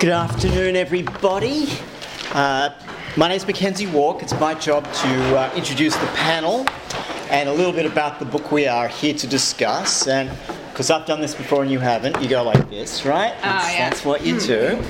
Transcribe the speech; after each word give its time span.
Good 0.00 0.12
afternoon, 0.12 0.76
everybody. 0.76 1.66
Uh, 2.32 2.70
my 3.18 3.28
name 3.28 3.36
is 3.36 3.44
McKenzie 3.44 3.92
Wark. 3.92 4.22
It's 4.22 4.32
my 4.40 4.54
job 4.54 4.90
to 4.90 5.38
uh, 5.38 5.52
introduce 5.54 5.94
the 5.94 6.06
panel 6.06 6.64
and 7.28 7.50
a 7.50 7.52
little 7.52 7.70
bit 7.70 7.84
about 7.84 8.18
the 8.18 8.24
book 8.24 8.50
we 8.50 8.66
are 8.66 8.88
here 8.88 9.12
to 9.12 9.26
discuss. 9.26 10.06
And 10.08 10.30
because 10.70 10.90
I've 10.90 11.04
done 11.04 11.20
this 11.20 11.34
before 11.34 11.60
and 11.60 11.70
you 11.70 11.80
haven't, 11.80 12.18
you 12.22 12.30
go 12.30 12.42
like 12.42 12.70
this, 12.70 13.04
right? 13.04 13.34
That's, 13.42 13.74
yeah. 13.74 13.90
that's 13.90 14.02
what 14.02 14.24
you 14.24 14.40
do. 14.40 14.82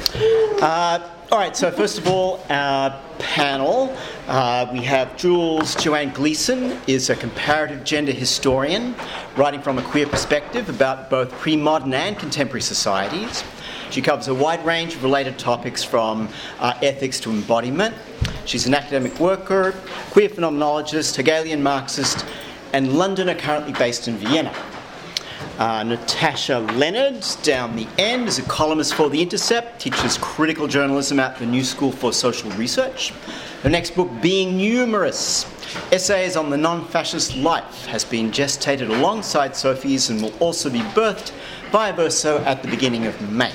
Uh, 0.62 1.10
all 1.32 1.38
right, 1.40 1.56
so 1.56 1.72
first 1.72 1.98
of 1.98 2.06
all, 2.06 2.40
our 2.48 2.96
panel. 3.18 3.92
Uh, 4.28 4.68
we 4.72 4.80
have 4.82 5.16
Jules 5.16 5.74
Joanne 5.74 6.10
Gleeson, 6.10 6.78
is 6.86 7.10
a 7.10 7.16
comparative 7.16 7.82
gender 7.82 8.12
historian, 8.12 8.94
writing 9.36 9.60
from 9.60 9.78
a 9.78 9.82
queer 9.82 10.06
perspective 10.06 10.68
about 10.68 11.10
both 11.10 11.32
pre-modern 11.32 11.94
and 11.94 12.16
contemporary 12.16 12.62
societies. 12.62 13.42
She 13.90 14.02
covers 14.02 14.28
a 14.28 14.34
wide 14.34 14.64
range 14.64 14.94
of 14.94 15.02
related 15.02 15.38
topics 15.38 15.82
from 15.82 16.28
uh, 16.60 16.74
ethics 16.82 17.18
to 17.20 17.30
embodiment. 17.30 17.94
She's 18.44 18.66
an 18.66 18.74
academic 18.74 19.18
worker, 19.18 19.74
queer 20.10 20.28
phenomenologist, 20.28 21.16
Hegelian 21.16 21.62
Marxist, 21.62 22.24
and 22.72 22.96
Londoner 22.96 23.34
currently 23.34 23.72
based 23.72 24.06
in 24.06 24.16
Vienna. 24.16 24.54
Uh, 25.58 25.82
Natasha 25.82 26.60
Lennard, 26.76 27.24
down 27.42 27.76
the 27.76 27.86
end, 27.98 28.28
is 28.28 28.38
a 28.38 28.42
columnist 28.42 28.94
for 28.94 29.10
The 29.10 29.20
Intercept, 29.20 29.80
teaches 29.80 30.16
critical 30.18 30.66
journalism 30.66 31.18
at 31.18 31.36
the 31.38 31.46
New 31.46 31.64
School 31.64 31.92
for 31.92 32.12
Social 32.12 32.50
Research. 32.52 33.12
Her 33.62 33.68
next 33.68 33.94
book, 33.94 34.08
Being 34.22 34.56
Numerous 34.56 35.44
Essays 35.92 36.36
on 36.36 36.48
the 36.48 36.56
Non 36.56 36.86
Fascist 36.86 37.36
Life, 37.36 37.86
has 37.86 38.04
been 38.04 38.30
gestated 38.30 38.88
alongside 38.88 39.54
Sophie's 39.54 40.10
and 40.10 40.22
will 40.22 40.32
also 40.38 40.70
be 40.70 40.80
birthed 40.80 41.32
by 41.70 41.92
Verso 41.92 42.38
at 42.44 42.62
the 42.62 42.68
beginning 42.68 43.06
of 43.06 43.20
May. 43.30 43.52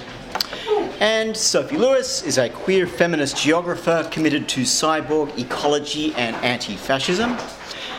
And 1.00 1.36
Sophie 1.36 1.78
Lewis 1.78 2.24
is 2.24 2.38
a 2.38 2.48
queer 2.50 2.88
feminist 2.88 3.36
geographer 3.36 4.08
committed 4.12 4.48
to 4.50 4.62
cyborg 4.62 5.38
ecology 5.38 6.14
and 6.16 6.36
anti 6.38 6.76
fascism. 6.76 7.38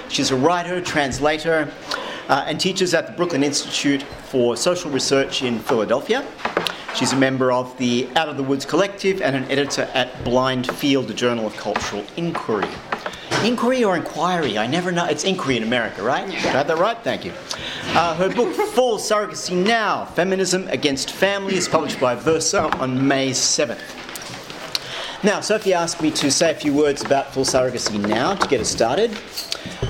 She's 0.08 0.30
a 0.30 0.36
writer, 0.36 0.80
translator, 0.80 1.70
uh, 2.28 2.44
and 2.47 2.58
teaches 2.58 2.94
at 2.94 3.06
the 3.06 3.12
Brooklyn 3.12 3.42
Institute 3.42 4.03
for 4.03 4.56
Social 4.56 4.91
Research 4.91 5.42
in 5.42 5.58
Philadelphia. 5.58 6.27
She's 6.94 7.12
a 7.12 7.16
member 7.16 7.53
of 7.53 7.77
the 7.77 8.08
Out 8.16 8.30
of 8.30 8.38
the 8.38 8.42
Woods 8.42 8.64
Collective 8.64 9.20
and 9.20 9.36
an 9.36 9.44
editor 9.50 9.83
at 9.92 10.25
Blind 10.25 10.66
Field, 10.77 11.10
a 11.10 11.14
journal 11.14 11.47
of 11.47 11.55
cultural 11.56 12.03
inquiry. 12.16 12.69
Inquiry 13.47 13.84
or 13.84 13.94
inquiry? 13.94 14.58
I 14.58 14.66
never 14.66 14.91
know. 14.91 15.05
It's 15.05 15.22
inquiry 15.22 15.56
in 15.56 15.62
America, 15.62 16.02
right? 16.02 16.25
I 16.25 16.33
have 16.33 16.66
that 16.66 16.78
right? 16.78 16.98
Thank 17.05 17.25
you. 17.25 17.33
Uh, 17.94 18.12
her 18.16 18.28
book, 18.28 18.53
Full 18.53 18.98
Surrogacy 18.98 19.55
Now 19.55 20.05
Feminism 20.05 20.66
Against 20.66 21.12
Family, 21.12 21.55
is 21.55 21.69
published 21.69 22.00
by 22.00 22.16
Verso 22.16 22.69
on 22.80 23.06
May 23.06 23.30
7th. 23.30 23.78
Now, 25.22 25.41
Sophie 25.41 25.75
asked 25.75 26.03
me 26.03 26.11
to 26.11 26.28
say 26.28 26.50
a 26.50 26.55
few 26.56 26.75
words 26.75 27.05
about 27.05 27.33
full 27.33 27.44
surrogacy 27.44 28.00
now 28.00 28.34
to 28.34 28.48
get 28.48 28.61
us 28.61 28.69
started. 28.69 29.16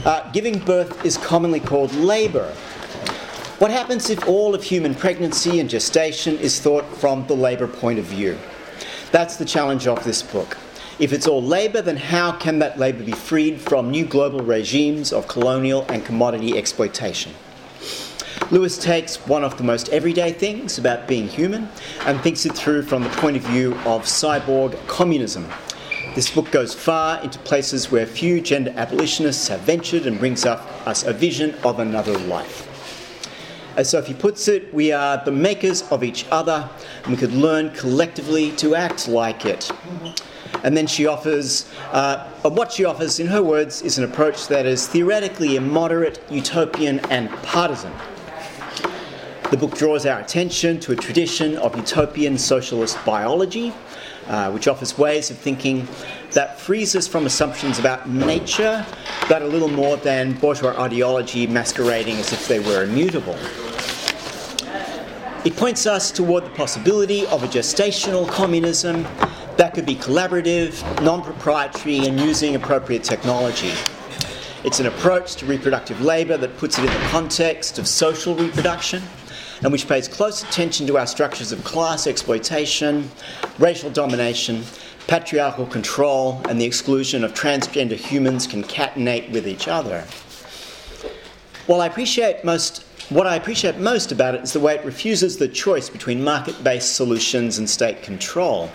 Uh, 0.05 0.31
giving 0.33 0.59
birth 0.59 1.03
is 1.07 1.17
commonly 1.17 1.61
called 1.61 1.95
labour. 1.95 2.53
What 3.59 3.71
happens 3.71 4.11
if 4.11 4.29
all 4.29 4.55
of 4.55 4.63
human 4.63 4.95
pregnancy 4.95 5.61
and 5.61 5.71
gestation 5.71 6.37
is 6.37 6.61
thought 6.61 6.85
from 6.99 7.27
the 7.27 7.35
labour 7.35 7.69
point 7.69 7.99
of 7.99 8.05
view? 8.05 8.39
That's 9.13 9.37
the 9.37 9.47
challenge 9.47 9.87
of 9.87 10.05
this 10.05 10.23
book. 10.23 10.59
If 10.99 11.13
it's 11.13 11.27
all 11.27 11.43
labour, 11.43 11.83
then 11.83 11.99
how 11.99 12.33
can 12.33 12.59
that 12.61 12.79
labour 12.79 13.05
be 13.05 13.13
freed 13.13 13.61
from 13.61 13.91
new 13.91 14.07
global 14.07 14.41
regimes 14.41 15.13
of 15.13 15.29
colonial 15.29 15.85
and 15.91 16.03
commodity 16.03 16.57
exploitation? 16.57 17.35
Lewis 18.51 18.79
takes 18.79 19.17
one 19.27 19.45
of 19.45 19.59
the 19.59 19.63
most 19.63 19.91
everyday 19.91 20.33
things 20.33 20.79
about 20.79 21.07
being 21.07 21.29
human 21.29 21.69
and 22.07 22.19
thinks 22.23 22.47
it 22.47 22.55
through 22.55 22.81
from 22.81 23.03
the 23.03 23.11
point 23.11 23.37
of 23.37 23.43
view 23.43 23.75
of 23.85 24.05
cyborg 24.05 24.75
communism. 24.87 25.47
This 26.15 26.31
book 26.31 26.51
goes 26.51 26.73
far 26.73 27.23
into 27.23 27.39
places 27.41 27.91
where 27.91 28.07
few 28.07 28.41
gender 28.41 28.73
abolitionists 28.75 29.49
have 29.49 29.61
ventured 29.61 30.07
and 30.07 30.19
brings 30.19 30.47
up 30.47 30.67
us 30.87 31.05
a 31.05 31.13
vision 31.13 31.55
of 31.63 31.79
another 31.79 32.17
life. 32.21 32.73
As 33.77 33.91
Sophie 33.91 34.15
puts 34.15 34.49
it, 34.49 34.73
we 34.73 34.93
are 34.93 35.23
the 35.23 35.31
makers 35.31 35.83
of 35.91 36.03
each 36.03 36.25
other 36.31 36.71
and 37.05 37.13
we 37.13 37.19
could 37.19 37.33
learn 37.33 37.71
collectively 37.75 38.53
to 38.53 38.75
act 38.75 39.09
like 39.09 39.45
it. 39.45 39.71
And 40.65 40.77
then 40.77 40.87
she 40.87 41.07
offers, 41.07 41.71
uh, 41.93 42.29
what 42.43 42.73
she 42.73 42.85
offers, 42.85 43.21
in 43.21 43.27
her 43.27 43.43
words, 43.43 43.83
is 43.83 43.99
an 43.99 44.05
approach 44.05 44.49
that 44.49 44.67
is 44.67 44.87
theoretically 44.87 45.57
immoderate, 45.57 46.23
utopian, 46.31 47.01
and 47.11 47.31
partisan. 47.43 47.93
The 49.51 49.57
book 49.57 49.77
draws 49.77 50.07
our 50.07 50.19
attention 50.19 50.81
to 50.81 50.93
a 50.93 50.97
tradition 50.97 51.57
of 51.59 51.77
utopian 51.77 52.37
socialist 52.37 52.99
biology, 53.05 53.73
uh, 54.27 54.51
which 54.51 54.67
offers 54.67 54.99
ways 54.99 55.31
of 55.31 55.39
thinking 55.39 55.87
that 56.33 56.59
frees 56.59 56.97
us 56.97 57.07
from 57.07 57.27
assumptions 57.27 57.79
about 57.79 58.09
nature 58.09 58.85
that 59.29 59.43
are 59.43 59.47
little 59.47 59.69
more 59.69 59.97
than 59.99 60.33
bourgeois 60.33 60.75
ideology 60.81 61.47
masquerading 61.47 62.17
as 62.17 62.33
if 62.33 62.49
they 62.49 62.59
were 62.59 62.83
immutable. 62.83 63.39
It 65.45 65.55
points 65.57 65.87
us 65.87 66.11
toward 66.11 66.45
the 66.45 66.51
possibility 66.51 67.25
of 67.29 67.45
a 67.45 67.47
gestational 67.47 68.29
communism 68.29 69.07
that 69.57 69.75
could 69.75 69.87
be 69.87 69.97
collaborative, 69.97 70.83
non 71.03 71.23
proprietary, 71.23 72.07
and 72.07 72.21
using 72.21 72.55
appropriate 72.55 73.03
technology. 73.03 73.73
It's 74.65 74.81
an 74.81 74.87
approach 74.87 75.37
to 75.37 75.47
reproductive 75.47 76.01
labour 76.01 76.37
that 76.37 76.57
puts 76.59 76.79
it 76.79 76.85
in 76.85 76.93
the 76.93 77.09
context 77.09 77.79
of 77.79 77.87
social 77.87 78.35
reproduction 78.35 79.03
and 79.63 79.73
which 79.73 79.89
pays 79.89 80.09
close 80.09 80.43
attention 80.43 80.87
to 80.89 80.99
our 80.99 81.07
structures 81.07 81.53
of 81.53 81.63
class 81.65 82.07
exploitation, 82.07 83.11
racial 83.59 83.91
domination, 83.91 84.63
patriarchal 85.07 85.67
control, 85.67 86.43
and 86.49 86.61
the 86.61 86.65
exclusion 86.65 87.25
of 87.25 87.33
transgender 87.33 87.97
humans 87.97 88.47
concatenate 88.47 89.31
with 89.31 89.47
each 89.47 89.69
other. 89.69 90.05
While 91.67 91.81
I 91.81 91.87
appreciate 91.87 92.45
most 92.45 92.85
what 93.09 93.27
I 93.27 93.37
appreciate 93.37 93.79
most 93.79 94.11
about 94.11 94.35
it 94.35 94.43
is 94.43 94.53
the 94.53 94.61
way 94.61 94.75
it 94.75 94.85
refuses 94.85 95.37
the 95.37 95.47
choice 95.47 95.89
between 95.89 96.25
market 96.25 96.63
based 96.65 96.97
solutions 96.97 97.59
and 97.59 97.71
state 97.71 98.03
control. 98.03 98.71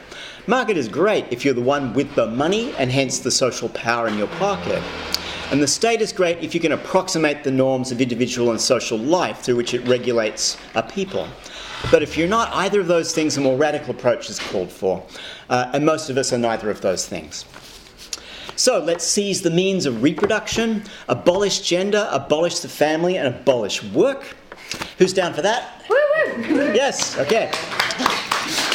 Market 0.47 0.77
is 0.77 0.87
great 0.87 1.25
if 1.31 1.43
you're 1.43 1.53
the 1.53 1.61
one 1.61 1.93
with 1.93 2.15
the 2.15 2.27
money 2.27 2.73
and 2.77 2.89
hence 2.89 3.19
the 3.19 3.29
social 3.29 3.67
power 3.69 4.07
in 4.07 4.17
your 4.17 4.27
pocket. 4.27 4.81
And 5.51 5.61
the 5.61 5.67
state 5.67 6.01
is 6.01 6.13
great 6.13 6.37
if 6.39 6.55
you 6.55 6.61
can 6.61 6.71
approximate 6.71 7.43
the 7.43 7.51
norms 7.51 7.91
of 7.91 7.99
individual 7.99 8.51
and 8.51 8.61
social 8.61 8.97
life 8.97 9.39
through 9.39 9.57
which 9.57 9.73
it 9.73 9.85
regulates 9.85 10.57
a 10.75 10.83
people. 10.83 11.27
But 11.91 12.01
if 12.01 12.17
you're 12.17 12.29
not 12.29 12.53
either 12.53 12.79
of 12.79 12.87
those 12.87 13.13
things, 13.13 13.35
a 13.35 13.41
more 13.41 13.57
radical 13.57 13.93
approach 13.93 14.29
is 14.29 14.39
called 14.39 14.71
for. 14.71 15.05
Uh, 15.49 15.71
and 15.73 15.85
most 15.85 16.09
of 16.09 16.17
us 16.17 16.31
are 16.31 16.37
neither 16.37 16.69
of 16.69 16.79
those 16.79 17.05
things. 17.05 17.43
So 18.61 18.77
let's 18.77 19.03
seize 19.03 19.41
the 19.41 19.49
means 19.49 19.87
of 19.87 20.03
reproduction, 20.03 20.83
abolish 21.07 21.61
gender, 21.61 22.07
abolish 22.11 22.59
the 22.59 22.69
family, 22.69 23.17
and 23.17 23.27
abolish 23.27 23.81
work. 23.85 24.35
Who's 24.99 25.13
down 25.13 25.33
for 25.33 25.41
that? 25.41 25.83
Yes, 26.75 27.17
okay. 27.17 27.49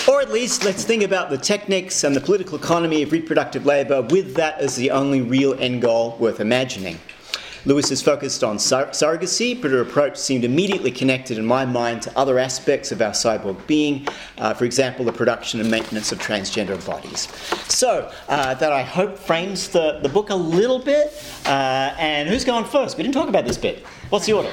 Or 0.08 0.20
at 0.20 0.32
least 0.32 0.64
let's 0.64 0.82
think 0.82 1.04
about 1.04 1.30
the 1.30 1.38
techniques 1.38 2.02
and 2.02 2.16
the 2.16 2.20
political 2.20 2.58
economy 2.58 3.02
of 3.02 3.12
reproductive 3.12 3.64
labour 3.64 4.02
with 4.02 4.34
that 4.34 4.58
as 4.58 4.74
the 4.74 4.91
only 4.91 5.20
real 5.20 5.54
end 5.60 5.82
goal 5.82 6.16
worth 6.18 6.41
imagining. 6.41 6.98
Lewis 7.66 7.91
is 7.91 8.00
focused 8.00 8.44
on 8.44 8.60
sur- 8.60 8.87
surrogacy, 8.87 9.60
but 9.60 9.72
her 9.72 9.81
approach 9.81 10.16
seemed 10.16 10.44
immediately 10.44 10.93
connected 10.93 11.37
in 11.37 11.44
my 11.44 11.65
mind 11.66 12.00
to 12.03 12.16
other 12.16 12.38
aspects 12.38 12.93
of 12.93 13.03
our 13.03 13.10
cyborg 13.10 13.66
being, 13.66 14.06
uh, 14.38 14.54
for 14.54 14.65
example, 14.65 15.04
the 15.04 15.12
production 15.12 15.60
and 15.60 15.69
maintenance 15.69 16.12
of 16.12 16.19
transgender 16.21 16.84
bodies. 16.87 17.27
So, 17.69 18.12
uh, 18.28 18.54
that 18.54 18.72
I 18.72 18.82
hope 18.82 19.19
frames 19.19 19.69
the, 19.69 19.99
the 20.00 20.09
book 20.09 20.31
a 20.31 20.34
little 20.34 20.78
bit. 20.78 21.12
Uh, 21.44 21.93
and 21.99 22.28
who's 22.28 22.44
going 22.44 22.65
first? 22.65 22.97
We 22.97 23.03
didn't 23.03 23.15
talk 23.15 23.28
about 23.28 23.44
this 23.44 23.59
bit. 23.59 23.84
What's 24.10 24.27
the 24.27 24.34
order? 24.34 24.53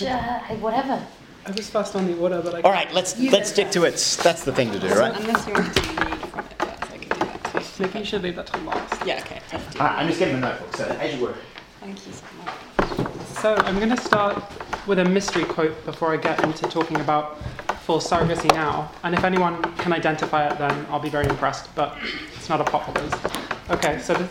Uh, 0.00 0.38
whatever. 0.60 1.04
I 1.46 1.50
was 1.50 1.68
first 1.68 1.96
on 1.96 2.06
the 2.06 2.16
order, 2.18 2.40
but 2.40 2.54
I. 2.54 2.60
All 2.62 2.72
right, 2.72 2.90
let's 2.94 3.18
let's 3.20 3.50
stick 3.50 3.70
to 3.72 3.84
it. 3.84 3.92
That's 4.22 4.44
the 4.44 4.52
thing 4.52 4.72
to 4.72 4.78
do, 4.78 4.88
right? 4.94 5.14
Unless 5.14 5.46
you 5.46 5.52
want 5.52 5.74
to 5.74 5.80
read 5.82 6.18
from 6.20 6.40
it 6.40 6.54
first, 6.58 6.92
I 6.92 6.96
can 6.96 7.08
do 7.08 7.18
that 7.18 7.44
too. 7.44 7.82
Maybe 7.82 7.98
you 7.98 8.04
should 8.06 8.22
leave 8.22 8.36
that 8.36 8.46
to 8.46 8.56
last. 8.58 9.06
Yeah, 9.06 9.20
okay. 9.20 9.42
Let's 9.52 9.74
do 9.74 9.78
All 9.78 9.86
right, 9.86 9.98
I'm 9.98 10.06
just 10.06 10.18
getting 10.18 10.36
the 10.36 10.40
notebook. 10.40 10.74
So, 10.74 10.86
as 10.86 11.14
you 11.14 11.22
were. 11.22 11.34
Thank 11.84 12.06
you 12.06 12.12
so 12.14 12.24
much. 12.38 13.26
So 13.42 13.54
I'm 13.56 13.76
going 13.76 13.90
to 13.90 13.98
start 13.98 14.42
with 14.86 15.00
a 15.00 15.04
mystery 15.04 15.44
quote 15.44 15.84
before 15.84 16.14
I 16.14 16.16
get 16.16 16.42
into 16.42 16.66
talking 16.66 16.98
about 16.98 17.38
full 17.82 17.98
surrogacy 17.98 18.50
now. 18.54 18.90
And 19.02 19.14
if 19.14 19.22
anyone 19.22 19.60
can 19.74 19.92
identify 19.92 20.48
it, 20.48 20.56
then 20.56 20.86
I'll 20.88 20.98
be 20.98 21.10
very 21.10 21.26
impressed. 21.26 21.74
But 21.74 21.94
it's 22.34 22.48
not 22.48 22.62
a 22.62 22.64
pop 22.64 22.84
quiz. 22.94 23.12
Okay, 23.68 23.98
so 23.98 24.14
this, 24.14 24.30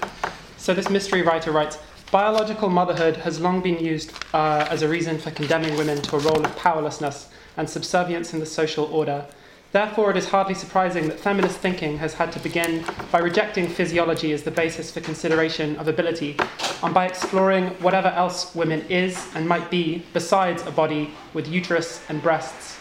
so 0.57 0.73
this 0.73 0.89
mystery 0.89 1.21
writer 1.21 1.51
writes. 1.51 1.77
Biological 2.09 2.69
motherhood 2.69 3.17
has 3.17 3.39
long 3.39 3.61
been 3.61 3.77
used 3.77 4.13
uh, 4.33 4.65
as 4.71 4.81
a 4.81 4.89
reason 4.89 5.19
for 5.19 5.29
condemning 5.29 5.77
women 5.77 6.01
to 6.01 6.15
a 6.15 6.19
role 6.19 6.43
of 6.43 6.55
powerlessness 6.55 7.29
and 7.57 7.69
subservience 7.69 8.33
in 8.33 8.39
the 8.39 8.47
social 8.47 8.85
order. 8.85 9.27
Therefore, 9.73 10.11
it 10.11 10.17
is 10.17 10.29
hardly 10.29 10.53
surprising 10.53 11.07
that 11.07 11.19
feminist 11.19 11.57
thinking 11.57 11.97
has 11.97 12.13
had 12.13 12.31
to 12.33 12.39
begin 12.39 12.85
by 13.11 13.17
rejecting 13.17 13.67
physiology 13.67 14.31
as 14.31 14.43
the 14.43 14.51
basis 14.51 14.91
for 14.91 15.01
consideration 15.01 15.75
of 15.77 15.87
ability, 15.87 16.37
and 16.83 16.93
by 16.93 17.07
exploring 17.07 17.69
whatever 17.81 18.09
else 18.09 18.53
women 18.53 18.81
is 18.81 19.27
and 19.33 19.49
might 19.49 19.71
be 19.71 20.05
besides 20.13 20.61
a 20.67 20.71
body 20.71 21.15
with 21.33 21.47
uterus 21.47 22.03
and 22.07 22.21
breasts. 22.21 22.77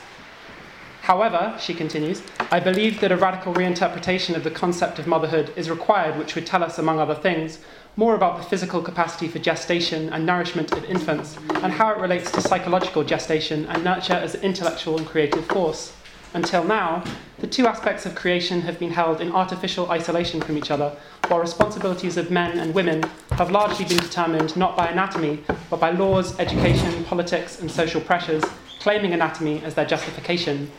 However, 1.00 1.56
she 1.59 1.73
continues, 1.73 2.23
I 2.50 2.61
believe 2.61 3.00
that 3.00 3.11
a 3.11 3.17
radical 3.17 3.55
reinterpretation 3.55 4.37
of 4.37 4.45
the 4.45 4.50
concept 4.50 4.99
of 4.99 5.06
motherhood 5.06 5.50
is 5.56 5.71
required, 5.71 6.19
which 6.19 6.35
would 6.35 6.45
tell 6.45 6.62
us, 6.62 6.79
among 6.79 6.99
other 6.99 7.15
things, 7.15 7.59
more 7.97 8.15
about 8.15 8.37
the 8.37 8.45
physical 8.45 8.83
capacity 8.83 9.29
for 9.29 9.38
gestation 9.38 10.11
and 10.11 10.27
nourishment 10.27 10.71
of 10.73 10.85
infants, 10.85 11.38
and 11.62 11.73
how 11.73 11.91
it 11.91 11.97
relates 11.97 12.31
to 12.33 12.43
psychological 12.43 13.03
gestation 13.03 13.65
and 13.65 13.83
nurture 13.83 14.12
as 14.12 14.35
intellectual 14.35 14.99
and 14.99 15.06
creative 15.06 15.47
force. 15.47 15.95
Until 16.34 16.64
now, 16.64 17.05
the 17.40 17.46
two 17.46 17.67
aspects 17.67 18.06
of 18.06 18.14
creation 18.14 18.62
have 18.62 18.79
been 18.79 18.93
held 18.93 19.20
in 19.20 19.32
artificial 19.32 19.90
isolation 19.90 20.40
from 20.40 20.56
each 20.56 20.70
other, 20.70 20.96
while 21.29 21.40
responsibilities 21.40 22.17
of 22.17 22.31
men 22.31 22.58
and 22.58 22.75
women 22.75 23.02
have 23.32 23.50
largely 23.50 23.84
been 23.84 23.99
determined 23.99 24.56
not 24.56 24.76
by 24.76 24.87
anatomy, 24.87 25.44
but 25.69 25.79
by 25.79 25.90
laws, 25.90 26.38
education, 26.38 27.05
politics, 27.05 27.61
and 27.61 27.70
social 27.70 28.00
pressures, 28.00 28.43
claiming 28.81 29.12
anatomy 29.12 29.62
as 29.62 29.75
their 29.75 29.84
justification. 29.84 30.70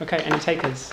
Okay, 0.00 0.18
any 0.18 0.38
takers? 0.40 0.92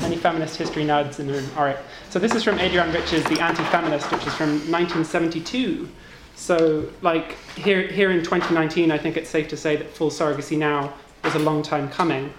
Any 0.00 0.16
feminist 0.16 0.56
history 0.56 0.84
nerds 0.84 1.18
in 1.18 1.26
the 1.26 1.34
room? 1.34 1.50
All 1.56 1.64
right. 1.64 1.78
So 2.08 2.18
this 2.18 2.34
is 2.34 2.42
from 2.42 2.58
Adrienne 2.58 2.92
Rich's 2.92 3.24
The 3.24 3.40
Anti-Feminist, 3.40 4.10
which 4.12 4.26
is 4.26 4.34
from 4.34 4.50
1972. 4.70 5.88
So, 6.36 6.88
like 7.02 7.32
here, 7.56 7.82
here 7.88 8.12
in 8.12 8.22
2019, 8.22 8.92
I 8.92 8.96
think 8.96 9.16
it's 9.16 9.28
safe 9.28 9.48
to 9.48 9.56
say 9.56 9.76
that 9.76 9.90
full 9.90 10.10
surrogacy 10.10 10.56
now 10.56 10.94
is 11.24 11.34
a 11.34 11.40
long 11.40 11.62
time 11.62 11.90
coming. 11.90 12.32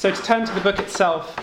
So 0.00 0.10
to 0.10 0.22
turn 0.22 0.46
to 0.46 0.52
the 0.54 0.62
book 0.62 0.78
itself, 0.78 1.36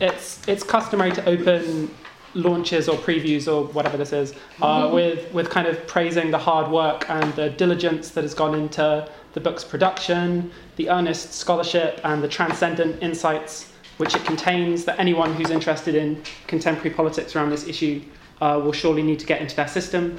it's 0.00 0.46
it's 0.46 0.62
customary 0.62 1.12
to 1.12 1.26
open 1.26 1.90
launches 2.34 2.90
or 2.90 2.98
previews 2.98 3.50
or 3.50 3.72
whatever 3.72 3.96
this 3.96 4.12
is 4.12 4.34
uh, 4.60 4.82
mm-hmm. 4.82 4.94
with 4.94 5.32
with 5.32 5.48
kind 5.48 5.66
of 5.66 5.86
praising 5.86 6.30
the 6.30 6.36
hard 6.36 6.70
work 6.70 7.08
and 7.08 7.34
the 7.36 7.48
diligence 7.48 8.10
that 8.10 8.22
has 8.22 8.34
gone 8.34 8.54
into 8.54 9.08
the 9.32 9.40
book's 9.40 9.64
production, 9.64 10.50
the 10.76 10.90
earnest 10.90 11.32
scholarship, 11.32 11.98
and 12.04 12.22
the 12.22 12.28
transcendent 12.28 13.02
insights 13.02 13.72
which 13.96 14.14
it 14.14 14.26
contains 14.26 14.84
that 14.84 15.00
anyone 15.00 15.32
who's 15.32 15.50
interested 15.50 15.94
in 15.94 16.22
contemporary 16.48 16.90
politics 16.90 17.34
around 17.34 17.48
this 17.48 17.66
issue 17.66 18.02
uh, 18.42 18.60
will 18.62 18.72
surely 18.72 19.02
need 19.02 19.18
to 19.18 19.24
get 19.24 19.40
into 19.40 19.56
their 19.56 19.68
system, 19.68 20.18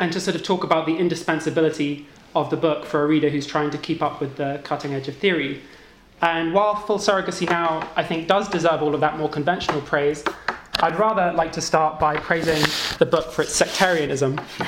and 0.00 0.12
to 0.12 0.20
sort 0.20 0.36
of 0.36 0.42
talk 0.42 0.64
about 0.64 0.84
the 0.84 0.94
indispensability 0.94 2.06
of 2.34 2.50
the 2.50 2.58
book 2.58 2.84
for 2.84 3.04
a 3.04 3.06
reader 3.06 3.30
who's 3.30 3.46
trying 3.46 3.70
to 3.70 3.78
keep 3.78 4.02
up 4.02 4.20
with 4.20 4.36
the 4.36 4.60
cutting 4.64 4.92
edge 4.92 5.08
of 5.08 5.16
theory. 5.16 5.62
And 6.24 6.54
while 6.54 6.74
full 6.74 6.96
surrogacy 6.96 7.46
now, 7.46 7.86
I 7.96 8.02
think, 8.02 8.28
does 8.28 8.48
deserve 8.48 8.82
all 8.82 8.94
of 8.94 9.00
that 9.02 9.18
more 9.18 9.28
conventional 9.28 9.82
praise, 9.82 10.24
I'd 10.80 10.98
rather 10.98 11.36
like 11.36 11.52
to 11.52 11.60
start 11.60 12.00
by 12.00 12.16
praising 12.16 12.62
the 12.98 13.04
book 13.04 13.30
for 13.30 13.42
its 13.42 13.54
sectarianism. 13.54 14.40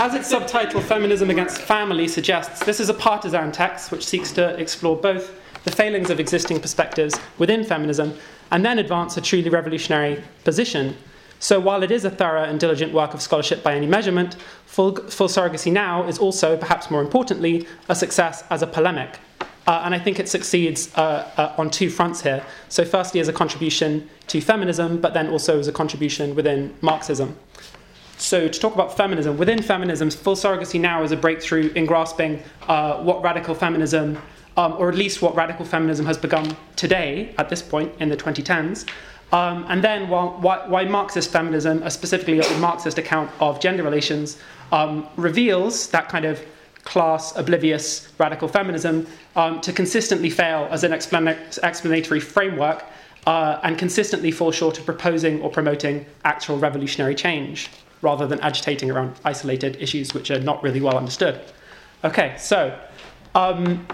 As 0.00 0.16
its 0.16 0.26
subtitle, 0.26 0.80
Feminism 0.80 1.30
Against 1.30 1.58
Family, 1.58 2.08
suggests, 2.08 2.64
this 2.64 2.80
is 2.80 2.88
a 2.88 2.94
partisan 2.94 3.52
text 3.52 3.92
which 3.92 4.04
seeks 4.04 4.32
to 4.32 4.58
explore 4.58 4.96
both 4.96 5.38
the 5.62 5.70
failings 5.70 6.10
of 6.10 6.18
existing 6.18 6.58
perspectives 6.58 7.14
within 7.38 7.62
feminism 7.62 8.18
and 8.50 8.64
then 8.64 8.80
advance 8.80 9.16
a 9.16 9.20
truly 9.20 9.48
revolutionary 9.48 10.24
position 10.42 10.96
so 11.42 11.58
while 11.58 11.82
it 11.82 11.90
is 11.90 12.04
a 12.04 12.10
thorough 12.10 12.44
and 12.44 12.60
diligent 12.60 12.92
work 12.92 13.14
of 13.14 13.20
scholarship 13.20 13.64
by 13.64 13.74
any 13.74 13.86
measurement, 13.86 14.36
Full, 14.72 14.94
full 15.08 15.26
Surrogacy 15.26 15.72
Now 15.72 16.06
is 16.06 16.18
also, 16.18 16.56
perhaps 16.56 16.88
more 16.88 17.02
importantly, 17.02 17.66
a 17.88 17.96
success 17.96 18.44
as 18.48 18.62
a 18.62 18.66
polemic. 18.66 19.18
Uh, 19.66 19.82
and 19.84 19.92
I 19.92 19.98
think 19.98 20.20
it 20.20 20.28
succeeds 20.28 20.96
uh, 20.96 21.28
uh, 21.36 21.54
on 21.58 21.68
two 21.68 21.90
fronts 21.90 22.22
here. 22.22 22.44
So, 22.68 22.84
firstly, 22.84 23.18
as 23.18 23.26
a 23.26 23.32
contribution 23.32 24.08
to 24.28 24.40
feminism, 24.40 25.00
but 25.00 25.14
then 25.14 25.28
also 25.28 25.58
as 25.58 25.66
a 25.66 25.72
contribution 25.72 26.36
within 26.36 26.74
Marxism. 26.80 27.36
So, 28.18 28.46
to 28.46 28.60
talk 28.60 28.74
about 28.74 28.96
feminism, 28.96 29.36
within 29.36 29.60
feminism, 29.60 30.10
full 30.10 30.36
surrogacy 30.36 30.80
now 30.80 31.02
is 31.02 31.10
a 31.10 31.16
breakthrough 31.16 31.70
in 31.72 31.86
grasping 31.86 32.40
uh, 32.68 33.02
what 33.02 33.20
radical 33.22 33.54
feminism, 33.54 34.16
um, 34.56 34.74
or 34.78 34.88
at 34.88 34.94
least 34.94 35.20
what 35.20 35.34
radical 35.34 35.64
feminism 35.64 36.06
has 36.06 36.16
begun 36.16 36.56
today, 36.76 37.34
at 37.36 37.50
this 37.50 37.62
point 37.62 37.92
in 37.98 38.08
the 38.08 38.16
2010s, 38.16 38.88
um, 39.32 39.64
and 39.68 39.82
then 39.82 40.08
why, 40.08 40.66
why, 40.68 40.84
Marxist 40.84 41.30
feminism, 41.30 41.88
specifically 41.90 42.38
a 42.40 42.58
Marxist 42.58 42.98
account 42.98 43.30
of 43.40 43.60
gender 43.60 43.82
relations, 43.82 44.38
um, 44.72 45.08
reveals 45.16 45.88
that 45.88 46.08
kind 46.08 46.24
of 46.24 46.44
class 46.84 47.34
oblivious 47.36 48.12
radical 48.18 48.48
feminism 48.48 49.06
um, 49.36 49.60
to 49.60 49.72
consistently 49.72 50.28
fail 50.28 50.68
as 50.70 50.84
an 50.84 50.92
explanatory 50.92 52.20
framework 52.20 52.84
uh, 53.26 53.60
and 53.62 53.78
consistently 53.78 54.30
fall 54.30 54.50
short 54.50 54.78
of 54.78 54.84
proposing 54.84 55.40
or 55.42 55.50
promoting 55.50 56.04
actual 56.24 56.58
revolutionary 56.58 57.14
change 57.14 57.70
rather 58.02 58.26
than 58.26 58.40
agitating 58.40 58.90
around 58.90 59.14
isolated 59.24 59.76
issues 59.80 60.12
which 60.12 60.30
are 60.30 60.40
not 60.40 60.62
really 60.62 60.80
well 60.80 60.96
understood. 60.96 61.40
Okay, 62.04 62.34
so 62.36 62.76
um, 63.34 63.86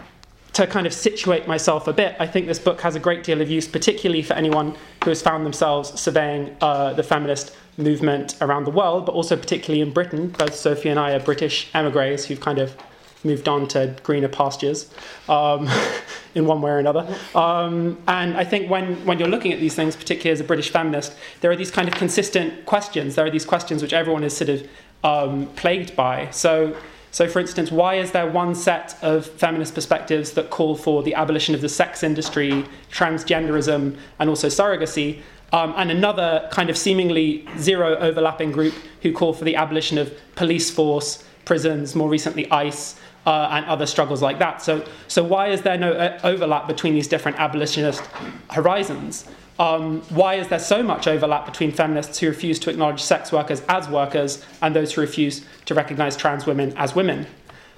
to 0.54 0.66
kind 0.66 0.86
of 0.86 0.92
situate 0.92 1.46
myself 1.46 1.86
a 1.86 1.92
bit, 1.92 2.16
I 2.18 2.26
think 2.26 2.46
this 2.46 2.58
book 2.58 2.80
has 2.80 2.96
a 2.96 3.00
great 3.00 3.22
deal 3.22 3.40
of 3.40 3.50
use, 3.50 3.68
particularly 3.68 4.22
for 4.22 4.34
anyone 4.34 4.74
who 5.04 5.10
has 5.10 5.22
found 5.22 5.44
themselves 5.46 5.98
surveying 6.00 6.56
uh, 6.60 6.94
the 6.94 7.02
feminist 7.02 7.56
movement 7.76 8.36
around 8.40 8.64
the 8.64 8.70
world, 8.70 9.06
but 9.06 9.12
also 9.12 9.36
particularly 9.36 9.80
in 9.80 9.92
Britain. 9.92 10.28
Both 10.28 10.54
Sophie 10.54 10.88
and 10.88 10.98
I 10.98 11.12
are 11.12 11.20
British 11.20 11.70
emigres 11.74 12.26
who've 12.26 12.40
kind 12.40 12.58
of 12.58 12.76
moved 13.24 13.48
on 13.48 13.66
to 13.68 13.96
greener 14.02 14.28
pastures 14.28 14.92
um, 15.28 15.68
in 16.34 16.46
one 16.46 16.60
way 16.60 16.70
or 16.70 16.78
another. 16.78 17.06
Um, 17.34 17.98
and 18.06 18.36
I 18.36 18.44
think 18.44 18.70
when, 18.70 19.04
when 19.04 19.18
you're 19.18 19.28
looking 19.28 19.52
at 19.52 19.60
these 19.60 19.74
things, 19.74 19.96
particularly 19.96 20.32
as 20.32 20.40
a 20.40 20.44
British 20.44 20.70
feminist, 20.70 21.14
there 21.40 21.50
are 21.50 21.56
these 21.56 21.70
kind 21.70 21.88
of 21.88 21.94
consistent 21.94 22.64
questions. 22.66 23.14
There 23.14 23.26
are 23.26 23.30
these 23.30 23.44
questions 23.44 23.82
which 23.82 23.92
everyone 23.92 24.24
is 24.24 24.36
sort 24.36 24.50
of 24.50 24.68
um, 25.04 25.46
plagued 25.56 25.94
by. 25.96 26.30
So 26.30 26.76
so, 27.18 27.26
for 27.26 27.40
instance, 27.40 27.72
why 27.72 27.96
is 27.96 28.12
there 28.12 28.28
one 28.30 28.54
set 28.54 28.96
of 29.02 29.26
feminist 29.26 29.74
perspectives 29.74 30.34
that 30.34 30.50
call 30.50 30.76
for 30.76 31.02
the 31.02 31.14
abolition 31.14 31.52
of 31.52 31.60
the 31.60 31.68
sex 31.68 32.04
industry, 32.04 32.64
transgenderism, 32.92 33.98
and 34.20 34.30
also 34.30 34.46
surrogacy, 34.46 35.22
um, 35.52 35.74
and 35.76 35.90
another 35.90 36.48
kind 36.52 36.70
of 36.70 36.78
seemingly 36.78 37.44
zero 37.58 37.96
overlapping 37.96 38.52
group 38.52 38.72
who 39.02 39.12
call 39.12 39.32
for 39.32 39.42
the 39.42 39.56
abolition 39.56 39.98
of 39.98 40.16
police 40.36 40.70
force, 40.70 41.24
prisons, 41.44 41.96
more 41.96 42.08
recently 42.08 42.48
ICE, 42.52 42.94
uh, 43.26 43.48
and 43.50 43.66
other 43.66 43.86
struggles 43.86 44.22
like 44.22 44.38
that. 44.38 44.62
So, 44.62 44.86
so 45.08 45.24
why 45.24 45.48
is 45.48 45.62
there 45.62 45.76
no 45.76 45.94
uh, 45.94 46.20
overlap 46.22 46.68
between 46.68 46.94
these 46.94 47.08
different 47.08 47.40
abolitionist 47.40 48.04
horizons? 48.50 49.24
Um, 49.58 50.02
why 50.02 50.34
is 50.34 50.48
there 50.48 50.58
so 50.58 50.82
much 50.82 51.08
overlap 51.08 51.44
between 51.44 51.72
feminists 51.72 52.18
who 52.18 52.28
refuse 52.28 52.58
to 52.60 52.70
acknowledge 52.70 53.02
sex 53.02 53.32
workers 53.32 53.62
as 53.68 53.88
workers 53.88 54.44
and 54.62 54.74
those 54.74 54.92
who 54.92 55.00
refuse 55.00 55.44
to 55.64 55.74
recognize 55.74 56.16
trans 56.16 56.46
women 56.46 56.72
as 56.76 56.94
women? 56.94 57.26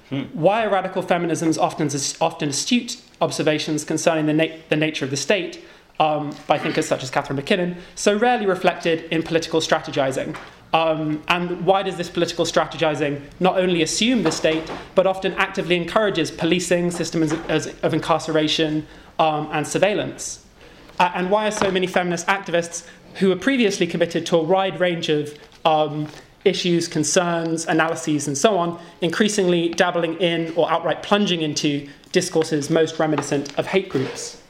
Hmm. 0.09 0.23
Why 0.33 0.65
are 0.65 0.69
radical 0.69 1.01
feminism's 1.01 1.57
often, 1.57 1.89
often 2.19 2.49
astute 2.49 3.01
observations 3.19 3.83
concerning 3.83 4.27
the, 4.27 4.33
na- 4.33 4.55
the 4.69 4.75
nature 4.75 5.05
of 5.05 5.11
the 5.11 5.17
state 5.17 5.63
um, 5.99 6.35
by 6.47 6.57
thinkers 6.57 6.87
such 6.87 7.01
as 7.01 7.09
Catharine 7.09 7.37
MacKinnon 7.37 7.77
so 7.95 8.17
rarely 8.17 8.45
reflected 8.45 9.05
in 9.11 9.23
political 9.23 9.59
strategizing? 9.59 10.37
Um, 10.73 11.21
and 11.27 11.65
why 11.65 11.83
does 11.83 11.97
this 11.97 12.09
political 12.09 12.45
strategizing 12.45 13.21
not 13.39 13.57
only 13.57 13.81
assume 13.81 14.23
the 14.23 14.31
state, 14.31 14.71
but 14.95 15.05
often 15.05 15.33
actively 15.33 15.75
encourages 15.75 16.31
policing, 16.31 16.91
systems 16.91 17.33
of 17.33 17.93
incarceration, 17.93 18.87
um, 19.19 19.49
and 19.51 19.67
surveillance? 19.67 20.45
Uh, 21.01 21.11
and 21.15 21.31
why 21.31 21.47
are 21.47 21.51
so 21.51 21.71
many 21.71 21.87
feminist 21.87 22.27
activists 22.27 22.85
who 23.15 23.29
were 23.29 23.35
previously 23.35 23.87
committed 23.87 24.23
to 24.23 24.37
a 24.37 24.43
wide 24.43 24.79
range 24.79 25.09
of 25.09 25.35
um, 25.65 26.07
issues, 26.45 26.87
concerns, 26.87 27.65
analyses, 27.65 28.27
and 28.27 28.37
so 28.37 28.55
on, 28.55 28.79
increasingly 29.01 29.69
dabbling 29.69 30.13
in 30.17 30.53
or 30.55 30.71
outright 30.71 31.01
plunging 31.01 31.41
into 31.41 31.89
discourses 32.11 32.69
most 32.69 32.99
reminiscent 32.99 33.57
of 33.57 33.65
hate 33.65 33.89
groups? 33.89 34.43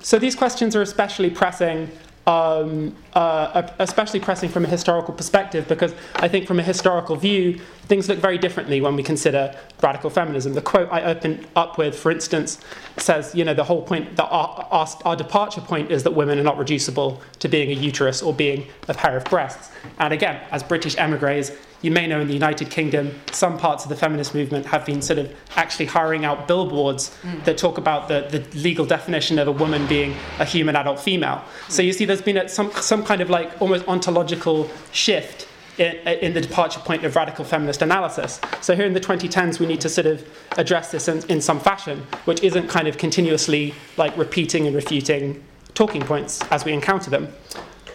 So 0.00 0.18
these 0.18 0.34
questions 0.34 0.74
are 0.74 0.82
especially 0.82 1.30
pressing 1.30 1.92
um, 2.26 2.94
uh, 3.14 3.68
especially 3.78 4.20
pressing 4.20 4.50
from 4.50 4.64
a 4.64 4.68
historical 4.68 5.14
perspective, 5.14 5.66
because 5.68 5.94
I 6.16 6.28
think 6.28 6.46
from 6.46 6.60
a 6.60 6.62
historical 6.62 7.16
view, 7.16 7.60
things 7.88 8.08
look 8.08 8.18
very 8.18 8.38
differently 8.38 8.80
when 8.80 8.94
we 8.94 9.02
consider 9.02 9.56
radical 9.82 10.10
feminism. 10.10 10.54
The 10.54 10.62
quote 10.62 10.88
I 10.92 11.02
opened 11.02 11.46
up 11.56 11.78
with, 11.78 11.98
for 11.98 12.10
instance, 12.10 12.60
says, 12.98 13.34
you 13.34 13.44
know, 13.44 13.54
the 13.54 13.64
whole 13.64 13.82
point, 13.82 14.16
that 14.16 14.26
our, 14.26 14.68
our, 14.70 14.86
our 15.04 15.16
departure 15.16 15.60
point 15.60 15.90
is 15.90 16.02
that 16.04 16.12
women 16.12 16.38
are 16.38 16.44
not 16.44 16.58
reducible 16.58 17.20
to 17.38 17.48
being 17.48 17.70
a 17.70 17.74
uterus 17.74 18.22
or 18.22 18.32
being 18.34 18.66
a 18.88 18.94
pair 18.94 19.16
of 19.16 19.24
breasts. 19.24 19.70
And 19.98 20.12
again, 20.12 20.40
as 20.50 20.62
British 20.62 20.96
emigres, 20.98 21.52
you 21.82 21.90
may 21.90 22.06
know 22.06 22.20
in 22.20 22.28
the 22.28 22.34
United 22.34 22.70
Kingdom, 22.70 23.12
some 23.32 23.56
parts 23.58 23.84
of 23.84 23.88
the 23.88 23.96
feminist 23.96 24.34
movement 24.34 24.66
have 24.66 24.84
been 24.84 25.00
sort 25.00 25.18
of 25.18 25.34
actually 25.56 25.86
hiring 25.86 26.24
out 26.24 26.46
billboards 26.46 27.16
mm. 27.22 27.42
that 27.44 27.56
talk 27.56 27.78
about 27.78 28.08
the, 28.08 28.26
the 28.30 28.58
legal 28.58 28.84
definition 28.84 29.38
of 29.38 29.48
a 29.48 29.52
woman 29.52 29.86
being 29.86 30.14
a 30.38 30.44
human 30.44 30.76
adult 30.76 31.00
female. 31.00 31.42
Mm. 31.66 31.70
So 31.70 31.82
you 31.82 31.92
see, 31.92 32.04
there's 32.04 32.22
been 32.22 32.36
a, 32.36 32.48
some, 32.48 32.70
some 32.72 33.04
kind 33.04 33.20
of 33.20 33.30
like 33.30 33.60
almost 33.62 33.86
ontological 33.88 34.68
shift 34.92 35.48
in, 35.78 35.96
in, 36.06 36.34
the 36.34 36.40
departure 36.40 36.80
point 36.80 37.04
of 37.04 37.16
radical 37.16 37.44
feminist 37.44 37.80
analysis. 37.80 38.40
So 38.60 38.76
here 38.76 38.84
in 38.84 38.92
the 38.92 39.00
2010s, 39.00 39.58
we 39.58 39.66
need 39.66 39.80
to 39.80 39.88
sort 39.88 40.06
of 40.06 40.26
address 40.58 40.90
this 40.90 41.08
in, 41.08 41.24
in 41.30 41.40
some 41.40 41.58
fashion, 41.58 42.06
which 42.26 42.42
isn't 42.42 42.68
kind 42.68 42.88
of 42.88 42.98
continuously 42.98 43.74
like 43.96 44.14
repeating 44.18 44.66
and 44.66 44.76
refuting 44.76 45.42
talking 45.72 46.02
points 46.02 46.42
as 46.50 46.64
we 46.64 46.72
encounter 46.72 47.08
them. 47.08 47.32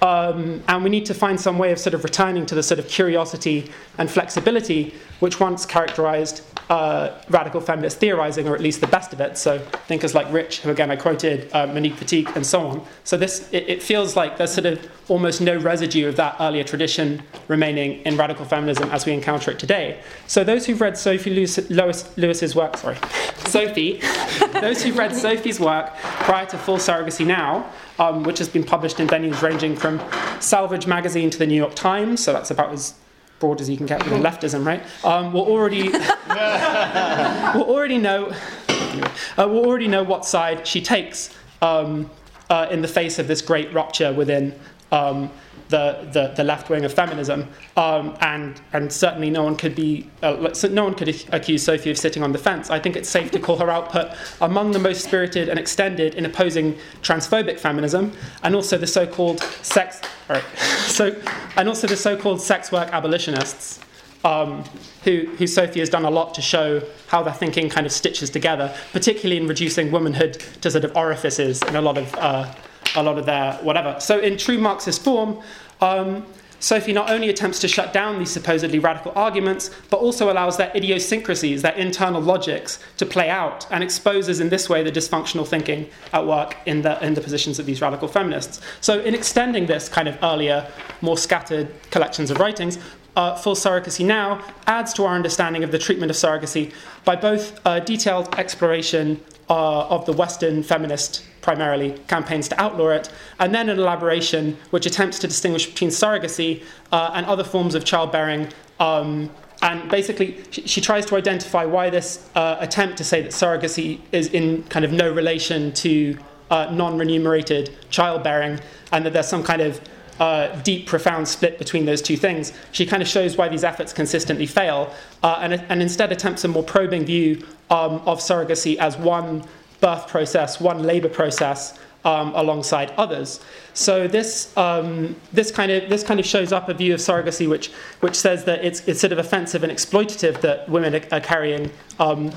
Um, 0.02 0.64
and 0.68 0.84
we 0.84 0.90
need 0.90 1.06
to 1.08 1.14
find 1.14 1.40
some 1.40 1.58
way 1.58 1.72
of 1.72 1.80
sort 1.80 1.94
of 1.94 2.04
returning 2.04 2.46
to 2.48 2.56
the 2.56 2.64
sort 2.64 2.80
of 2.80 2.88
curiosity 2.88 3.72
and 3.98 4.10
flexibility 4.10 4.94
which 5.20 5.40
once 5.40 5.66
characterized 5.66 6.44
uh, 6.70 7.22
radical 7.30 7.62
feminist 7.62 7.98
theorizing, 7.98 8.48
or 8.48 8.56
at 8.56 8.62
least 8.62 8.82
the 8.82 8.88
best 8.88 9.14
of 9.14 9.22
it. 9.22 9.38
So 9.38 9.60
thinkers 9.88 10.16
like 10.16 10.32
Rich, 10.32 10.62
who 10.62 10.72
again 10.72 10.92
I 10.92 10.96
quoted, 10.96 11.54
uh, 11.54 11.68
Monique 11.68 11.96
Wittig, 11.96 12.36
and 12.36 12.46
so 12.46 12.68
on. 12.68 12.86
So 13.04 13.18
this 13.18 13.50
it, 13.52 13.70
it, 13.70 13.84
feels 13.84 14.16
like 14.16 14.38
there's 14.38 14.54
sort 14.54 14.66
of 14.66 14.80
almost 15.08 15.42
no 15.42 15.58
residue 15.58 16.08
of 16.08 16.16
that 16.16 16.36
earlier 16.40 16.64
tradition 16.64 17.22
remaining 17.48 18.02
in 18.02 18.18
radical 18.18 18.46
feminism 18.46 18.90
as 18.92 19.06
we 19.06 19.14
encounter 19.14 19.52
it 19.52 19.60
today. 19.60 20.02
So 20.28 20.44
those 20.44 20.66
who've 20.66 20.82
read 20.82 20.98
Sophie 20.98 21.30
Lewis, 21.30 21.70
Lewis, 21.70 22.18
Lewis's 22.18 22.56
work, 22.56 22.78
sorry, 22.78 22.98
Sophie, 23.46 24.02
those 24.54 24.82
who've 24.82 24.98
read 24.98 25.16
Sophie's 25.16 25.60
work 25.60 25.96
prior 25.98 26.46
to 26.48 26.58
Full 26.58 26.78
Surrogacy 26.78 27.26
Now 27.26 27.72
um, 28.00 28.24
which 28.24 28.40
has 28.40 28.50
been 28.50 28.64
published 28.64 29.00
in 29.00 29.08
venues 29.08 29.42
ranging 29.42 29.76
from 29.76 30.02
Salvage 30.40 30.88
magazine 30.88 31.30
to 31.30 31.38
the 31.38 31.48
New 31.48 31.56
York 31.56 31.76
Times. 31.76 32.24
So 32.24 32.34
that's 32.34 32.52
about 32.52 32.72
as 32.72 32.96
broad 33.40 33.62
as 33.62 33.70
you 33.70 33.78
can 33.78 33.86
get 33.86 34.04
within 34.04 34.22
leftism, 34.22 34.66
right? 34.66 34.84
Um, 35.04 35.34
we'll 35.34 35.46
already 35.46 35.90
we'll 35.90 37.70
already 37.70 37.98
know 37.98 38.34
uh, 38.70 39.48
we'll 39.48 39.66
already 39.66 39.88
know 39.88 40.04
what 40.04 40.26
side 40.26 40.66
she 40.68 40.82
takes 40.82 41.36
um, 41.62 42.10
uh, 42.50 42.68
in 42.72 42.82
the 42.82 42.88
face 42.88 43.20
of 43.20 43.28
this 43.28 43.42
great 43.42 43.74
rupture 43.74 44.14
within 44.14 44.58
um, 44.92 45.32
the, 45.70 46.08
the, 46.12 46.34
the, 46.36 46.44
left 46.44 46.70
wing 46.70 46.86
of 46.86 46.94
feminism, 46.94 47.48
um, 47.76 48.16
and 48.22 48.62
and 48.74 48.92
certainly 48.92 49.30
no 49.30 49.44
one 49.44 49.56
could 49.56 49.76
be 49.76 50.08
uh, 50.22 50.54
no 50.70 50.84
one 50.84 50.94
could 50.94 51.10
accuse 51.34 51.64
Sophie 51.64 51.90
of 51.90 51.98
sitting 51.98 52.24
on 52.24 52.32
the 52.32 52.38
fence. 52.38 52.70
I 52.70 52.80
think 52.80 52.96
it's 52.96 53.10
safe 53.10 53.32
to 53.32 53.40
call 53.40 53.58
her 53.58 53.70
output 53.70 54.16
among 54.42 54.72
the 54.72 54.80
most 54.80 55.04
spirited 55.04 55.50
and 55.50 55.58
extended 55.58 56.16
in 56.16 56.26
opposing 56.26 56.78
transphobic 57.02 57.60
feminism, 57.60 58.12
and 58.44 58.56
also 58.56 58.78
the 58.78 58.88
so-called 58.88 59.42
sex 59.62 60.02
so 60.88 61.16
and 61.56 61.68
also 61.68 61.88
the 61.88 61.98
so-called 61.98 62.42
sex 62.42 62.72
work 62.72 62.90
abolitionists. 62.92 63.80
Um, 64.24 64.64
who, 65.04 65.28
who 65.38 65.46
Sophie 65.46 65.82
has 65.82 65.90
done 65.90 66.04
a 66.04 66.10
lot 66.10 66.34
to 66.34 66.42
show 66.42 66.82
how 67.10 67.22
their 67.22 67.32
thinking 67.32 67.70
kind 67.70 67.86
of 67.86 67.92
stitches 67.92 68.32
together, 68.32 68.76
particularly 68.92 69.40
in 69.40 69.48
reducing 69.48 69.92
womanhood 69.92 70.34
to 70.62 70.72
sort 70.72 70.84
of 70.84 70.98
orifices 70.98 71.62
in 71.62 71.76
a 71.76 71.82
lot 71.82 72.00
of 72.00 72.12
uh, 72.16 72.52
a 72.96 73.04
lot 73.04 73.18
of 73.18 73.26
their 73.26 73.54
whatever. 73.56 74.00
So, 74.00 74.20
in 74.20 74.38
true 74.38 74.58
Marxist 74.58 75.04
form, 75.04 75.42
um, 75.82 76.26
Sophie 76.60 76.94
not 76.94 77.10
only 77.12 77.30
attempts 77.30 77.60
to 77.60 77.68
shut 77.68 77.94
down 77.94 78.18
these 78.18 78.32
supposedly 78.32 78.80
radical 78.80 79.12
arguments, 79.16 79.70
but 79.90 79.98
also 79.98 80.32
allows 80.32 80.58
their 80.58 80.72
idiosyncrasies, 80.76 81.62
their 81.62 81.74
internal 81.74 82.22
logics, 82.22 82.80
to 82.98 83.06
play 83.06 83.30
out 83.30 83.68
and 83.72 83.84
exposes 83.84 84.40
in 84.40 84.50
this 84.50 84.68
way 84.70 84.82
the 84.82 84.92
dysfunctional 84.92 85.48
thinking 85.48 85.88
at 86.14 86.26
work 86.26 86.58
in 86.66 86.82
the, 86.82 87.04
in 87.06 87.14
the 87.14 87.22
positions 87.22 87.60
of 87.60 87.66
these 87.66 87.82
radical 87.82 88.08
feminists. 88.08 88.62
So, 88.82 89.00
in 89.02 89.14
extending 89.14 89.68
this 89.68 89.90
kind 89.90 90.08
of 90.08 90.18
earlier, 90.24 90.68
more 91.02 91.18
scattered 91.18 91.70
collections 91.92 92.32
of 92.32 92.40
writings, 92.40 92.80
uh, 93.16 93.36
Full 93.36 93.56
Surrogacy 93.56 94.06
Now 94.06 94.44
adds 94.68 94.94
to 94.96 95.06
our 95.06 95.16
understanding 95.16 95.64
of 95.64 95.72
the 95.72 95.80
treatment 95.80 96.10
of 96.10 96.18
surrogacy 96.18 96.74
by 97.06 97.16
both 97.16 97.60
a 97.66 97.80
detailed 97.80 98.34
exploration 98.40 99.22
uh, 99.50 99.88
of 99.88 100.06
the 100.06 100.14
Western 100.14 100.64
feminist 100.64 101.24
primarily 101.46 101.92
campaigns 102.08 102.50
to 102.50 102.60
outlaw 102.60 102.90
it, 102.90 103.10
and 103.40 103.54
then 103.54 103.70
an 103.70 103.78
elaboration 103.78 104.58
which 104.72 104.86
attempts 104.88 105.20
to 105.20 105.28
distinguish 105.28 105.68
between 105.68 105.92
surrogacy 105.92 106.64
uh, 106.92 107.12
and 107.14 107.26
other 107.28 107.44
forms 107.44 107.76
of 107.76 107.86
childbearing. 107.86 108.48
Um, 108.80 109.30
and 109.62 109.90
basically, 109.90 110.44
she, 110.50 110.68
she, 110.68 110.82
tries 110.82 111.06
to 111.06 111.16
identify 111.16 111.64
why 111.64 111.90
this 111.90 112.28
uh, 112.36 112.58
attempt 112.60 112.98
to 112.98 113.04
say 113.04 113.22
that 113.22 113.32
surrogacy 113.32 114.00
is 114.12 114.28
in 114.30 114.64
kind 114.64 114.84
of 114.84 114.92
no 114.92 115.08
relation 115.14 115.72
to 115.74 116.18
uh, 116.50 116.68
non 116.72 116.98
remunerated 116.98 117.70
childbearing, 117.90 118.60
and 118.92 119.06
that 119.06 119.14
there's 119.14 119.28
some 119.28 119.44
kind 119.44 119.62
of 119.62 119.80
uh, 120.20 120.48
deep, 120.64 120.88
profound 120.88 121.28
split 121.28 121.58
between 121.60 121.86
those 121.86 122.02
two 122.02 122.18
things. 122.18 122.54
She 122.72 122.86
kind 122.86 123.02
of 123.04 123.08
shows 123.08 123.38
why 123.38 123.50
these 123.50 123.64
efforts 123.64 123.94
consistently 123.94 124.48
fail, 124.48 124.94
uh, 125.22 125.40
and, 125.42 125.54
and, 125.70 125.82
instead 125.82 126.12
attempts 126.12 126.44
a 126.44 126.48
more 126.48 126.64
probing 126.64 127.06
view 127.06 127.46
um, 127.70 128.02
of 128.06 128.20
surrogacy 128.20 128.78
as 128.78 128.98
one 128.98 129.44
birth 129.86 130.08
process, 130.08 130.60
one 130.60 130.82
labor 130.82 131.10
process 131.10 131.78
um, 132.06 132.34
alongside 132.34 132.92
others. 132.98 133.40
So 133.76 134.08
this 134.08 134.56
um, 134.58 135.16
this 135.32 135.52
kind 135.52 135.72
of 135.72 135.90
this 135.90 136.04
kind 136.04 136.20
of 136.20 136.26
shows 136.26 136.52
up 136.52 136.70
a 136.70 136.74
view 136.74 136.96
of 136.96 137.00
surrogacy 137.00 137.48
which 137.48 137.68
which 138.00 138.16
says 138.16 138.46
that 138.46 138.66
it's 138.66 138.80
it's 138.88 139.00
sort 139.00 139.14
of 139.14 139.20
offensive 139.20 139.62
and 139.64 139.72
exploitative 139.72 140.42
that 140.42 140.68
women 140.68 140.96
are, 140.96 141.06
are 141.12 141.22
carrying. 141.22 141.72
Um, 142.00 142.32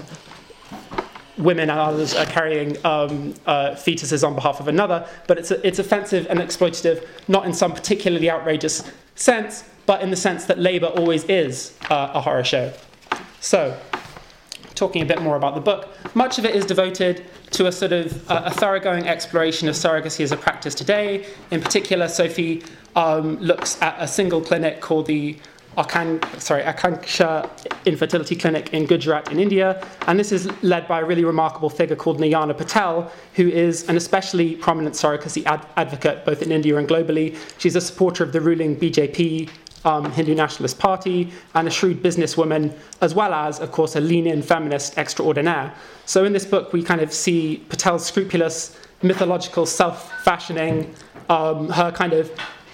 women 1.39 1.71
and 1.71 1.79
others 1.79 2.17
are 2.17 2.27
carrying 2.27 2.77
um, 2.85 3.33
uh, 3.47 3.71
fetuses 3.85 4.27
on 4.27 4.35
behalf 4.35 4.59
of 4.59 4.67
another, 4.67 5.07
but 5.29 5.39
it's, 5.39 5.53
it's 5.53 5.79
offensive 5.79 6.27
and 6.29 6.41
exploitative, 6.41 7.07
not 7.29 7.47
in 7.47 7.53
some 7.55 7.73
particularly 7.73 8.29
outrageous 8.29 8.83
sense, 9.15 9.63
but 9.87 10.03
in 10.03 10.11
the 10.11 10.17
sense 10.17 10.47
that 10.47 10.59
labour 10.59 10.89
always 10.89 11.23
is 11.27 11.79
uh, 11.91 12.11
a 12.13 12.21
horror 12.21 12.43
show. 12.43 12.73
So, 13.39 13.79
talking 14.79 15.03
a 15.03 15.05
bit 15.05 15.21
more 15.21 15.37
about 15.37 15.55
the 15.55 15.61
book. 15.61 15.89
Much 16.15 16.39
of 16.39 16.45
it 16.45 16.55
is 16.55 16.65
devoted 16.65 17.25
to 17.51 17.67
a 17.67 17.73
sort 17.73 17.93
of 17.93 18.31
uh, 18.31 18.43
a 18.47 18.51
thoroughgoing 18.51 19.07
exploration 19.07 19.69
of 19.69 19.75
surrogacy 19.75 20.21
as 20.21 20.33
a 20.33 20.37
practice 20.37 20.75
today. 20.75 21.27
In 21.51 21.61
particular, 21.61 22.09
Sophie 22.09 22.63
um, 22.97 23.37
looks 23.39 23.81
at 23.83 23.97
a 23.99 24.09
single 24.09 24.41
clinic 24.41 24.81
called 24.81 25.07
the 25.07 25.39
Akan, 25.77 26.41
sorry, 26.41 26.63
Akanksha 26.63 27.49
Infertility 27.87 28.35
Clinic 28.35 28.75
in 28.75 28.85
Gujarat 28.85 29.31
in 29.31 29.39
India, 29.39 29.87
and 30.09 30.19
this 30.19 30.33
is 30.33 30.51
led 30.65 30.89
by 30.89 31.01
a 31.01 31.05
really 31.05 31.25
remarkable 31.25 31.71
figure 31.71 31.95
called 31.95 32.19
Nayana 32.19 32.57
Patel, 32.57 33.13
who 33.35 33.47
is 33.49 33.89
an 33.89 33.97
especially 33.97 34.57
prominent 34.57 34.97
surrogacy 34.97 35.47
ad- 35.47 35.65
advocate 35.77 36.25
both 36.25 36.43
in 36.43 36.51
India 36.51 36.77
and 36.77 36.89
globally. 36.89 37.37
She's 37.59 37.77
a 37.77 37.81
supporter 37.81 38.25
of 38.25 38.33
the 38.33 38.41
ruling 38.41 38.77
BJP 38.77 39.49
um, 39.85 40.11
Hindu 40.11 40.35
Nationalist 40.35 40.79
Party 40.79 41.33
and 41.55 41.69
a 41.69 41.71
shrewd 41.71 42.03
businesswoman, 42.03 42.73
as 43.01 43.15
well 43.15 43.33
as, 43.33 43.61
of 43.61 43.73
course, 43.73 43.97
a 43.97 44.01
lean 44.01 44.27
in 44.27 44.43
feminist 44.43 44.99
extraordinaire. 44.99 45.73
So, 46.07 46.25
in 46.25 46.33
this 46.33 46.45
book, 46.45 46.73
we 46.73 46.83
kind 46.83 47.01
of 47.01 47.13
see 47.13 47.65
Patel's 47.69 48.07
scrupulous, 48.07 48.77
mythological 49.03 49.67
self 49.67 50.13
fashioning, 50.23 50.95
um, 51.29 51.69
her 51.71 51.93
kind 51.93 52.13
of 52.13 52.31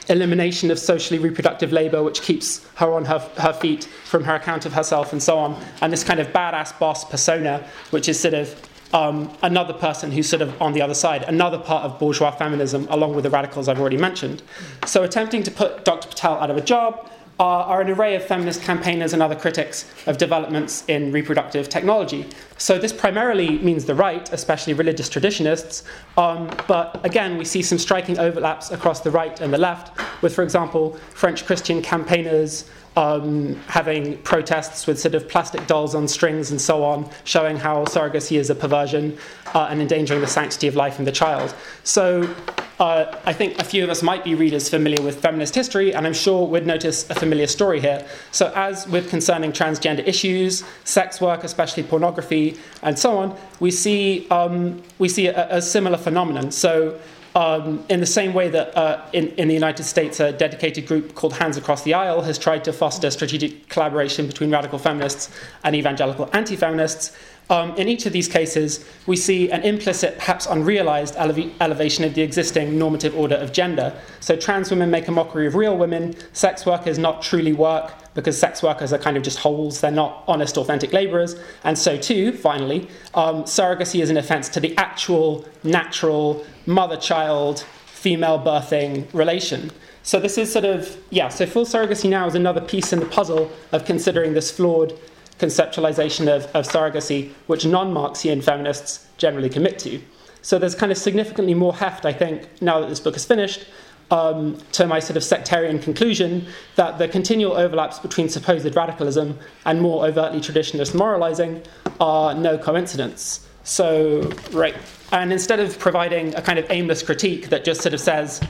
elimination 0.09 0.71
of 0.71 0.79
socially 0.79 1.19
reproductive 1.19 1.73
labor, 1.73 2.03
which 2.03 2.23
keeps 2.23 2.65
her 2.75 2.93
on 2.93 3.05
her, 3.07 3.19
her 3.39 3.53
feet 3.53 3.85
from 4.05 4.25
her 4.25 4.35
account 4.35 4.67
of 4.67 4.73
herself 4.73 5.13
and 5.13 5.23
so 5.23 5.39
on, 5.39 5.61
and 5.81 5.93
this 5.93 6.05
kind 6.05 6.21
of 6.21 6.29
badass 6.29 6.79
boss 6.79 7.05
persona, 7.05 7.67
which 7.91 8.09
is 8.09 8.21
sort 8.21 8.35
of 8.35 8.55
um, 8.95 9.31
another 9.43 9.75
person 9.75 10.13
who's 10.13 10.29
sort 10.29 10.41
of 10.41 10.63
on 10.63 10.73
the 10.73 10.81
other 10.81 10.95
side, 10.95 11.25
another 11.25 11.59
part 11.59 11.85
of 11.85 11.99
bourgeois 11.99 12.31
feminism, 12.31 12.87
along 12.89 13.15
with 13.15 13.25
the 13.25 13.31
radicals 13.31 13.69
I've 13.69 13.81
already 13.81 13.99
mentioned. 13.99 14.43
So, 14.87 15.03
attempting 15.03 15.43
to 15.43 15.51
put 15.51 15.85
Dr. 15.85 16.09
Patel 16.09 16.35
out 16.35 16.51
of 16.51 16.57
a 16.57 16.61
job 16.61 17.11
are, 17.41 17.65
are, 17.65 17.81
an 17.81 17.91
array 17.91 18.15
of 18.15 18.25
feminist 18.25 18.63
campaigners 18.63 19.13
and 19.13 19.21
other 19.21 19.35
critics 19.35 19.91
of 20.07 20.19
developments 20.19 20.85
in 20.87 21.11
reproductive 21.11 21.69
technology. 21.69 22.29
So, 22.57 22.79
this 22.79 22.93
primarily 22.93 23.59
means 23.59 23.85
the 23.85 23.97
right, 23.97 24.33
especially 24.33 24.75
religious 24.75 25.11
traditionists, 25.11 25.83
um, 26.17 26.49
but 26.69 27.05
again, 27.05 27.37
we 27.37 27.45
see 27.45 27.63
some 27.63 27.79
striking 27.79 28.21
overlaps 28.21 28.71
across 28.71 29.01
the 29.01 29.11
right 29.11 29.41
and 29.41 29.53
the 29.53 29.59
left, 29.59 29.91
with, 30.23 30.33
for 30.33 30.45
example, 30.45 30.97
French 31.15 31.45
Christian 31.45 31.83
campaigners 31.83 32.71
um, 32.97 33.55
having 33.67 34.19
protests 34.19 34.87
with 34.87 34.99
sort 34.99 35.15
of 35.15 35.29
plastic 35.29 35.67
dolls 35.67 35.95
on 35.95 36.07
strings 36.09 36.51
and 36.51 36.61
so 36.61 36.85
on, 36.85 37.11
showing 37.25 37.57
how 37.57 37.85
surrogacy 37.85 38.39
is 38.39 38.51
a 38.51 38.55
perversion 38.55 39.17
uh, 39.55 39.69
and 39.71 39.81
endangering 39.81 40.21
the 40.21 40.27
sanctity 40.27 40.69
of 40.69 40.77
life 40.77 40.99
and 40.99 41.07
the 41.07 41.13
child. 41.13 41.55
So 41.83 42.35
uh, 42.81 43.17
I 43.25 43.33
think 43.33 43.61
a 43.61 43.65
few 43.65 43.85
of 43.85 43.91
us 43.91 44.03
might 44.03 44.25
be 44.25 44.35
readers 44.35 44.69
familiar 44.69 45.01
with 45.03 45.21
feminist 45.21 45.55
history, 45.55 45.95
and 45.95 46.07
I'm 46.07 46.15
sure 46.15 46.47
would 46.49 46.67
notice 46.67 47.09
a 47.09 47.15
familiar 47.15 47.47
story 47.47 47.81
here. 47.81 48.05
So, 48.33 48.53
as 48.57 48.89
with 48.89 49.09
concerning 49.11 49.53
transgender 49.53 50.07
issues, 50.07 50.65
sex 50.83 51.21
work, 51.21 51.45
especially 51.45 51.85
pornography, 51.85 52.59
and 52.83 52.99
so 52.99 53.17
on, 53.19 53.37
we 53.61 53.71
see 53.71 54.27
um, 54.29 54.83
we 54.99 55.09
see 55.09 55.29
a, 55.29 55.57
a 55.57 55.63
similar 55.63 55.97
phenomenon. 55.97 56.51
So, 56.51 56.99
um, 57.35 57.85
in 57.89 57.99
the 57.99 58.07
same 58.07 58.33
way 58.33 58.49
that 58.49 58.77
uh, 58.77 59.05
in, 59.13 59.29
in, 59.31 59.49
the 59.49 59.55
United 59.55 59.83
States, 59.83 60.21
a 60.21 60.31
dedicated 60.31 60.87
group 60.87 61.15
called 61.17 61.33
Hands 61.33 61.57
Across 61.57 61.83
the 61.83 61.93
Aisle 61.93 62.23
has 62.23 62.39
tried 62.39 62.63
to 62.65 62.73
foster 62.73 63.11
strategic 63.11 63.69
collaboration 63.69 64.29
between 64.29 64.53
radical 64.53 64.79
feminists 64.79 65.31
and 65.65 65.75
evangelical 65.75 66.31
anti 66.33 66.55
feminists. 66.55 67.17
Um, 67.51 67.75
in 67.77 67.89
each 67.89 68.07
of 68.07 68.13
these 68.13 68.29
cases, 68.29 68.89
we 69.07 69.17
see 69.17 69.51
an 69.51 69.63
implicit, 69.63 70.17
perhaps 70.17 70.47
unrealized 70.47 71.15
ele- 71.17 71.51
elevation 71.61 72.05
of 72.05 72.15
the 72.15 72.23
existing 72.23 72.79
normative 72.79 73.15
order 73.17 73.35
of 73.35 73.53
gender. 73.53 73.93
So, 74.21 74.37
trans 74.37 74.71
women 74.71 74.91
make 74.91 75.09
a 75.09 75.13
mockery 75.13 75.47
of 75.47 75.55
real 75.55 75.77
women, 75.77 76.15
sex 76.33 76.65
workers 76.65 76.99
not 76.99 77.21
truly 77.21 77.53
work 77.53 77.93
because 78.15 78.39
sex 78.39 78.63
workers 78.63 78.93
are 78.93 78.99
kind 78.99 79.17
of 79.17 79.23
just 79.23 79.41
holes, 79.41 79.81
they're 79.81 79.91
not 79.91 80.25
honest, 80.27 80.57
authentic 80.57 80.93
laborers. 80.93 81.37
And 81.65 81.77
so, 81.77 81.97
too, 81.97 82.33
finally, 82.33 82.89
um, 83.15 83.45
surrogacy 83.45 84.01
is 84.01 84.11
an 84.11 84.17
offense 84.17 84.49
to 84.51 84.61
the 84.61 84.77
actual, 84.79 85.45
natural, 85.65 86.45
mother 86.67 86.97
child, 86.97 87.61
female 87.87 88.39
birthing 88.39 89.13
relation. 89.13 89.71
So, 90.03 90.21
this 90.21 90.39
is 90.39 90.53
sort 90.53 90.65
of, 90.65 90.97
yeah, 91.11 91.29
so 91.29 91.47
full 91.47 91.65
surrogacy 91.65 92.09
now 92.09 92.27
is 92.27 92.35
another 92.35 92.61
piece 92.61 92.93
in 92.93 93.01
the 93.01 93.07
puzzle 93.07 93.51
of 93.73 93.85
considering 93.85 94.35
this 94.35 94.51
flawed 94.51 94.99
conceptualization 95.39 96.29
of, 96.29 96.45
of 96.55 96.67
surrogacy, 96.67 97.33
which 97.47 97.67
non 97.67 97.93
Marxian 97.93 98.43
feminists 98.43 99.07
generally 99.17 99.49
commit 99.49 99.79
to. 99.81 100.01
So, 100.43 100.59
there's 100.59 100.75
kind 100.75 100.93
of 100.93 100.99
significantly 100.99 101.55
more 101.55 101.75
heft, 101.75 102.05
I 102.05 102.13
think, 102.13 102.63
now 102.63 102.81
that 102.81 102.91
this 102.91 103.01
book 103.01 103.17
is 103.17 103.25
finished, 103.25 103.67
um, 104.11 104.59
to 104.73 104.87
my 104.87 104.99
sort 104.99 105.17
of 105.17 105.25
sectarian 105.25 105.79
conclusion 105.79 106.47
that 106.77 106.99
the 106.99 107.09
continual 107.09 107.55
overlaps 107.55 107.99
between 107.99 108.29
supposed 108.29 108.75
radicalism 108.77 109.39
and 109.65 109.81
more 109.81 110.07
overtly 110.07 110.41
traditionalist 110.41 110.95
moralizing 110.95 111.63
are 112.01 112.35
no 112.35 112.59
coincidence. 112.59 113.47
So, 113.65 114.31
right, 114.53 114.75
and 115.13 115.33
instead 115.33 115.59
of 115.59 115.79
providing 115.79 116.35
a 116.35 116.43
kind 116.43 116.59
of 116.59 116.67
aimless 116.71 117.03
critique 117.03 117.49
that 117.49 117.65
just 117.65 117.81
sort 117.81 117.95
of 117.95 118.01
says 118.01 118.43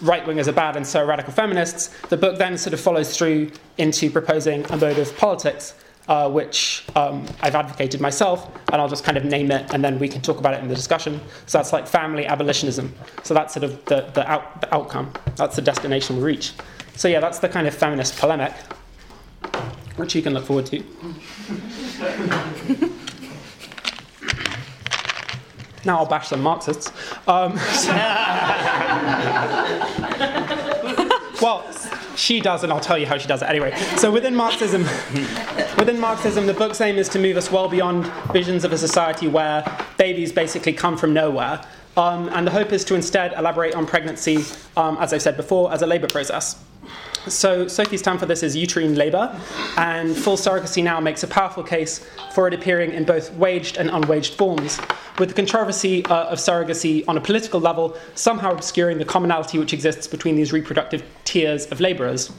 right 0.00 0.24
wingers 0.24 0.48
are 0.48 0.52
bad 0.52 0.76
and 0.76 0.86
so 0.86 1.00
are 1.00 1.06
radical 1.06 1.32
feminists, 1.32 1.88
the 2.08 2.16
book 2.16 2.38
then 2.38 2.56
sort 2.56 2.72
of 2.72 2.80
follows 2.80 3.16
through 3.16 3.50
into 3.76 4.10
proposing 4.10 4.64
a 4.70 4.76
mode 4.76 4.98
of 4.98 5.14
politics 5.18 5.74
uh, 6.08 6.28
which 6.28 6.84
um, 6.96 7.26
I've 7.40 7.54
advocated 7.54 8.00
myself, 8.00 8.50
and 8.72 8.80
I'll 8.80 8.88
just 8.88 9.04
kind 9.04 9.16
of 9.16 9.24
name 9.24 9.50
it, 9.50 9.72
and 9.72 9.84
then 9.84 9.98
we 9.98 10.08
can 10.08 10.20
talk 10.20 10.38
about 10.38 10.54
it 10.54 10.62
in 10.62 10.68
the 10.68 10.74
discussion. 10.74 11.20
So 11.46 11.58
that's 11.58 11.72
like 11.72 11.86
family 11.86 12.26
abolitionism. 12.26 12.92
So 13.22 13.34
that's 13.34 13.54
sort 13.54 13.64
of 13.64 13.84
the, 13.84 14.10
the, 14.14 14.30
out, 14.30 14.60
the 14.60 14.74
outcome. 14.74 15.12
That's 15.36 15.56
the 15.56 15.62
destination 15.62 16.16
we 16.16 16.22
reach. 16.22 16.52
So 16.96 17.08
yeah, 17.08 17.20
that's 17.20 17.38
the 17.38 17.48
kind 17.48 17.66
of 17.66 17.74
feminist 17.74 18.18
polemic, 18.18 18.52
which 19.96 20.14
you 20.14 20.22
can 20.22 20.34
look 20.34 20.46
forward 20.46 20.66
to. 20.66 20.78
now 25.84 25.98
I'll 25.98 26.06
bash 26.06 26.28
some 26.28 26.42
Marxists. 26.42 26.92
Um, 27.26 27.54
well, 31.40 31.64
she 32.20 32.40
does, 32.40 32.62
and 32.62 32.72
I'll 32.72 32.80
tell 32.80 32.98
you 32.98 33.06
how 33.06 33.18
she 33.18 33.26
does 33.26 33.42
it 33.42 33.48
anyway. 33.48 33.74
So 33.96 34.10
within 34.10 34.34
Marxism, 34.34 34.82
within 35.78 35.98
Marxism, 35.98 36.46
the 36.46 36.54
book's 36.54 36.80
aim 36.80 36.96
is 36.96 37.08
to 37.10 37.18
move 37.18 37.36
us 37.36 37.50
well 37.50 37.68
beyond 37.68 38.06
visions 38.32 38.64
of 38.64 38.72
a 38.72 38.78
society 38.78 39.26
where 39.26 39.64
babies 39.96 40.32
basically 40.32 40.72
come 40.72 40.96
from 40.96 41.14
nowhere. 41.14 41.62
Um, 41.96 42.28
and 42.32 42.46
the 42.46 42.50
hope 42.50 42.72
is 42.72 42.84
to 42.84 42.94
instead 42.94 43.32
elaborate 43.32 43.74
on 43.74 43.86
pregnancy, 43.86 44.44
um, 44.76 44.96
as 45.00 45.12
I've 45.12 45.22
said 45.22 45.36
before, 45.36 45.72
as 45.72 45.82
a 45.82 45.86
labour 45.86 46.06
process. 46.06 46.56
So 47.28 47.68
Sophie's 47.68 48.00
term 48.00 48.18
for 48.18 48.26
this 48.26 48.42
is 48.42 48.56
uterine 48.56 48.94
labour, 48.94 49.38
and 49.76 50.16
full 50.16 50.36
surrogacy 50.36 50.82
now 50.82 51.00
makes 51.00 51.22
a 51.22 51.26
powerful 51.26 51.62
case 51.62 52.06
for 52.34 52.48
it 52.48 52.54
appearing 52.54 52.92
in 52.92 53.04
both 53.04 53.32
waged 53.34 53.76
and 53.76 53.90
unwaged 53.90 54.34
forms, 54.34 54.80
with 55.18 55.28
the 55.28 55.34
controversy 55.34 56.04
uh, 56.06 56.24
of 56.24 56.38
surrogacy 56.38 57.04
on 57.06 57.18
a 57.18 57.20
political 57.20 57.60
level 57.60 57.96
somehow 58.14 58.52
obscuring 58.52 58.96
the 58.96 59.04
commonality 59.04 59.58
which 59.58 59.74
exists 59.74 60.06
between 60.06 60.34
these 60.34 60.52
reproductive 60.52 61.02
tiers 61.24 61.66
of 61.66 61.78
labourers. 61.78 62.32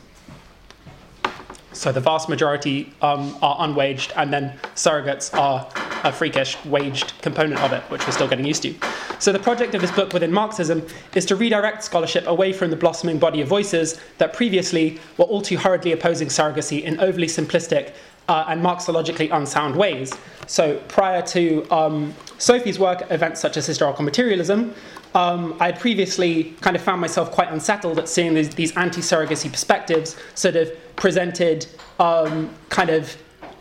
So 1.81 1.91
the 1.91 1.99
vast 1.99 2.29
majority 2.29 2.93
um, 3.01 3.35
are 3.41 3.57
unwaged, 3.67 4.13
and 4.15 4.31
then 4.31 4.53
surrogates 4.75 5.35
are 5.35 5.67
a 6.03 6.11
freakish 6.11 6.55
waged 6.65 7.19
component 7.23 7.59
of 7.59 7.73
it, 7.73 7.81
which 7.89 8.05
we're 8.05 8.13
still 8.13 8.27
getting 8.27 8.45
used 8.45 8.61
to. 8.61 8.75
So 9.17 9.31
the 9.31 9.39
project 9.39 9.73
of 9.73 9.81
this 9.81 9.89
book 9.89 10.13
within 10.13 10.31
Marxism 10.31 10.85
is 11.15 11.25
to 11.25 11.35
redirect 11.35 11.83
scholarship 11.83 12.27
away 12.27 12.53
from 12.53 12.69
the 12.69 12.75
blossoming 12.75 13.17
body 13.17 13.41
of 13.41 13.47
voices 13.47 13.99
that 14.19 14.31
previously 14.31 14.99
were 15.17 15.25
all 15.25 15.41
too 15.41 15.57
hurriedly 15.57 15.91
opposing 15.91 16.27
surrogacy 16.27 16.83
in 16.83 16.99
overly 16.99 17.25
simplistic 17.25 17.95
uh, 18.27 18.45
and 18.47 18.61
Marxologically 18.61 19.31
unsound 19.31 19.75
ways. 19.75 20.13
So 20.45 20.77
prior 20.87 21.23
to 21.23 21.67
um, 21.71 22.13
Sophie's 22.37 22.77
work 22.77 23.09
events 23.09 23.41
such 23.41 23.57
as 23.57 23.65
historical 23.65 24.05
materialism, 24.05 24.75
um, 25.13 25.55
I 25.59 25.67
had 25.67 25.79
previously 25.79 26.55
kind 26.61 26.75
of 26.75 26.81
found 26.81 27.01
myself 27.01 27.31
quite 27.31 27.51
unsettled 27.51 27.99
at 27.99 28.07
seeing 28.07 28.33
these, 28.33 28.49
these 28.49 28.75
anti 28.77 29.01
surrogacy 29.01 29.51
perspectives 29.51 30.15
sort 30.35 30.55
of 30.55 30.71
presented 30.95 31.67
um, 31.99 32.49
kind 32.69 32.89
of 32.89 33.15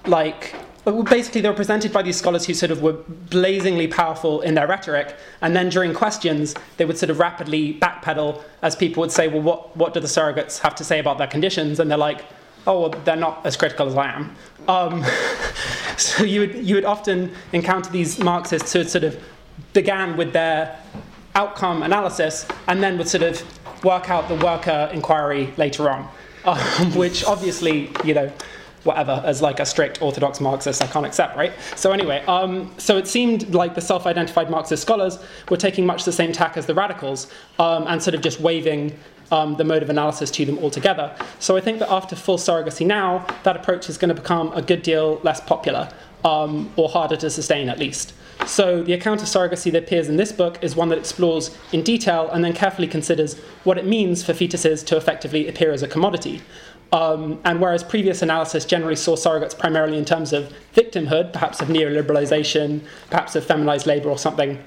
like 0.07 0.55
basically 0.85 1.41
they 1.41 1.49
were 1.49 1.55
presented 1.55 1.93
by 1.93 2.03
these 2.03 2.17
scholars 2.17 2.47
who 2.47 2.55
sort 2.55 2.71
of 2.71 2.83
were 2.83 2.93
blazingly 2.93 3.87
powerful 3.87 4.41
in 4.41 4.55
their 4.55 4.67
rhetoric. 4.67 5.15
And 5.43 5.55
then 5.55 5.69
during 5.69 5.93
questions 5.93 6.55
they 6.77 6.85
would 6.85 6.99
sort 6.99 7.11
of 7.11 7.19
rapidly 7.19 7.75
backpedal 7.75 8.43
as 8.63 8.77
people 8.77 9.01
would 9.03 9.13
say 9.13 9.29
well 9.29 9.43
what, 9.43 9.77
what 9.77 9.95
do 9.95 10.01
the 10.01 10.09
surrogates 10.09 10.59
have 10.61 10.75
to 10.77 10.85
say 10.85 10.99
about 10.99 11.19
their 11.19 11.27
conditions? 11.27 11.81
And 11.81 11.91
they're 11.91 11.99
like 11.99 12.25
oh 12.67 12.81
well 12.81 12.91
they're 13.05 13.17
not 13.17 13.45
as 13.45 13.57
critical 13.57 13.89
as 13.89 13.97
i 13.97 14.11
am. 14.11 14.37
Um, 14.69 15.05
so 15.97 16.25
you 16.25 16.41
would, 16.41 16.55
you 16.55 16.75
would 16.77 16.85
often 16.85 17.33
encounter 17.53 17.91
these 17.91 18.19
marxists 18.19 18.73
who 18.73 18.85
sort 18.85 19.05
of 19.05 19.23
began 19.73 20.17
with 20.17 20.33
their 20.33 20.79
outcome 21.35 21.83
analysis 21.83 22.47
and 22.67 22.83
then 22.83 22.99
would 22.99 23.09
sort 23.09 23.23
of 23.23 23.85
work 23.85 24.11
out 24.11 24.29
the 24.29 24.35
worker 24.37 24.91
inquiry 24.93 25.53
later 25.57 25.91
on, 25.91 26.09
um, 26.45 26.59
which 26.95 27.25
obviously, 27.25 27.91
you 28.05 28.15
know, 28.15 28.33
whatever, 28.85 29.23
as 29.25 29.43
like 29.43 29.61
a 29.61 29.67
strict 29.67 30.01
orthodox 30.01 30.41
Marxist, 30.41 30.83
I 30.83 30.87
can't 30.87 31.05
accept, 31.05 31.37
right? 31.37 31.53
So 31.77 31.93
anyway, 31.93 32.25
um, 32.27 32.73
so 32.79 32.97
it 32.97 33.07
seemed 33.07 33.55
like 33.55 33.75
the 33.75 33.81
self-identified 33.81 34.51
Marxist 34.51 34.83
scholars 34.83 35.19
were 35.51 35.57
taking 35.57 35.85
much 35.85 36.05
the 36.05 36.13
same 36.13 36.33
tack 36.33 36.57
as 36.57 36.67
the 36.67 36.75
radicals 36.75 37.31
um, 37.59 37.85
and 37.89 38.03
sort 38.03 38.15
of 38.15 38.23
just 38.23 38.41
waving 38.41 38.97
um, 39.31 39.57
the 39.57 39.65
mode 39.65 39.83
of 39.83 39.91
analysis 39.91 40.31
to 40.31 40.45
them 40.45 40.59
altogether. 40.59 41.15
So 41.39 41.57
I 41.57 41.61
think 41.61 41.79
that 41.81 41.91
after 41.91 42.17
full 42.17 42.39
surrogacy 42.39 42.87
now, 42.87 43.27
that 43.45 43.55
approach 43.55 43.89
is 43.89 43.97
going 43.99 44.09
to 44.09 44.21
become 44.21 44.53
a 44.55 44.63
good 44.63 44.83
deal 44.83 45.21
less 45.23 45.41
popular 45.41 45.89
um, 46.25 46.73
or 46.77 46.89
harder 46.89 47.17
to 47.17 47.31
sustain 47.31 47.69
at 47.69 47.79
least. 47.79 48.13
So, 48.47 48.83
the 48.83 48.95
account 48.95 49.21
of 49.21 49.29
surrogacy 49.29 49.71
that 49.73 49.85
appears 49.85 50.09
in 50.09 50.17
this 50.17 50.33
book 50.33 50.59
is 50.63 50.75
one 50.75 50.89
that 50.89 50.99
explores 50.99 51.57
in 51.73 51.83
detail 51.83 52.31
and 52.31 52.43
then 52.43 52.55
carefully 52.55 52.89
considers 52.89 53.39
what 53.65 53.77
it 53.77 53.87
means 53.87 54.25
for 54.25 54.33
fetuses 54.33 54.85
to 54.87 54.97
effectively 54.97 55.47
appear 55.47 55.73
as 55.73 55.83
a 55.83 55.89
commodity. 55.89 56.41
Um, 56.93 57.41
and 57.45 57.61
whereas 57.61 57.85
previous 57.85 58.23
analysis 58.23 58.65
generally 58.65 58.97
saw 58.97 59.15
surrogates 59.15 59.57
primarily 59.57 59.97
in 59.97 60.05
terms 60.05 60.33
of 60.33 60.53
victimhood, 60.75 61.33
perhaps 61.33 61.61
of 61.61 61.69
neoliberalization, 61.69 62.85
perhaps 63.11 63.37
of 63.37 63.45
feminized 63.45 63.87
labor 63.87 64.09
or 64.09 64.19
something 64.19 64.59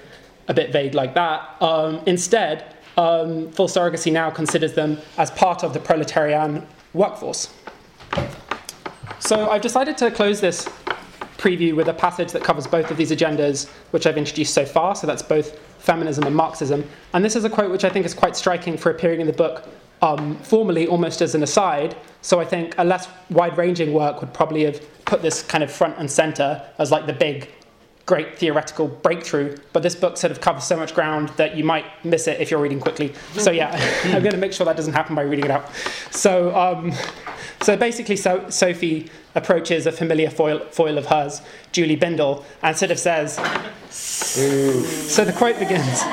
a 0.47 0.53
bit 0.53 0.71
vague 0.71 0.93
like 0.93 1.13
that, 1.15 1.61
um, 1.61 2.01
instead, 2.05 2.75
um, 2.97 3.51
full 3.51 3.67
surrogacy 3.67 4.11
now 4.11 4.29
considers 4.29 4.73
them 4.73 4.99
as 5.17 5.31
part 5.31 5.63
of 5.63 5.73
the 5.73 5.79
proletarian 5.79 6.65
workforce. 6.93 7.51
So 9.19 9.49
I've 9.49 9.61
decided 9.61 9.97
to 9.97 10.11
close 10.11 10.41
this 10.41 10.67
preview 11.43 11.75
with 11.75 11.89
a 11.89 11.93
passage 11.93 12.31
that 12.31 12.41
covers 12.41 12.65
both 12.65 12.89
of 12.89 12.95
these 12.95 13.11
agendas, 13.11 13.67
which 13.91 14.07
I've 14.07 14.17
introduced 14.17 14.53
so 14.53 14.65
far. 14.65 14.95
So 14.95 15.05
that's 15.05 15.21
both 15.21 15.59
feminism 15.79 16.23
and 16.23 16.33
Marxism. 16.33 16.87
And 17.13 17.25
this 17.25 17.35
is 17.35 17.43
a 17.43 17.49
quote 17.49 17.69
which 17.69 17.83
I 17.83 17.89
think 17.89 18.05
is 18.05 18.13
quite 18.13 18.37
striking 18.37 18.77
for 18.77 18.89
appearing 18.89 19.19
in 19.19 19.27
the 19.27 19.33
book 19.33 19.67
um, 20.01 20.37
formally, 20.37 20.87
almost 20.87 21.21
as 21.21 21.35
an 21.35 21.43
aside. 21.43 21.97
So 22.21 22.39
I 22.39 22.45
think 22.45 22.75
a 22.77 22.85
less 22.85 23.09
wide 23.29 23.57
ranging 23.57 23.93
work 23.93 24.21
would 24.21 24.33
probably 24.33 24.63
have 24.63 24.81
put 25.05 25.21
this 25.21 25.43
kind 25.43 25.63
of 25.63 25.71
front 25.71 25.97
and 25.97 26.09
center 26.09 26.61
as 26.77 26.91
like 26.91 27.05
the 27.07 27.13
big 27.13 27.49
great 28.05 28.37
theoretical 28.37 28.87
breakthrough, 28.87 29.57
but 29.71 29.81
this 29.81 29.95
book 29.95 30.17
sort 30.17 30.31
of 30.31 30.41
covers 30.41 30.65
so 30.65 30.75
much 30.75 30.93
ground 30.93 31.29
that 31.37 31.55
you 31.55 31.63
might 31.63 31.85
miss 32.03 32.27
it 32.27 32.41
if 32.41 32.51
you're 32.51 32.59
reading 32.59 32.79
quickly. 32.79 33.13
So 33.33 33.51
yeah, 33.51 33.71
I'm 34.05 34.21
going 34.21 34.31
to 34.33 34.37
make 34.37 34.53
sure 34.53 34.65
that 34.65 34.75
doesn't 34.75 34.93
happen 34.93 35.15
by 35.15 35.21
reading 35.21 35.45
it 35.45 35.51
out. 35.51 35.69
So 36.11 36.55
um, 36.55 36.91
so 37.63 37.77
basically, 37.77 38.17
so, 38.17 38.49
Sophie 38.49 39.09
approaches 39.35 39.85
a 39.87 39.91
familiar 39.91 40.29
foil, 40.29 40.59
foil 40.71 40.97
of 40.97 41.05
hers, 41.05 41.41
Julie 41.71 41.95
Bindel, 41.95 42.43
and 42.61 42.75
sort 42.75 42.91
of 42.91 42.99
says. 42.99 43.35
So 43.89 45.23
the 45.23 45.33
quote 45.33 45.57
begins. 45.57 46.03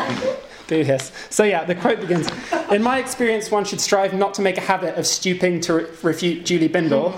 Boo 0.68 0.84
hiss. 0.84 1.10
So 1.28 1.42
yeah, 1.42 1.64
the 1.64 1.74
quote 1.74 2.00
begins. 2.00 2.30
In 2.70 2.82
my 2.82 2.98
experience, 3.00 3.50
one 3.50 3.64
should 3.64 3.80
strive 3.80 4.14
not 4.14 4.34
to 4.34 4.42
make 4.42 4.58
a 4.58 4.60
habit 4.60 4.96
of 4.96 5.06
stooping 5.06 5.60
to 5.62 5.74
re- 5.74 5.86
refute 6.02 6.46
Julie 6.46 6.68
Bindel. 6.68 7.12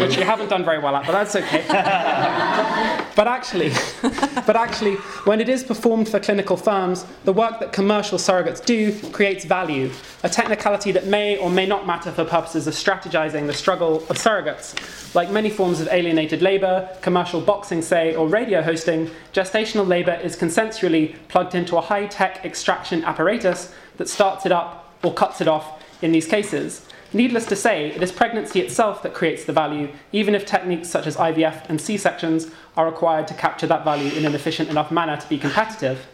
which 0.00 0.16
you 0.16 0.24
haven't 0.24 0.48
done 0.48 0.64
very 0.64 0.80
well 0.80 0.96
at, 0.96 1.06
but 1.06 1.12
that's 1.12 1.36
okay. 1.36 3.04
but 3.18 3.26
actually, 3.26 3.72
but 4.46 4.54
actually, 4.54 4.94
when 5.24 5.40
it 5.40 5.48
is 5.48 5.64
performed 5.64 6.08
for 6.08 6.20
clinical 6.20 6.56
firms, 6.56 7.04
the 7.24 7.32
work 7.32 7.58
that 7.58 7.72
commercial 7.72 8.16
surrogates 8.16 8.64
do 8.64 8.96
creates 9.10 9.44
value, 9.44 9.90
a 10.22 10.28
technicality 10.28 10.92
that 10.92 11.08
may 11.08 11.36
or 11.36 11.50
may 11.50 11.66
not 11.66 11.84
matter 11.84 12.12
for 12.12 12.24
purposes 12.24 12.68
of 12.68 12.74
strategizing 12.74 13.48
the 13.48 13.52
struggle 13.52 13.96
of 14.08 14.16
surrogates. 14.18 14.72
Like 15.16 15.32
many 15.32 15.50
forms 15.50 15.80
of 15.80 15.88
alienated 15.88 16.42
labor, 16.42 16.88
commercial 17.02 17.40
boxing, 17.40 17.82
say, 17.82 18.14
or 18.14 18.28
radio 18.28 18.62
hosting, 18.62 19.10
gestational 19.32 19.88
labor 19.88 20.14
is 20.22 20.36
consensually 20.36 21.16
plugged 21.26 21.56
into 21.56 21.76
a 21.76 21.80
high 21.80 22.06
tech 22.06 22.44
extraction 22.44 23.02
apparatus 23.02 23.74
that 23.96 24.08
starts 24.08 24.46
it 24.46 24.52
up 24.52 24.94
or 25.02 25.12
cuts 25.12 25.40
it 25.40 25.48
off 25.48 25.82
in 26.02 26.12
these 26.12 26.28
cases. 26.28 26.87
Needless 27.12 27.46
to 27.46 27.56
say, 27.56 27.86
it 27.86 28.02
is 28.02 28.12
pregnancy 28.12 28.60
itself 28.60 29.02
that 29.02 29.14
creates 29.14 29.44
the 29.44 29.52
value, 29.52 29.88
even 30.12 30.34
if 30.34 30.44
techniques 30.44 30.90
such 30.90 31.06
as 31.06 31.16
IVF 31.16 31.66
and 31.70 31.80
C 31.80 31.96
sections 31.96 32.50
are 32.76 32.84
required 32.84 33.26
to 33.28 33.34
capture 33.34 33.66
that 33.66 33.82
value 33.82 34.12
in 34.12 34.26
an 34.26 34.34
efficient 34.34 34.68
enough 34.68 34.90
manner 34.90 35.16
to 35.16 35.28
be 35.28 35.38
competitive. 35.38 36.06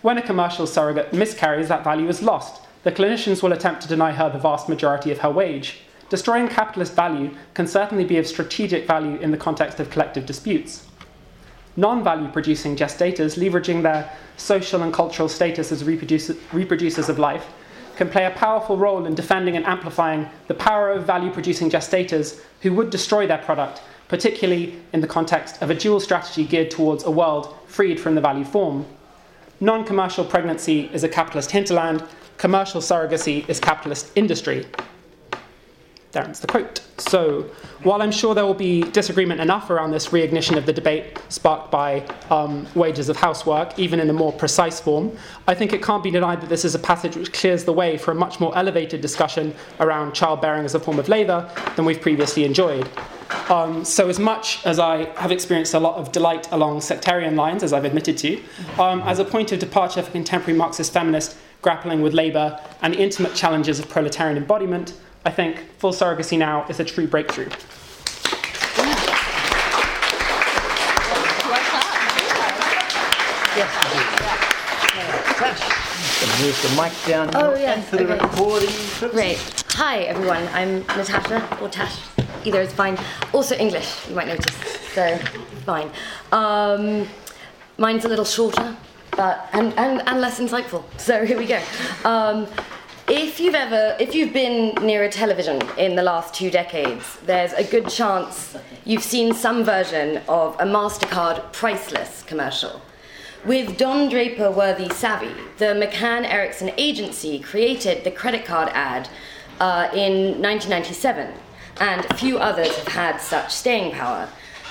When 0.00 0.16
a 0.16 0.22
commercial 0.22 0.66
surrogate 0.66 1.12
miscarries, 1.12 1.68
that 1.68 1.84
value 1.84 2.08
is 2.08 2.22
lost. 2.22 2.62
The 2.84 2.92
clinicians 2.92 3.42
will 3.42 3.52
attempt 3.52 3.82
to 3.82 3.88
deny 3.88 4.12
her 4.12 4.30
the 4.30 4.38
vast 4.38 4.66
majority 4.66 5.10
of 5.10 5.18
her 5.18 5.30
wage. 5.30 5.80
Destroying 6.08 6.48
capitalist 6.48 6.94
value 6.94 7.36
can 7.52 7.66
certainly 7.66 8.04
be 8.04 8.16
of 8.16 8.26
strategic 8.26 8.86
value 8.86 9.18
in 9.18 9.32
the 9.32 9.36
context 9.36 9.78
of 9.78 9.90
collective 9.90 10.24
disputes. 10.24 10.86
Non 11.76 12.02
value 12.02 12.28
producing 12.28 12.76
gestators, 12.76 13.36
leveraging 13.36 13.82
their 13.82 14.10
social 14.38 14.82
and 14.82 14.92
cultural 14.92 15.28
status 15.28 15.70
as 15.70 15.84
reproducers 15.84 17.08
of 17.10 17.18
life, 17.18 17.46
can 18.00 18.08
play 18.08 18.24
a 18.24 18.30
powerful 18.30 18.78
role 18.78 19.04
in 19.04 19.14
defending 19.14 19.56
and 19.56 19.66
amplifying 19.66 20.26
the 20.46 20.54
power 20.54 20.90
of 20.90 21.04
value 21.04 21.30
producing 21.30 21.68
gestators 21.68 22.40
who 22.62 22.72
would 22.72 22.88
destroy 22.88 23.26
their 23.26 23.36
product, 23.36 23.82
particularly 24.08 24.80
in 24.94 25.02
the 25.02 25.06
context 25.06 25.60
of 25.60 25.68
a 25.68 25.74
dual 25.74 26.00
strategy 26.00 26.46
geared 26.46 26.70
towards 26.70 27.04
a 27.04 27.10
world 27.10 27.54
freed 27.66 28.00
from 28.00 28.14
the 28.14 28.20
value 28.22 28.42
form. 28.42 28.86
Non 29.60 29.84
commercial 29.84 30.24
pregnancy 30.24 30.88
is 30.94 31.04
a 31.04 31.10
capitalist 31.10 31.50
hinterland. 31.50 32.02
commercial 32.38 32.80
surrogacy 32.80 33.46
is 33.50 33.60
capitalist 33.60 34.10
industry. 34.14 34.64
There 36.12 36.24
ends 36.24 36.40
the 36.40 36.48
quote. 36.48 36.80
So, 36.98 37.42
while 37.84 38.02
I'm 38.02 38.10
sure 38.10 38.34
there 38.34 38.44
will 38.44 38.52
be 38.52 38.82
disagreement 38.82 39.40
enough 39.40 39.70
around 39.70 39.92
this 39.92 40.08
reignition 40.08 40.56
of 40.56 40.66
the 40.66 40.72
debate 40.72 41.18
sparked 41.28 41.70
by 41.70 42.00
um, 42.30 42.66
wages 42.74 43.08
of 43.08 43.16
housework, 43.16 43.78
even 43.78 44.00
in 44.00 44.10
a 44.10 44.12
more 44.12 44.32
precise 44.32 44.80
form, 44.80 45.16
I 45.46 45.54
think 45.54 45.72
it 45.72 45.82
can't 45.82 46.02
be 46.02 46.10
denied 46.10 46.40
that 46.40 46.48
this 46.48 46.64
is 46.64 46.74
a 46.74 46.80
passage 46.80 47.16
which 47.16 47.32
clears 47.32 47.64
the 47.64 47.72
way 47.72 47.96
for 47.96 48.10
a 48.10 48.14
much 48.14 48.40
more 48.40 48.56
elevated 48.56 49.00
discussion 49.00 49.54
around 49.78 50.12
childbearing 50.12 50.64
as 50.64 50.74
a 50.74 50.80
form 50.80 50.98
of 50.98 51.08
labour 51.08 51.48
than 51.76 51.84
we've 51.84 52.00
previously 52.00 52.44
enjoyed. 52.44 52.88
Um, 53.48 53.84
so, 53.84 54.08
as 54.08 54.18
much 54.18 54.66
as 54.66 54.80
I 54.80 55.04
have 55.20 55.30
experienced 55.30 55.74
a 55.74 55.80
lot 55.80 55.96
of 55.96 56.10
delight 56.10 56.50
along 56.50 56.80
sectarian 56.80 57.36
lines, 57.36 57.62
as 57.62 57.72
I've 57.72 57.84
admitted 57.84 58.18
to, 58.18 58.42
um, 58.80 59.00
as 59.02 59.20
a 59.20 59.24
point 59.24 59.52
of 59.52 59.60
departure 59.60 60.02
for 60.02 60.10
contemporary 60.10 60.58
Marxist 60.58 60.92
feminists 60.92 61.36
grappling 61.62 62.02
with 62.02 62.14
labour 62.14 62.58
and 62.82 62.94
the 62.94 62.98
intimate 62.98 63.34
challenges 63.34 63.78
of 63.78 63.88
proletarian 63.88 64.36
embodiment, 64.36 64.94
I 65.24 65.30
think 65.30 65.60
full 65.78 65.92
surrogacy 65.92 66.38
now 66.38 66.66
is 66.68 66.80
a 66.80 66.84
true 66.84 67.06
breakthrough. 67.06 67.50
Gonna 75.40 76.42
move 76.42 76.60
the 76.62 76.82
mic 76.82 76.92
down 77.06 77.30
Oh, 77.34 77.54
yes, 77.54 77.76
and 77.78 77.84
for 77.86 77.96
the 77.96 78.04
okay. 78.04 78.22
recording 78.22 78.68
purposes. 78.68 79.10
Great. 79.12 79.64
Hi, 79.70 80.00
everyone. 80.00 80.46
I'm 80.48 80.80
Natasha, 80.96 81.58
or 81.62 81.68
Tash. 81.68 81.98
Either 82.44 82.60
is 82.60 82.72
fine. 82.72 82.98
Also 83.32 83.54
English, 83.56 84.08
you 84.08 84.14
might 84.14 84.26
notice. 84.28 84.54
So, 84.92 85.16
fine. 85.64 85.90
Um, 86.32 87.06
mine's 87.78 88.04
a 88.04 88.08
little 88.08 88.24
shorter, 88.26 88.76
but 89.12 89.48
and, 89.52 89.72
and, 89.78 90.06
and 90.06 90.20
less 90.20 90.38
insightful. 90.38 90.84
So 90.98 91.24
here 91.24 91.38
we 91.38 91.46
go. 91.46 91.60
Um, 92.04 92.46
if 93.10 93.40
you've 93.40 93.56
ever, 93.56 93.96
if 93.98 94.14
you've 94.14 94.32
been 94.32 94.72
near 94.86 95.02
a 95.02 95.08
television 95.08 95.60
in 95.76 95.96
the 95.96 96.02
last 96.02 96.32
two 96.32 96.48
decades, 96.48 97.18
there's 97.26 97.52
a 97.54 97.64
good 97.64 97.88
chance 97.88 98.56
you've 98.84 99.02
seen 99.02 99.34
some 99.34 99.64
version 99.64 100.18
of 100.28 100.54
a 100.60 100.64
Mastercard 100.64 101.52
priceless 101.52 102.22
commercial. 102.22 102.80
With 103.44 103.76
Don 103.76 104.08
Draper 104.08 104.52
Worthy 104.52 104.88
Savvy, 104.90 105.34
the 105.58 105.74
McCann 105.74 106.24
Erickson 106.24 106.70
agency 106.76 107.40
created 107.40 108.04
the 108.04 108.12
credit 108.12 108.44
card 108.44 108.68
ad 108.74 109.08
uh, 109.58 109.88
in 109.92 110.40
1997, 110.40 111.34
and 111.80 112.06
few 112.16 112.38
others 112.38 112.76
have 112.76 112.88
had 112.88 113.20
such 113.20 113.52
staying 113.52 113.90
power. 113.90 114.28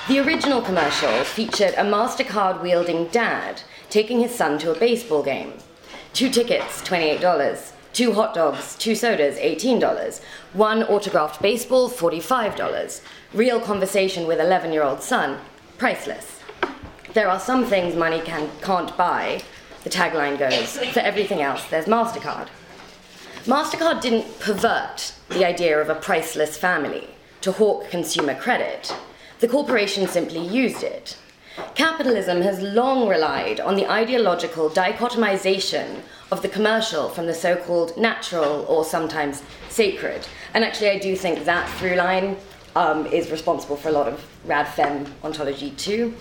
The 0.08 0.20
original 0.20 0.62
commercial 0.62 1.26
featured 1.26 1.74
a 1.74 1.84
MasterCard 1.84 2.62
wielding 2.62 3.08
dad 3.08 3.64
taking 3.90 4.22
his 4.22 4.34
son 4.34 4.58
to 4.60 4.72
a 4.72 4.80
baseball 4.80 5.24
game. 5.24 5.56
Two 6.14 6.30
tickets, 6.30 6.82
$28. 6.84 7.74
Two 8.00 8.14
hot 8.14 8.34
dogs, 8.34 8.78
two 8.78 8.96
sodas, 8.96 9.38
$18. 9.40 10.22
One 10.54 10.84
autographed 10.84 11.42
baseball, 11.42 11.90
$45. 11.90 13.02
Real 13.34 13.60
conversation 13.60 14.26
with 14.26 14.40
11 14.40 14.72
year 14.72 14.84
old 14.84 15.02
son, 15.02 15.38
priceless. 15.78 16.40
There 17.14 17.28
are 17.28 17.42
some 17.42 17.66
things 17.66 17.98
money 17.98 18.22
can, 18.22 18.50
can't 18.62 18.96
buy, 18.96 19.42
the 19.84 19.90
tagline 19.90 20.40
goes. 20.40 20.78
For 20.94 21.02
everything 21.02 21.42
else, 21.42 21.66
there's 21.70 21.88
MasterCard. 21.88 22.48
MasterCard 23.44 24.00
didn't 24.00 24.40
pervert 24.40 25.14
the 25.28 25.44
idea 25.46 25.78
of 25.78 25.90
a 25.90 25.96
priceless 25.96 26.58
family 26.58 27.10
to 27.42 27.52
hawk 27.52 27.90
consumer 27.90 28.34
credit. 28.34 28.96
The 29.42 29.50
corporation 29.50 30.08
simply 30.08 30.40
used 30.40 30.84
it. 30.84 31.18
Capitalism 31.76 32.44
has 32.44 32.62
long 32.62 33.10
relied 33.10 33.60
on 33.60 33.76
the 33.76 33.92
ideological 33.92 34.70
dichotomization 34.70 35.98
of 36.32 36.42
the 36.42 36.50
commercial 36.50 37.10
from 37.10 37.26
the 37.26 37.34
so 37.34 37.56
called 37.56 37.98
natural 37.98 38.66
or 38.68 38.86
sometimes 38.86 39.44
sacred. 39.70 40.28
And 40.54 40.64
actually, 40.64 40.90
I 40.92 41.00
do 41.00 41.16
think 41.16 41.46
that 41.46 41.70
through 41.78 41.96
line 41.96 42.38
um, 42.76 43.06
is 43.08 43.32
responsible 43.32 43.76
for 43.76 43.90
a 43.90 43.92
lot 43.92 44.08
of 44.08 44.24
rad 44.46 44.68
fem 44.68 45.12
ontology 45.24 45.72
too. 45.72 46.14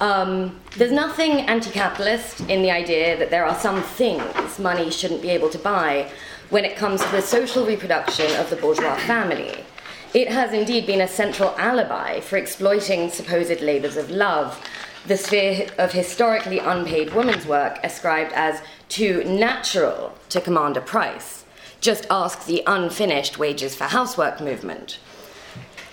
Um, 0.00 0.60
there's 0.76 0.92
nothing 0.92 1.42
anti 1.42 1.70
capitalist 1.70 2.40
in 2.42 2.62
the 2.62 2.70
idea 2.70 3.16
that 3.16 3.30
there 3.30 3.46
are 3.46 3.58
some 3.58 3.82
things 3.82 4.58
money 4.58 4.90
shouldn't 4.90 5.22
be 5.22 5.30
able 5.30 5.48
to 5.50 5.58
buy 5.58 6.10
when 6.50 6.64
it 6.64 6.76
comes 6.76 7.02
to 7.02 7.10
the 7.10 7.22
social 7.22 7.64
reproduction 7.64 8.30
of 8.36 8.50
the 8.50 8.56
bourgeois 8.56 8.96
family. 9.06 9.64
It 10.12 10.28
has 10.28 10.52
indeed 10.52 10.86
been 10.86 11.00
a 11.00 11.08
central 11.08 11.54
alibi 11.58 12.20
for 12.20 12.36
exploiting 12.36 13.10
supposed 13.10 13.60
labours 13.60 13.96
of 13.96 14.10
love, 14.10 14.60
the 15.06 15.16
sphere 15.16 15.66
of 15.78 15.92
historically 15.92 16.58
unpaid 16.60 17.12
women's 17.12 17.46
work 17.46 17.78
ascribed 17.82 18.32
as 18.32 18.62
too 18.94 19.24
natural 19.24 20.14
to 20.28 20.40
command 20.40 20.76
a 20.76 20.80
price. 20.80 21.44
Just 21.80 22.06
ask 22.08 22.46
the 22.46 22.62
unfinished 22.64 23.40
wages 23.40 23.74
for 23.74 23.84
housework 23.84 24.40
movement. 24.40 25.00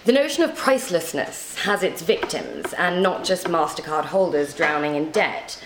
The 0.06 0.12
notion 0.12 0.44
of 0.44 0.56
pricelessness 0.56 1.56
has 1.64 1.82
its 1.82 2.04
victims, 2.04 2.74
and 2.74 3.02
not 3.02 3.24
just 3.24 3.48
MasterCard 3.48 4.06
holders 4.06 4.54
drowning 4.54 4.94
in 4.94 5.10
debt. 5.10 5.60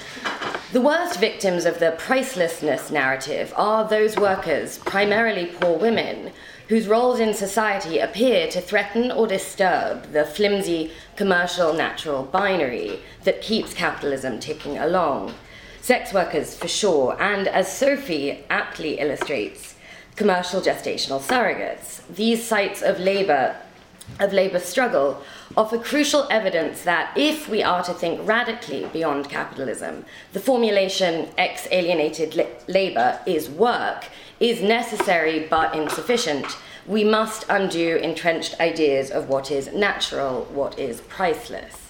The 0.71 0.79
worst 0.79 1.19
victims 1.19 1.65
of 1.65 1.79
the 1.79 1.97
pricelessness 1.97 2.89
narrative 2.89 3.53
are 3.57 3.85
those 3.85 4.15
workers, 4.15 4.77
primarily 4.77 5.47
poor 5.47 5.77
women, 5.77 6.31
whose 6.69 6.87
roles 6.87 7.19
in 7.19 7.33
society 7.33 7.99
appear 7.99 8.47
to 8.47 8.61
threaten 8.61 9.11
or 9.11 9.27
disturb 9.27 10.13
the 10.13 10.23
flimsy 10.23 10.93
commercial 11.17 11.73
natural 11.73 12.23
binary 12.23 13.01
that 13.25 13.41
keeps 13.41 13.73
capitalism 13.73 14.39
ticking 14.39 14.77
along. 14.77 15.33
Sex 15.85 16.13
workers, 16.13 16.57
for 16.57 16.67
sure, 16.67 17.15
and 17.21 17.47
as 17.47 17.71
Sophie 17.71 18.43
aptly 18.49 18.97
illustrates, 18.97 19.75
commercial 20.15 20.59
gestational 20.59 21.21
surrogates. 21.21 22.01
These 22.07 22.43
sites 22.43 22.81
of 22.81 22.99
labor 22.99 23.55
of 24.19 24.33
labour 24.33 24.57
struggle 24.57 25.21
offer 25.55 25.77
crucial 25.77 26.27
evidence 26.31 26.81
that 26.85 27.15
if 27.15 27.47
we 27.47 27.61
are 27.61 27.83
to 27.83 27.93
think 27.93 28.27
radically 28.27 28.89
beyond 28.93 29.29
capitalism, 29.29 30.05
the 30.33 30.39
formulation 30.39 31.29
ex 31.37 31.67
alienated 31.69 32.35
la- 32.35 32.45
labour 32.67 33.19
is 33.27 33.47
work 33.47 34.05
is 34.39 34.63
necessary 34.63 35.45
but 35.47 35.75
insufficient. 35.75 36.57
We 36.87 37.03
must 37.03 37.45
undo 37.47 37.97
entrenched 37.97 38.59
ideas 38.59 39.11
of 39.11 39.29
what 39.29 39.51
is 39.51 39.71
natural, 39.71 40.45
what 40.45 40.79
is 40.79 41.01
priceless. 41.01 41.84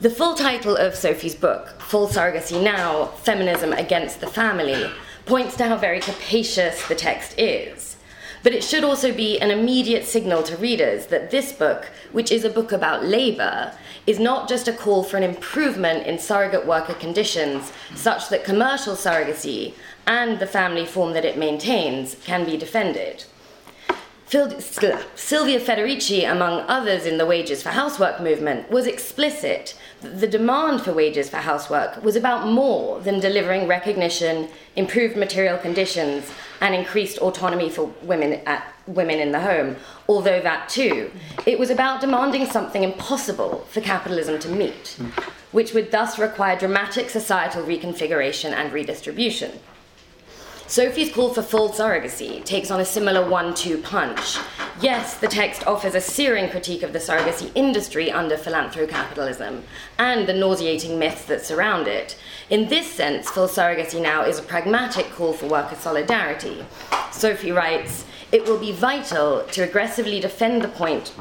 The 0.00 0.10
full 0.10 0.34
title 0.34 0.76
of 0.76 0.96
Sophie's 0.96 1.36
book, 1.36 1.80
Full 1.80 2.08
Surrogacy 2.08 2.60
Now 2.60 3.06
Feminism 3.22 3.72
Against 3.72 4.20
the 4.20 4.26
Family, 4.26 4.90
points 5.24 5.56
to 5.56 5.68
how 5.68 5.76
very 5.76 6.00
capacious 6.00 6.86
the 6.88 6.96
text 6.96 7.38
is. 7.38 7.96
But 8.42 8.52
it 8.52 8.64
should 8.64 8.82
also 8.82 9.14
be 9.14 9.38
an 9.38 9.52
immediate 9.52 10.04
signal 10.04 10.42
to 10.42 10.56
readers 10.56 11.06
that 11.06 11.30
this 11.30 11.52
book, 11.52 11.90
which 12.10 12.32
is 12.32 12.44
a 12.44 12.50
book 12.50 12.72
about 12.72 13.04
labour, 13.04 13.72
is 14.04 14.18
not 14.18 14.48
just 14.48 14.66
a 14.66 14.72
call 14.72 15.04
for 15.04 15.16
an 15.16 15.22
improvement 15.22 16.08
in 16.08 16.18
surrogate 16.18 16.66
worker 16.66 16.94
conditions 16.94 17.72
such 17.94 18.28
that 18.30 18.44
commercial 18.44 18.96
surrogacy 18.96 19.74
and 20.08 20.40
the 20.40 20.46
family 20.46 20.84
form 20.84 21.12
that 21.12 21.24
it 21.24 21.38
maintains 21.38 22.16
can 22.24 22.44
be 22.44 22.56
defended. 22.56 23.24
Silvia 24.34 25.60
Federici, 25.60 26.28
among 26.28 26.62
others 26.62 27.06
in 27.06 27.18
the 27.18 27.26
Wages 27.26 27.62
for 27.62 27.68
Housework 27.68 28.20
movement, 28.20 28.68
was 28.68 28.84
explicit 28.84 29.78
that 30.00 30.18
the 30.18 30.26
demand 30.26 30.82
for 30.82 30.92
wages 30.92 31.30
for 31.30 31.36
housework 31.36 32.02
was 32.02 32.16
about 32.16 32.48
more 32.48 32.98
than 33.00 33.20
delivering 33.20 33.68
recognition, 33.68 34.48
improved 34.74 35.16
material 35.16 35.56
conditions, 35.56 36.28
and 36.60 36.74
increased 36.74 37.18
autonomy 37.18 37.70
for 37.70 37.86
women 38.02 38.40
at 38.44 38.66
women 38.88 39.20
in 39.20 39.30
the 39.30 39.40
home, 39.40 39.76
although 40.08 40.40
that 40.40 40.68
too. 40.68 41.12
It 41.46 41.60
was 41.60 41.70
about 41.70 42.00
demanding 42.00 42.46
something 42.46 42.82
impossible 42.82 43.64
for 43.70 43.80
capitalism 43.82 44.40
to 44.40 44.48
meet, 44.48 44.98
which 45.52 45.74
would 45.74 45.92
thus 45.92 46.18
require 46.18 46.58
dramatic 46.58 47.08
societal 47.08 47.62
reconfiguration 47.62 48.50
and 48.50 48.72
redistribution. 48.72 49.52
Sophie's 50.66 51.12
call 51.12 51.28
for 51.28 51.42
full 51.42 51.68
surrogacy 51.68 52.42
takes 52.42 52.70
on 52.70 52.80
a 52.80 52.84
similar 52.86 53.28
one 53.28 53.54
two 53.54 53.76
punch. 53.78 54.38
Yes, 54.80 55.18
the 55.18 55.28
text 55.28 55.66
offers 55.66 55.94
a 55.94 56.00
searing 56.00 56.48
critique 56.48 56.82
of 56.82 56.94
the 56.94 56.98
surrogacy 56.98 57.50
industry 57.54 58.10
under 58.10 58.36
philanthrocapitalism 58.36 59.60
and 59.98 60.26
the 60.26 60.32
nauseating 60.32 60.98
myths 60.98 61.26
that 61.26 61.44
surround 61.44 61.86
it. 61.86 62.18
In 62.48 62.68
this 62.70 62.90
sense, 62.90 63.28
full 63.28 63.46
surrogacy 63.46 64.00
now 64.00 64.24
is 64.24 64.38
a 64.38 64.42
pragmatic 64.42 65.10
call 65.10 65.34
for 65.34 65.46
worker 65.46 65.76
solidarity. 65.76 66.64
Sophie 67.12 67.52
writes, 67.52 68.06
it 68.32 68.46
will 68.46 68.58
be 68.58 68.72
vital 68.72 69.44
to 69.52 69.62
aggressively 69.62 70.18
defend 70.18 70.62
the 70.62 70.68
point 70.68 71.14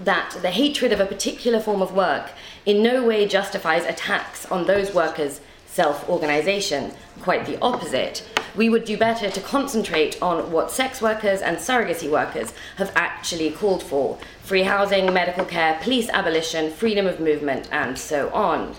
that 0.00 0.36
the 0.42 0.50
hatred 0.50 0.92
of 0.92 1.00
a 1.00 1.06
particular 1.06 1.60
form 1.60 1.82
of 1.82 1.94
work 1.94 2.32
in 2.66 2.82
no 2.82 3.06
way 3.06 3.28
justifies 3.28 3.84
attacks 3.84 4.44
on 4.46 4.66
those 4.66 4.92
workers' 4.92 5.40
self 5.66 6.06
organization. 6.08 6.92
Quite 7.20 7.46
the 7.46 7.58
opposite. 7.60 8.28
We 8.54 8.68
would 8.68 8.84
do 8.84 8.98
better 8.98 9.30
to 9.30 9.40
concentrate 9.40 10.20
on 10.20 10.52
what 10.52 10.70
sex 10.70 11.00
workers 11.00 11.40
and 11.40 11.56
surrogacy 11.56 12.10
workers 12.10 12.52
have 12.76 12.92
actually 12.94 13.50
called 13.50 13.82
for 13.82 14.18
free 14.42 14.64
housing, 14.64 15.12
medical 15.12 15.44
care, 15.44 15.78
police 15.82 16.10
abolition, 16.10 16.70
freedom 16.70 17.06
of 17.06 17.18
movement, 17.18 17.68
and 17.72 17.98
so 17.98 18.28
on. 18.30 18.76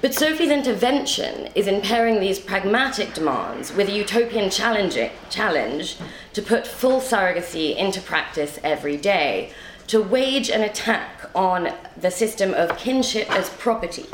But 0.00 0.14
Sophie's 0.14 0.50
intervention 0.50 1.48
is 1.54 1.66
in 1.66 1.80
pairing 1.80 2.20
these 2.20 2.38
pragmatic 2.38 3.14
demands 3.14 3.74
with 3.74 3.88
a 3.88 3.92
utopian 3.92 4.50
challenge, 4.50 5.96
to 6.34 6.42
put 6.42 6.66
full 6.66 7.00
surrogacy 7.00 7.74
into 7.74 8.00
practice 8.00 8.60
every 8.62 8.96
day, 8.96 9.52
to 9.88 10.02
wage 10.02 10.50
an 10.50 10.62
attack 10.62 11.30
on 11.34 11.72
the 11.96 12.10
system 12.10 12.52
of 12.54 12.76
kinship 12.76 13.28
as 13.30 13.50
property, 13.50 14.06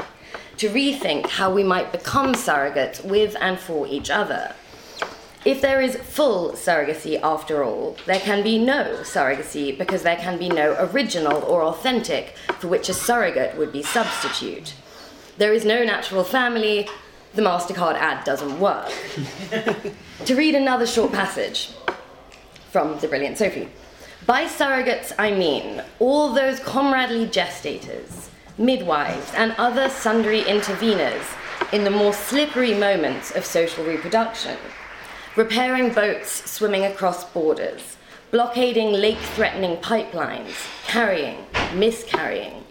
to 0.56 0.70
rethink 0.70 1.26
how 1.26 1.52
we 1.52 1.64
might 1.64 1.92
become 1.92 2.32
surrogates 2.32 3.04
with 3.04 3.36
and 3.40 3.58
for 3.58 3.86
each 3.86 4.08
other. 4.08 4.54
If 5.44 5.60
there 5.60 5.82
is 5.82 5.96
full 5.96 6.52
surrogacy 6.52 7.20
after 7.22 7.62
all, 7.62 7.98
there 8.06 8.20
can 8.20 8.42
be 8.42 8.58
no 8.58 9.00
surrogacy 9.02 9.76
because 9.76 10.02
there 10.02 10.16
can 10.16 10.38
be 10.38 10.48
no 10.48 10.74
original 10.78 11.42
or 11.42 11.62
authentic 11.62 12.34
for 12.58 12.68
which 12.68 12.88
a 12.88 12.94
surrogate 12.94 13.58
would 13.58 13.70
be 13.70 13.82
substitute. 13.82 14.72
There 15.36 15.52
is 15.52 15.66
no 15.66 15.84
natural 15.84 16.24
family, 16.24 16.88
the 17.34 17.42
MasterCard 17.42 17.96
ad 17.96 18.24
doesn't 18.24 18.58
work. 18.58 18.90
to 20.24 20.34
read 20.34 20.54
another 20.54 20.86
short 20.86 21.12
passage 21.12 21.72
from 22.70 22.98
The 23.00 23.08
Brilliant 23.08 23.36
Sophie. 23.36 23.68
By 24.24 24.46
surrogates, 24.46 25.12
I 25.18 25.30
mean 25.32 25.82
all 25.98 26.32
those 26.32 26.58
comradely 26.60 27.26
gestators, 27.26 28.30
midwives, 28.56 29.30
and 29.34 29.54
other 29.58 29.90
sundry 29.90 30.40
interveners 30.42 31.36
in 31.70 31.84
the 31.84 31.90
more 31.90 32.14
slippery 32.14 32.72
moments 32.72 33.30
of 33.32 33.44
social 33.44 33.84
reproduction, 33.84 34.56
repairing 35.36 35.92
boats 35.92 36.48
swimming 36.48 36.84
across 36.84 37.24
borders, 37.24 37.96
blockading 38.30 38.92
lake 38.92 39.18
threatening 39.18 39.76
pipelines, 39.78 40.68
carrying, 40.86 41.44
miscarrying. 41.74 42.64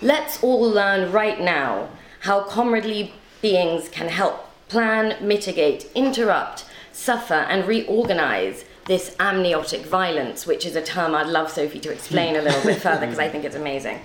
Let's 0.00 0.42
all 0.42 0.62
learn 0.62 1.12
right 1.12 1.40
now 1.40 1.90
how 2.20 2.44
comradely 2.44 3.12
beings 3.42 3.88
can 3.88 4.08
help 4.08 4.46
plan, 4.68 5.16
mitigate, 5.26 5.90
interrupt, 5.94 6.64
suffer, 6.92 7.34
and 7.34 7.66
reorganize 7.66 8.64
this 8.86 9.14
amniotic 9.20 9.84
violence, 9.84 10.46
which 10.46 10.64
is 10.64 10.76
a 10.76 10.82
term 10.82 11.14
I'd 11.14 11.26
love 11.26 11.50
Sophie 11.50 11.80
to 11.80 11.92
explain 11.92 12.36
a 12.36 12.42
little 12.42 12.62
bit 12.62 12.80
further 12.80 13.00
because 13.00 13.18
I 13.18 13.28
think 13.28 13.44
it's 13.44 13.56
amazing. 13.56 14.00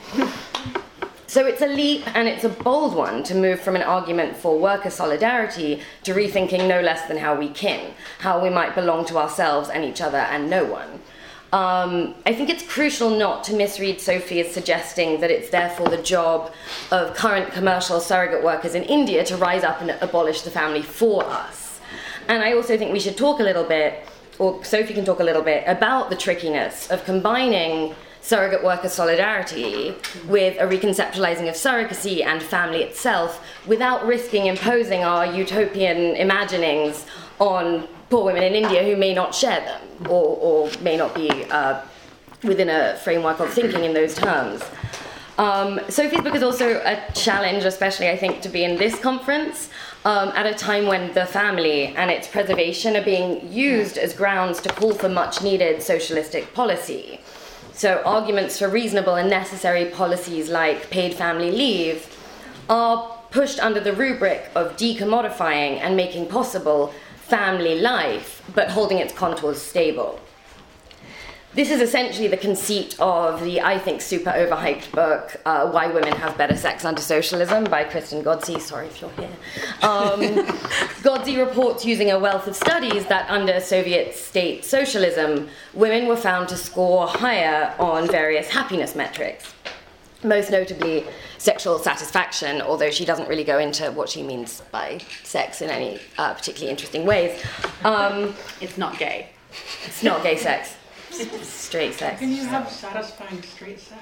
So 1.31 1.45
it's 1.45 1.61
a 1.61 1.65
leap 1.65 2.05
and 2.13 2.27
it's 2.27 2.43
a 2.43 2.49
bold 2.49 2.93
one 2.93 3.23
to 3.23 3.33
move 3.33 3.61
from 3.61 3.77
an 3.77 3.83
argument 3.83 4.35
for 4.35 4.59
worker 4.59 4.89
solidarity 4.89 5.81
to 6.03 6.13
rethinking 6.13 6.67
no 6.67 6.81
less 6.81 7.07
than 7.07 7.15
how 7.15 7.35
we 7.35 7.47
kin, 7.47 7.93
how 8.19 8.43
we 8.43 8.49
might 8.49 8.75
belong 8.75 9.05
to 9.05 9.17
ourselves 9.17 9.69
and 9.69 9.85
each 9.85 10.01
other 10.01 10.17
and 10.17 10.49
no 10.49 10.65
one. 10.65 10.99
Um, 11.53 12.15
I 12.25 12.33
think 12.33 12.49
it's 12.49 12.67
crucial 12.67 13.11
not 13.11 13.45
to 13.45 13.53
misread 13.53 14.01
Sophie 14.01 14.41
as 14.41 14.53
suggesting 14.53 15.21
that 15.21 15.31
it's 15.31 15.49
therefore 15.49 15.87
the 15.87 16.03
job 16.03 16.51
of 16.91 17.15
current 17.15 17.53
commercial 17.53 18.01
surrogate 18.01 18.43
workers 18.43 18.75
in 18.75 18.83
India 18.83 19.23
to 19.23 19.37
rise 19.37 19.63
up 19.63 19.79
and 19.79 19.91
abolish 20.01 20.41
the 20.41 20.51
family 20.51 20.81
for 20.81 21.23
us. 21.23 21.79
And 22.27 22.43
I 22.43 22.51
also 22.51 22.77
think 22.77 22.91
we 22.91 22.99
should 22.99 23.15
talk 23.15 23.39
a 23.39 23.43
little 23.43 23.63
bit, 23.63 24.05
or 24.37 24.61
Sophie 24.65 24.93
can 24.93 25.05
talk 25.05 25.21
a 25.21 25.23
little 25.23 25.43
bit, 25.43 25.63
about 25.65 26.09
the 26.09 26.17
trickiness 26.17 26.91
of 26.91 27.05
combining 27.05 27.95
surrogate 28.21 28.63
worker 28.63 28.87
solidarity 28.87 29.95
with 30.27 30.57
a 30.59 30.65
reconceptualizing 30.65 31.49
of 31.49 31.55
surrogacy 31.55 32.23
and 32.23 32.41
family 32.41 32.83
itself 32.83 33.43
without 33.67 34.05
risking 34.05 34.45
imposing 34.45 35.03
our 35.03 35.25
utopian 35.25 36.15
imaginings 36.15 37.05
on 37.39 37.87
poor 38.09 38.25
women 38.25 38.43
in 38.43 38.53
India 38.53 38.83
who 38.83 38.95
may 38.95 39.13
not 39.13 39.33
share 39.33 39.59
them 39.61 39.81
or, 40.09 40.37
or 40.39 40.71
may 40.81 40.95
not 40.95 41.15
be 41.15 41.29
uh, 41.45 41.81
within 42.43 42.69
a 42.69 42.97
framework 43.03 43.39
of 43.39 43.51
thinking 43.51 43.83
in 43.83 43.93
those 43.93 44.15
terms. 44.15 44.61
Um, 45.37 45.79
Sophie's 45.89 46.21
book 46.21 46.35
is 46.35 46.43
also 46.43 46.81
a 46.85 47.01
challenge, 47.13 47.63
especially 47.63 48.09
I 48.09 48.17
think, 48.17 48.41
to 48.41 48.49
be 48.49 48.63
in 48.63 48.77
this 48.77 48.99
conference 48.99 49.69
um, 50.05 50.29
at 50.29 50.45
a 50.45 50.53
time 50.53 50.85
when 50.85 51.13
the 51.13 51.25
family 51.25 51.87
and 51.95 52.11
its 52.11 52.27
preservation 52.27 52.95
are 52.95 53.03
being 53.03 53.51
used 53.51 53.97
as 53.97 54.13
grounds 54.13 54.61
to 54.61 54.69
call 54.69 54.93
for 54.93 55.09
much 55.09 55.41
needed 55.41 55.81
socialistic 55.81 56.53
policy. 56.53 57.19
So, 57.81 57.99
arguments 58.05 58.59
for 58.59 58.69
reasonable 58.69 59.15
and 59.15 59.27
necessary 59.27 59.85
policies 59.85 60.49
like 60.49 60.91
paid 60.91 61.15
family 61.15 61.49
leave 61.49 62.15
are 62.69 63.17
pushed 63.31 63.59
under 63.59 63.79
the 63.79 63.91
rubric 63.91 64.51
of 64.53 64.77
decommodifying 64.77 65.79
and 65.79 65.97
making 65.97 66.27
possible 66.27 66.93
family 67.15 67.79
life, 67.79 68.43
but 68.53 68.69
holding 68.69 68.99
its 68.99 69.13
contours 69.13 69.59
stable. 69.59 70.19
This 71.53 71.69
is 71.69 71.81
essentially 71.81 72.29
the 72.29 72.37
conceit 72.37 72.95
of 72.97 73.43
the, 73.43 73.59
I 73.59 73.77
think, 73.77 73.99
super 74.01 74.29
overhyped 74.29 74.89
book, 74.93 75.35
uh, 75.45 75.69
Why 75.69 75.87
Women 75.87 76.13
Have 76.13 76.37
Better 76.37 76.55
Sex 76.55 76.85
Under 76.85 77.01
Socialism 77.01 77.65
by 77.65 77.83
Kristen 77.83 78.23
Ghodsee. 78.23 78.61
Sorry 78.61 78.87
if 78.87 79.01
you're 79.01 79.11
here. 79.11 79.29
Um, 79.81 80.19
Godsey 81.03 81.37
reports 81.45 81.83
using 81.83 82.09
a 82.09 82.17
wealth 82.17 82.47
of 82.47 82.55
studies 82.55 83.05
that 83.07 83.29
under 83.29 83.59
Soviet 83.59 84.15
state 84.15 84.63
socialism, 84.63 85.49
women 85.73 86.07
were 86.07 86.15
found 86.15 86.47
to 86.49 86.55
score 86.55 87.05
higher 87.07 87.75
on 87.79 88.07
various 88.07 88.47
happiness 88.49 88.95
metrics 88.95 89.53
most 90.23 90.51
notably 90.51 91.03
sexual 91.39 91.79
satisfaction, 91.79 92.61
although 92.61 92.91
she 92.91 93.05
doesn't 93.05 93.27
really 93.27 93.43
go 93.43 93.57
into 93.57 93.91
what 93.91 94.07
she 94.07 94.21
means 94.21 94.61
by 94.71 94.99
sex 95.23 95.61
in 95.63 95.69
any 95.71 95.99
uh, 96.19 96.33
particularly 96.35 96.69
interesting 96.69 97.05
ways. 97.07 97.43
Um, 97.83 98.35
It's 98.61 98.77
not 98.77 98.99
gay. 98.99 99.29
it's 99.85 100.03
not 100.03 100.21
gay 100.23 100.37
sex, 100.37 100.75
straight 101.11 101.93
sex. 101.93 102.19
Can 102.19 102.31
you 102.31 102.45
have 102.45 102.69
satisfying 102.69 103.41
straight 103.43 103.79
sex? 103.79 104.01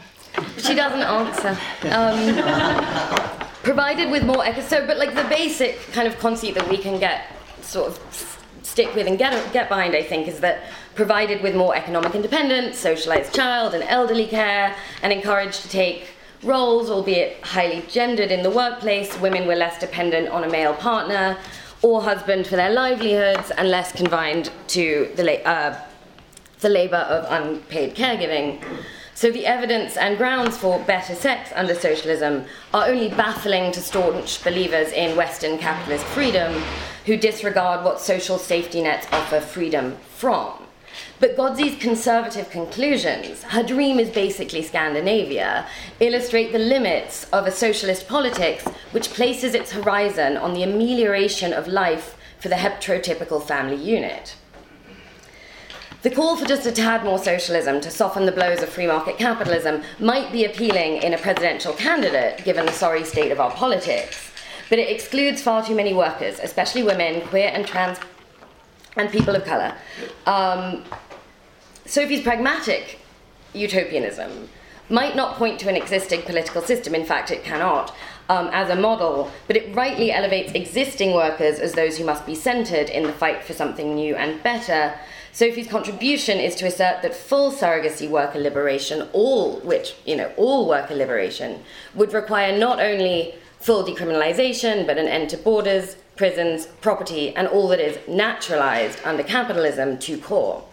She 0.58 0.76
doesn't 0.76 1.02
answer. 1.02 1.58
Um, 1.90 3.50
provided 3.64 4.12
with 4.12 4.24
more 4.24 4.46
echo, 4.46 4.62
so 4.62 4.86
but 4.86 4.98
like 4.98 5.16
the 5.16 5.24
basic 5.24 5.80
kind 5.92 6.08
of 6.08 6.18
conceit 6.20 6.56
that 6.56 6.70
we 6.70 6.78
can 6.78 7.00
get 7.00 7.28
sort 7.62 7.90
of 7.90 8.40
stick 8.64 8.94
with 8.96 9.08
and 9.08 9.18
get 9.18 9.32
get 9.54 9.70
behind, 9.70 9.96
I 9.96 10.04
think, 10.04 10.28
is 10.28 10.40
that 10.42 10.64
provided 10.96 11.42
with 11.42 11.56
more 11.56 11.76
economic 11.76 12.14
independence, 12.16 12.78
socialized 12.78 13.34
child 13.34 13.74
and 13.74 13.84
elderly 13.84 14.28
care, 14.28 14.76
and 15.02 15.12
encouraged 15.12 15.62
to 15.64 15.70
take 15.70 16.10
roles, 16.44 16.90
albeit 16.90 17.44
highly 17.44 17.84
gendered 17.90 18.32
in 18.32 18.44
the 18.44 18.50
workplace, 18.50 19.20
women 19.20 19.48
were 19.48 19.56
less 19.56 19.80
dependent 19.80 20.30
on 20.30 20.44
a 20.44 20.50
male 20.50 20.74
partner 20.74 21.38
or 21.82 22.02
husband 22.02 22.46
for 22.46 22.56
their 22.56 22.72
livelihoods 22.72 23.52
and 23.52 23.70
less 23.70 23.92
confined 23.92 24.52
to 24.68 25.10
the, 25.16 25.48
uh, 25.48 25.80
the 26.60 26.70
labor 26.70 26.98
of 26.98 27.26
unpaid 27.30 27.96
caregiving. 27.96 28.64
So 29.14 29.32
the 29.32 29.46
evidence 29.46 29.98
and 29.98 30.18
grounds 30.18 30.58
for 30.58 30.80
better 30.80 31.16
sex 31.16 31.52
under 31.56 31.76
socialism 31.76 32.46
are 32.74 32.88
only 32.88 33.10
baffling 33.10 33.72
to 33.74 33.82
staunch 33.82 34.44
believers 34.44 34.92
in 34.92 35.18
Western 35.18 35.58
capitalist 35.58 36.06
freedom 36.06 36.54
who 37.06 37.18
disregard 37.18 37.84
what 37.84 38.00
social 38.00 38.38
safety 38.38 38.82
nets 38.82 39.08
offer 39.12 39.42
freedom 39.42 39.98
from. 40.16 40.54
But 41.20 41.36
Ghodsee's 41.36 41.82
conservative 41.82 42.50
conclusions, 42.50 43.44
her 43.44 43.64
dream 43.64 44.00
is 44.00 44.10
basically 44.10 44.62
Scandinavia, 44.62 45.68
illustrate 46.00 46.52
the 46.52 46.60
limits 46.60 47.26
of 47.32 47.46
a 47.46 47.52
socialist 47.52 48.08
politics 48.08 48.66
which 48.92 49.12
places 49.12 49.54
its 49.54 49.72
horizon 49.72 50.38
on 50.38 50.54
the 50.54 50.64
amelioration 50.64 51.54
of 51.54 51.68
life 51.68 52.18
for 52.40 52.48
the 52.48 52.56
heterotypical 52.56 53.46
family 53.46 53.76
unit. 53.76 54.36
The 56.02 56.10
call 56.10 56.38
for 56.38 56.46
just 56.46 56.66
a 56.66 56.72
tad 56.72 57.04
more 57.04 57.20
socialism 57.20 57.82
to 57.82 57.92
soften 57.92 58.26
the 58.26 58.32
blows 58.32 58.64
of 58.64 58.70
free 58.70 58.88
market 58.88 59.18
capitalism 59.18 59.84
might 60.00 60.32
be 60.32 60.46
appealing 60.46 61.04
in 61.04 61.14
a 61.14 61.18
presidential 61.18 61.74
candidate, 61.74 62.46
given 62.46 62.66
the 62.66 62.72
sorry 62.72 63.04
state 63.04 63.34
of 63.34 63.42
our 63.42 63.52
politics, 63.52 64.32
but 64.70 64.80
it 64.80 64.90
excludes 64.90 65.42
far 65.42 65.66
too 65.66 65.76
many 65.76 65.94
workers, 65.94 66.40
especially 66.42 66.84
women, 66.84 67.20
queer 67.28 67.52
and 67.54 67.68
trans, 67.68 68.00
and 68.96 69.10
people 69.10 69.36
of 69.36 69.44
colour. 69.44 69.76
Um, 70.26 70.86
Sophie's 71.86 72.22
pragmatic 72.22 73.00
utopianism 73.54 74.48
might 74.90 75.18
not 75.18 75.36
point 75.36 75.60
to 75.60 75.70
an 75.70 75.76
existing 75.76 76.22
political 76.22 76.62
system, 76.62 76.96
in 76.96 77.06
fact, 77.06 77.30
it 77.30 77.44
cannot, 77.44 77.94
um, 78.30 78.50
as 78.54 78.70
a 78.70 78.76
model, 78.76 79.30
but 79.48 79.58
it 79.58 79.76
rightly 79.76 80.14
elevates 80.14 80.54
existing 80.54 81.14
workers 81.14 81.60
as 81.60 81.74
those 81.74 81.98
who 81.98 82.06
must 82.06 82.26
be 82.26 82.36
centred 82.36 82.90
in 82.90 83.04
the 83.04 83.12
fight 83.12 83.44
for 83.44 83.52
something 83.52 83.96
new 83.96 84.16
and 84.16 84.42
better. 84.44 84.94
Sophie's 85.32 85.68
contribution 85.68 86.40
is 86.40 86.56
to 86.56 86.66
assert 86.66 87.02
that 87.02 87.16
full 87.16 87.52
surrogacy 87.52 88.10
worker 88.10 88.40
liberation, 88.40 89.08
all 89.14 89.60
which, 89.60 89.96
you 90.06 90.16
know, 90.16 90.32
all 90.38 90.68
worker 90.68 90.96
liberation, 90.96 91.64
would 91.96 92.14
require 92.14 92.58
not 92.58 92.80
only 92.80 93.36
full 93.60 93.84
decriminalisation, 93.84 94.88
but 94.88 94.98
an 94.98 95.08
end 95.08 95.30
to 95.30 95.38
borders, 95.38 95.96
prisons, 96.16 96.66
property, 96.82 97.36
and 97.36 97.48
all 97.48 97.68
that 97.68 97.80
is 97.80 97.98
naturalised 98.08 99.00
under 99.06 99.24
capitalism 99.24 99.98
to 100.00 100.18
core. 100.18 100.64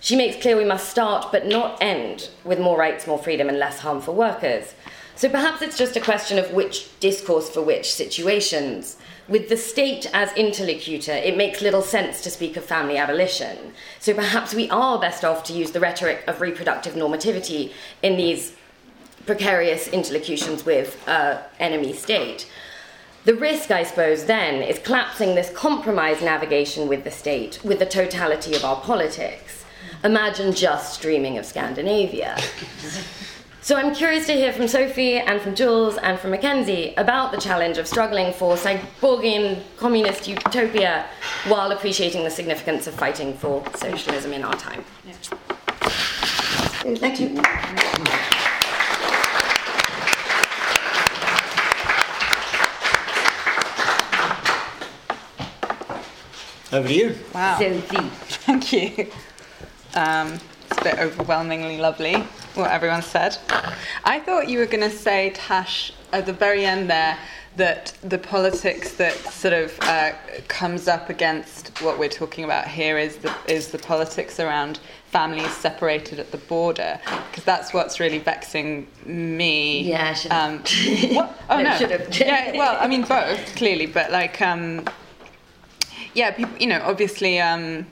She 0.00 0.16
makes 0.16 0.40
clear 0.40 0.56
we 0.56 0.64
must 0.64 0.88
start 0.88 1.30
but 1.30 1.46
not 1.46 1.78
end 1.82 2.30
with 2.44 2.58
more 2.58 2.78
rights, 2.78 3.06
more 3.06 3.18
freedom, 3.18 3.48
and 3.48 3.58
less 3.58 3.80
harm 3.80 4.00
for 4.00 4.12
workers. 4.12 4.74
So 5.14 5.28
perhaps 5.28 5.60
it's 5.60 5.76
just 5.76 5.96
a 5.96 6.00
question 6.00 6.38
of 6.38 6.52
which 6.52 6.88
discourse 7.00 7.50
for 7.50 7.60
which 7.62 7.92
situations. 7.92 8.96
With 9.30 9.48
the 9.48 9.56
state 9.56 10.10
as 10.12 10.32
interlocutor, 10.32 11.12
it 11.12 11.36
makes 11.36 11.62
little 11.62 11.82
sense 11.82 12.20
to 12.22 12.30
speak 12.30 12.56
of 12.56 12.64
family 12.64 12.96
abolition. 12.98 13.74
So 14.00 14.12
perhaps 14.12 14.54
we 14.54 14.68
are 14.70 14.98
best 14.98 15.24
off 15.24 15.44
to 15.44 15.52
use 15.52 15.70
the 15.70 15.78
rhetoric 15.78 16.24
of 16.26 16.40
reproductive 16.40 16.94
normativity 16.94 17.72
in 18.02 18.16
these 18.16 18.56
precarious 19.26 19.86
interlocutions 19.86 20.66
with 20.66 21.00
uh, 21.08 21.42
enemy 21.60 21.92
state. 21.92 22.50
The 23.24 23.36
risk, 23.36 23.70
I 23.70 23.84
suppose, 23.84 24.24
then 24.24 24.64
is 24.64 24.80
collapsing 24.80 25.36
this 25.36 25.50
compromise 25.50 26.20
navigation 26.20 26.88
with 26.88 27.04
the 27.04 27.12
state 27.12 27.60
with 27.62 27.78
the 27.78 27.86
totality 27.86 28.56
of 28.56 28.64
our 28.64 28.80
politics. 28.80 29.64
Imagine 30.02 30.52
just 30.52 31.00
dreaming 31.00 31.38
of 31.38 31.46
Scandinavia. 31.46 32.36
So 33.62 33.76
I'm 33.76 33.94
curious 33.94 34.26
to 34.26 34.32
hear 34.32 34.54
from 34.54 34.68
Sophie 34.68 35.18
and 35.18 35.38
from 35.38 35.54
Jules 35.54 35.98
and 35.98 36.18
from 36.18 36.32
McKenzie 36.32 36.94
about 36.96 37.30
the 37.30 37.38
challenge 37.38 37.76
of 37.76 37.86
struggling 37.86 38.32
for 38.32 38.56
cyborgian 38.56 39.62
communist 39.76 40.26
utopia 40.26 41.04
while 41.46 41.70
appreciating 41.70 42.24
the 42.24 42.30
significance 42.30 42.86
of 42.86 42.94
fighting 42.94 43.36
for 43.36 43.62
socialism 43.76 44.32
in 44.32 44.44
our 44.44 44.54
time. 44.54 44.82
Thank 46.96 47.20
you. 47.20 47.38
Over 56.72 56.88
to 56.88 56.94
you. 56.94 57.14
Wow. 57.34 57.58
Sophie. 57.58 58.08
Thank 58.46 58.72
you. 58.72 59.12
Um, 59.94 60.38
it's 60.70 60.78
a 60.78 60.82
bit 60.82 60.98
overwhelmingly 60.98 61.76
lovely 61.76 62.24
what 62.54 62.70
everyone 62.70 63.02
said. 63.02 63.36
I 64.04 64.20
thought 64.20 64.48
you 64.48 64.58
were 64.58 64.66
going 64.66 64.88
to 64.88 64.96
say, 64.96 65.30
Tash, 65.34 65.92
at 66.12 66.26
the 66.26 66.32
very 66.32 66.64
end 66.64 66.90
there, 66.90 67.16
that 67.56 67.92
the 68.02 68.18
politics 68.18 68.94
that 68.94 69.12
sort 69.16 69.52
of 69.54 69.76
uh, 69.82 70.12
comes 70.48 70.86
up 70.88 71.10
against 71.10 71.68
what 71.82 71.98
we're 71.98 72.08
talking 72.08 72.44
about 72.44 72.66
here 72.68 72.96
is 72.96 73.16
the, 73.18 73.34
is 73.48 73.68
the 73.68 73.78
politics 73.78 74.38
around 74.38 74.78
families 75.06 75.52
separated 75.56 76.20
at 76.20 76.30
the 76.30 76.36
border, 76.38 77.00
because 77.30 77.42
that's 77.44 77.72
what's 77.74 77.98
really 77.98 78.18
vexing 78.18 78.86
me. 79.04 79.82
Yeah, 79.82 80.10
I 80.10 80.14
should've- 80.14 80.34
Um, 80.34 80.58
what? 81.16 81.42
Oh 81.50 81.56
No, 81.60 81.76
no. 81.78 82.06
yeah, 82.12 82.56
well, 82.56 82.76
I 82.80 82.86
mean 82.86 83.02
both 83.02 83.56
clearly, 83.56 83.86
but 83.86 84.12
like, 84.12 84.40
um, 84.40 84.84
yeah, 86.14 86.30
people, 86.30 86.56
you 86.58 86.66
know, 86.68 86.80
obviously, 86.84 87.40
um, 87.40 87.86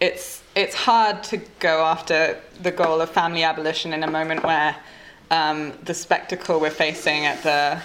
it's 0.00 0.42
it's 0.58 0.74
hard 0.74 1.22
to 1.22 1.36
go 1.60 1.84
after 1.84 2.36
the 2.60 2.72
goal 2.72 3.00
of 3.00 3.08
family 3.08 3.44
abolition 3.44 3.92
in 3.92 4.02
a 4.02 4.10
moment 4.10 4.42
where 4.42 4.74
um, 5.30 5.72
the 5.84 5.94
spectacle 5.94 6.58
we're 6.58 6.68
facing 6.68 7.26
at 7.26 7.40
the 7.44 7.80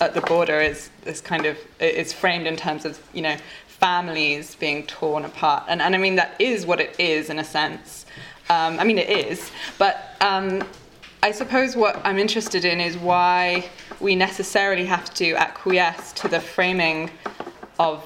at 0.00 0.14
the 0.14 0.20
border 0.22 0.60
is 0.60 0.90
is 1.04 1.20
kind 1.20 1.46
of 1.46 1.58
is 1.80 2.12
framed 2.12 2.46
in 2.46 2.56
terms 2.56 2.84
of 2.84 3.00
you 3.12 3.22
know 3.22 3.36
families 3.66 4.54
being 4.54 4.86
torn 4.86 5.24
apart, 5.24 5.64
and 5.68 5.82
and 5.82 5.96
I 5.96 5.98
mean 5.98 6.14
that 6.14 6.36
is 6.38 6.64
what 6.64 6.80
it 6.80 6.94
is 7.00 7.28
in 7.28 7.40
a 7.40 7.44
sense. 7.44 8.06
Um, 8.48 8.78
I 8.78 8.84
mean 8.84 8.98
it 8.98 9.10
is, 9.10 9.50
but. 9.78 10.16
Um, 10.20 10.62
I 11.24 11.30
suppose 11.30 11.76
what 11.76 12.00
I'm 12.04 12.18
interested 12.18 12.64
in 12.64 12.80
is 12.80 12.98
why 12.98 13.70
we 14.00 14.16
necessarily 14.16 14.84
have 14.86 15.14
to 15.14 15.36
acquiesce 15.36 16.12
to 16.14 16.26
the 16.26 16.40
framing 16.40 17.10
of 17.78 18.04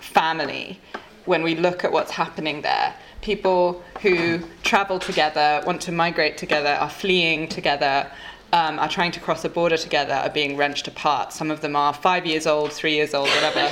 family 0.00 0.80
when 1.24 1.44
we 1.44 1.54
look 1.54 1.84
at 1.84 1.92
what's 1.92 2.10
happening 2.10 2.62
there. 2.62 2.92
People 3.20 3.82
who 4.00 4.40
travel 4.62 4.98
together, 4.98 5.62
want 5.66 5.80
to 5.82 5.92
migrate 5.92 6.38
together, 6.38 6.70
are 6.70 6.90
fleeing 6.90 7.48
together, 7.48 8.10
um, 8.52 8.78
are 8.78 8.88
trying 8.88 9.12
to 9.12 9.20
cross 9.20 9.44
a 9.44 9.48
border 9.48 9.76
together, 9.76 10.14
are 10.14 10.30
being 10.30 10.56
wrenched 10.56 10.88
apart. 10.88 11.32
Some 11.32 11.50
of 11.50 11.60
them 11.60 11.76
are 11.76 11.92
five 11.92 12.24
years 12.24 12.46
old, 12.46 12.72
three 12.72 12.94
years 12.94 13.14
old, 13.14 13.28
whatever. 13.28 13.70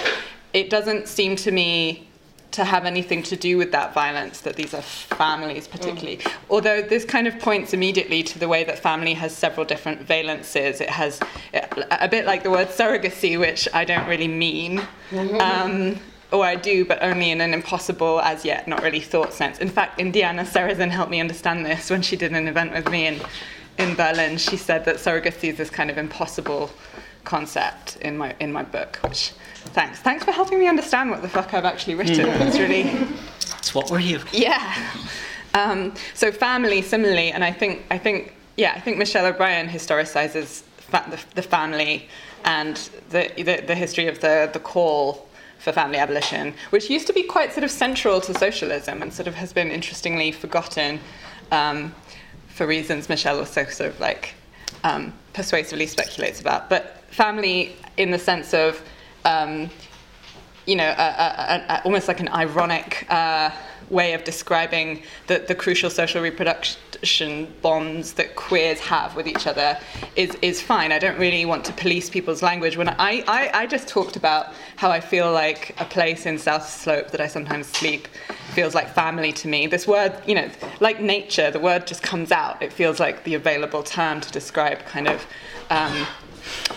It 0.52 0.68
doesn't 0.68 1.08
seem 1.08 1.36
to 1.36 1.50
me 1.50 2.08
to 2.52 2.64
have 2.64 2.86
anything 2.86 3.22
to 3.22 3.36
do 3.36 3.58
with 3.58 3.70
that 3.72 3.92
violence, 3.92 4.40
that 4.40 4.56
these 4.56 4.72
are 4.72 4.80
families 4.82 5.68
particularly. 5.68 6.20
Although 6.48 6.80
this 6.80 7.04
kind 7.04 7.26
of 7.26 7.38
points 7.38 7.74
immediately 7.74 8.22
to 8.22 8.38
the 8.38 8.48
way 8.48 8.64
that 8.64 8.78
family 8.78 9.12
has 9.14 9.36
several 9.36 9.66
different 9.66 10.06
valences. 10.06 10.80
It 10.80 10.88
has 10.88 11.20
a 11.52 12.08
bit 12.08 12.24
like 12.24 12.42
the 12.42 12.50
word 12.50 12.68
surrogacy, 12.68 13.38
which 13.38 13.68
I 13.74 13.84
don't 13.84 14.08
really 14.08 14.28
mean. 14.28 14.80
Um, 15.40 16.00
or 16.32 16.44
I 16.44 16.56
do, 16.56 16.84
but 16.84 17.02
only 17.02 17.30
in 17.30 17.40
an 17.40 17.54
impossible, 17.54 18.20
as 18.20 18.44
yet 18.44 18.66
not 18.66 18.82
really 18.82 19.00
thought 19.00 19.32
sense. 19.32 19.58
In 19.58 19.68
fact, 19.68 20.00
Indiana 20.00 20.42
Seresin 20.42 20.90
helped 20.90 21.10
me 21.10 21.20
understand 21.20 21.64
this 21.64 21.88
when 21.90 22.02
she 22.02 22.16
did 22.16 22.32
an 22.32 22.48
event 22.48 22.72
with 22.72 22.88
me 22.90 23.06
in, 23.06 23.20
in 23.78 23.94
Berlin. 23.94 24.36
She 24.36 24.56
said 24.56 24.84
that 24.86 24.96
surrogacy 24.96 25.50
is 25.50 25.56
this 25.56 25.70
kind 25.70 25.90
of 25.90 25.98
impossible 25.98 26.70
concept 27.24 27.96
in 28.02 28.16
my 28.16 28.34
in 28.40 28.52
my 28.52 28.62
book. 28.62 28.98
Which 29.02 29.32
thanks, 29.66 29.98
thanks 30.00 30.24
for 30.24 30.32
helping 30.32 30.58
me 30.58 30.68
understand 30.68 31.10
what 31.10 31.22
the 31.22 31.28
fuck 31.28 31.54
I've 31.54 31.64
actually 31.64 31.94
written. 31.94 32.26
It's 32.42 32.58
really 32.58 32.84
That's 33.50 33.74
what 33.74 33.90
we're 33.90 33.98
here. 33.98 34.20
yeah. 34.32 34.74
Um, 35.54 35.94
so 36.14 36.30
family, 36.32 36.82
similarly, 36.82 37.30
and 37.30 37.42
I 37.44 37.52
think 37.52 37.84
I 37.90 37.98
think 37.98 38.34
yeah, 38.56 38.72
I 38.74 38.80
think 38.80 38.98
Michelle 38.98 39.26
O'Brien 39.26 39.68
historicizes 39.68 40.62
fa- 40.78 41.06
the, 41.10 41.18
the 41.34 41.42
family 41.42 42.08
and 42.44 42.76
the, 43.10 43.30
the 43.36 43.62
the 43.66 43.74
history 43.74 44.06
of 44.08 44.20
the 44.20 44.50
the 44.52 44.60
call 44.60 45.28
for 45.58 45.72
family 45.72 45.98
abolition, 45.98 46.54
which 46.70 46.90
used 46.90 47.06
to 47.06 47.12
be 47.12 47.22
quite 47.22 47.52
sort 47.52 47.64
of 47.64 47.70
central 47.70 48.20
to 48.20 48.34
socialism 48.34 49.02
and 49.02 49.12
sort 49.12 49.26
of 49.26 49.34
has 49.34 49.52
been 49.52 49.70
interestingly 49.70 50.32
forgotten 50.32 51.00
um, 51.50 51.94
for 52.48 52.66
reasons 52.66 53.08
Michelle 53.08 53.38
also 53.38 53.64
sort 53.64 53.90
of 53.90 54.00
like 54.00 54.34
um, 54.84 55.12
persuasively 55.32 55.86
speculates 55.86 56.40
about. 56.40 56.68
But 56.68 57.04
family, 57.10 57.76
in 57.96 58.10
the 58.10 58.18
sense 58.18 58.54
of 58.54 58.82
um, 59.24 59.70
you 60.66 60.74
know, 60.74 60.84
a, 60.84 61.02
a, 61.02 61.64
a, 61.68 61.82
almost 61.84 62.08
like 62.08 62.20
an 62.20 62.28
ironic 62.28 63.06
uh, 63.08 63.50
way 63.90 64.14
of 64.14 64.24
describing 64.24 65.02
the, 65.26 65.38
the 65.46 65.54
crucial 65.54 65.90
social 65.90 66.22
reproduction 66.22 67.52
bonds 67.62 68.14
that 68.14 68.34
queers 68.36 68.80
have 68.80 69.14
with 69.14 69.26
each 69.26 69.46
other 69.46 69.78
is, 70.16 70.34
is 70.42 70.60
fine. 70.60 70.92
I 70.92 70.98
don't 70.98 71.18
really 71.18 71.44
want 71.44 71.64
to 71.66 71.72
police 71.72 72.10
people's 72.10 72.42
language. 72.42 72.76
When 72.76 72.88
I, 72.88 73.22
I, 73.28 73.50
I 73.52 73.66
just 73.66 73.88
talked 73.88 74.16
about 74.16 74.54
how 74.76 74.90
I 74.90 75.00
feel 75.00 75.30
like 75.32 75.74
a 75.80 75.84
place 75.84 76.26
in 76.26 76.38
South 76.38 76.68
Slope 76.68 77.10
that 77.10 77.20
I 77.20 77.26
sometimes 77.26 77.66
sleep 77.68 78.08
feels 78.54 78.74
like 78.74 78.88
family 78.88 79.32
to 79.32 79.48
me. 79.48 79.66
This 79.66 79.86
word, 79.86 80.20
you 80.26 80.34
know, 80.34 80.50
like 80.80 81.00
nature, 81.00 81.50
the 81.50 81.60
word 81.60 81.86
just 81.86 82.02
comes 82.02 82.32
out. 82.32 82.62
It 82.62 82.72
feels 82.72 82.98
like 82.98 83.24
the 83.24 83.34
available 83.34 83.82
term 83.82 84.20
to 84.20 84.32
describe 84.32 84.80
kind 84.86 85.08
of 85.08 85.26
um, 85.70 86.06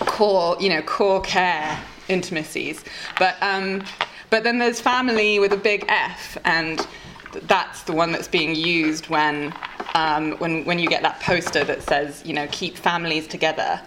core, 0.01 0.57
you 0.59 0.69
know, 0.69 0.81
core 0.81 1.21
care 1.21 1.79
intimacies. 2.07 2.83
But 3.17 3.37
um, 3.41 3.83
but 4.29 4.43
then 4.43 4.59
there's 4.59 4.79
family 4.79 5.39
with 5.39 5.53
a 5.53 5.57
big 5.57 5.85
F, 5.87 6.37
and 6.45 6.85
th- 7.31 7.43
that's 7.45 7.83
the 7.83 7.93
one 7.93 8.11
that's 8.11 8.27
being 8.27 8.55
used 8.55 9.09
when 9.09 9.53
um, 9.95 10.33
when 10.33 10.65
when 10.65 10.79
you 10.79 10.87
get 10.87 11.01
that 11.03 11.19
poster 11.19 11.63
that 11.63 11.81
says, 11.83 12.23
you 12.25 12.33
know, 12.33 12.47
keep 12.51 12.77
families 12.77 13.27
together, 13.27 13.81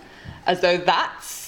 as 0.47 0.61
though 0.61 0.77
that's 0.79 1.42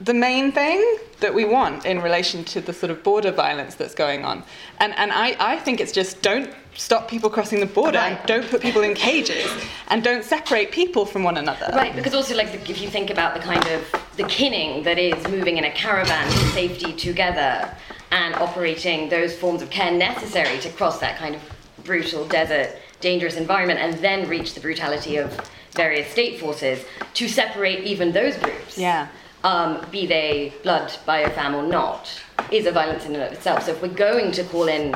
the 0.00 0.14
main 0.14 0.52
thing 0.52 0.98
that 1.20 1.34
we 1.34 1.44
want 1.44 1.86
in 1.86 2.00
relation 2.02 2.44
to 2.44 2.60
the 2.60 2.72
sort 2.72 2.90
of 2.90 3.02
border 3.02 3.32
violence 3.32 3.74
that's 3.74 3.94
going 3.94 4.24
on. 4.24 4.42
And 4.78 4.94
and 4.98 5.12
I, 5.12 5.36
I 5.40 5.58
think 5.58 5.80
it's 5.80 5.92
just 5.92 6.20
don't 6.22 6.50
stop 6.74 7.08
people 7.08 7.30
crossing 7.30 7.60
the 7.60 7.66
border 7.66 7.98
and 7.98 8.18
don't 8.26 8.46
put 8.50 8.60
people 8.60 8.82
in 8.82 8.94
cages 8.94 9.50
and 9.88 10.04
don't 10.04 10.22
separate 10.22 10.70
people 10.72 11.06
from 11.06 11.22
one 11.22 11.38
another. 11.38 11.70
Right, 11.72 11.96
because 11.96 12.12
also 12.14 12.36
like 12.36 12.52
the, 12.52 12.70
if 12.70 12.82
you 12.82 12.88
think 12.88 13.08
about 13.08 13.32
the 13.34 13.40
kind 13.40 13.66
of 13.68 13.82
the 14.16 14.24
kinning 14.24 14.84
that 14.84 14.98
is 14.98 15.16
moving 15.28 15.56
in 15.56 15.64
a 15.64 15.70
caravan 15.70 16.30
to 16.30 16.38
safety 16.48 16.92
together 16.92 17.74
and 18.10 18.34
operating 18.34 19.08
those 19.08 19.34
forms 19.34 19.62
of 19.62 19.70
care 19.70 19.90
necessary 19.90 20.58
to 20.60 20.68
cross 20.70 20.98
that 21.00 21.16
kind 21.16 21.34
of 21.34 21.42
brutal 21.84 22.26
desert 22.28 22.76
dangerous 23.00 23.36
environment 23.36 23.78
and 23.80 23.94
then 24.02 24.28
reach 24.28 24.54
the 24.54 24.60
brutality 24.60 25.16
of 25.16 25.50
various 25.72 26.10
state 26.10 26.38
forces 26.40 26.84
to 27.14 27.28
separate 27.28 27.84
even 27.84 28.12
those 28.12 28.36
groups 28.36 28.76
Yeah. 28.78 29.08
Um, 29.44 29.84
be 29.90 30.06
they 30.06 30.52
blood, 30.62 30.88
biofam 31.06 31.54
or 31.54 31.62
not, 31.62 32.10
is 32.50 32.66
a 32.66 32.72
violence 32.72 33.04
in 33.04 33.14
and 33.14 33.22
of 33.22 33.32
itself. 33.32 33.64
So 33.64 33.72
if 33.72 33.82
we're 33.82 33.88
going 33.88 34.32
to 34.32 34.44
call 34.44 34.68
in 34.68 34.94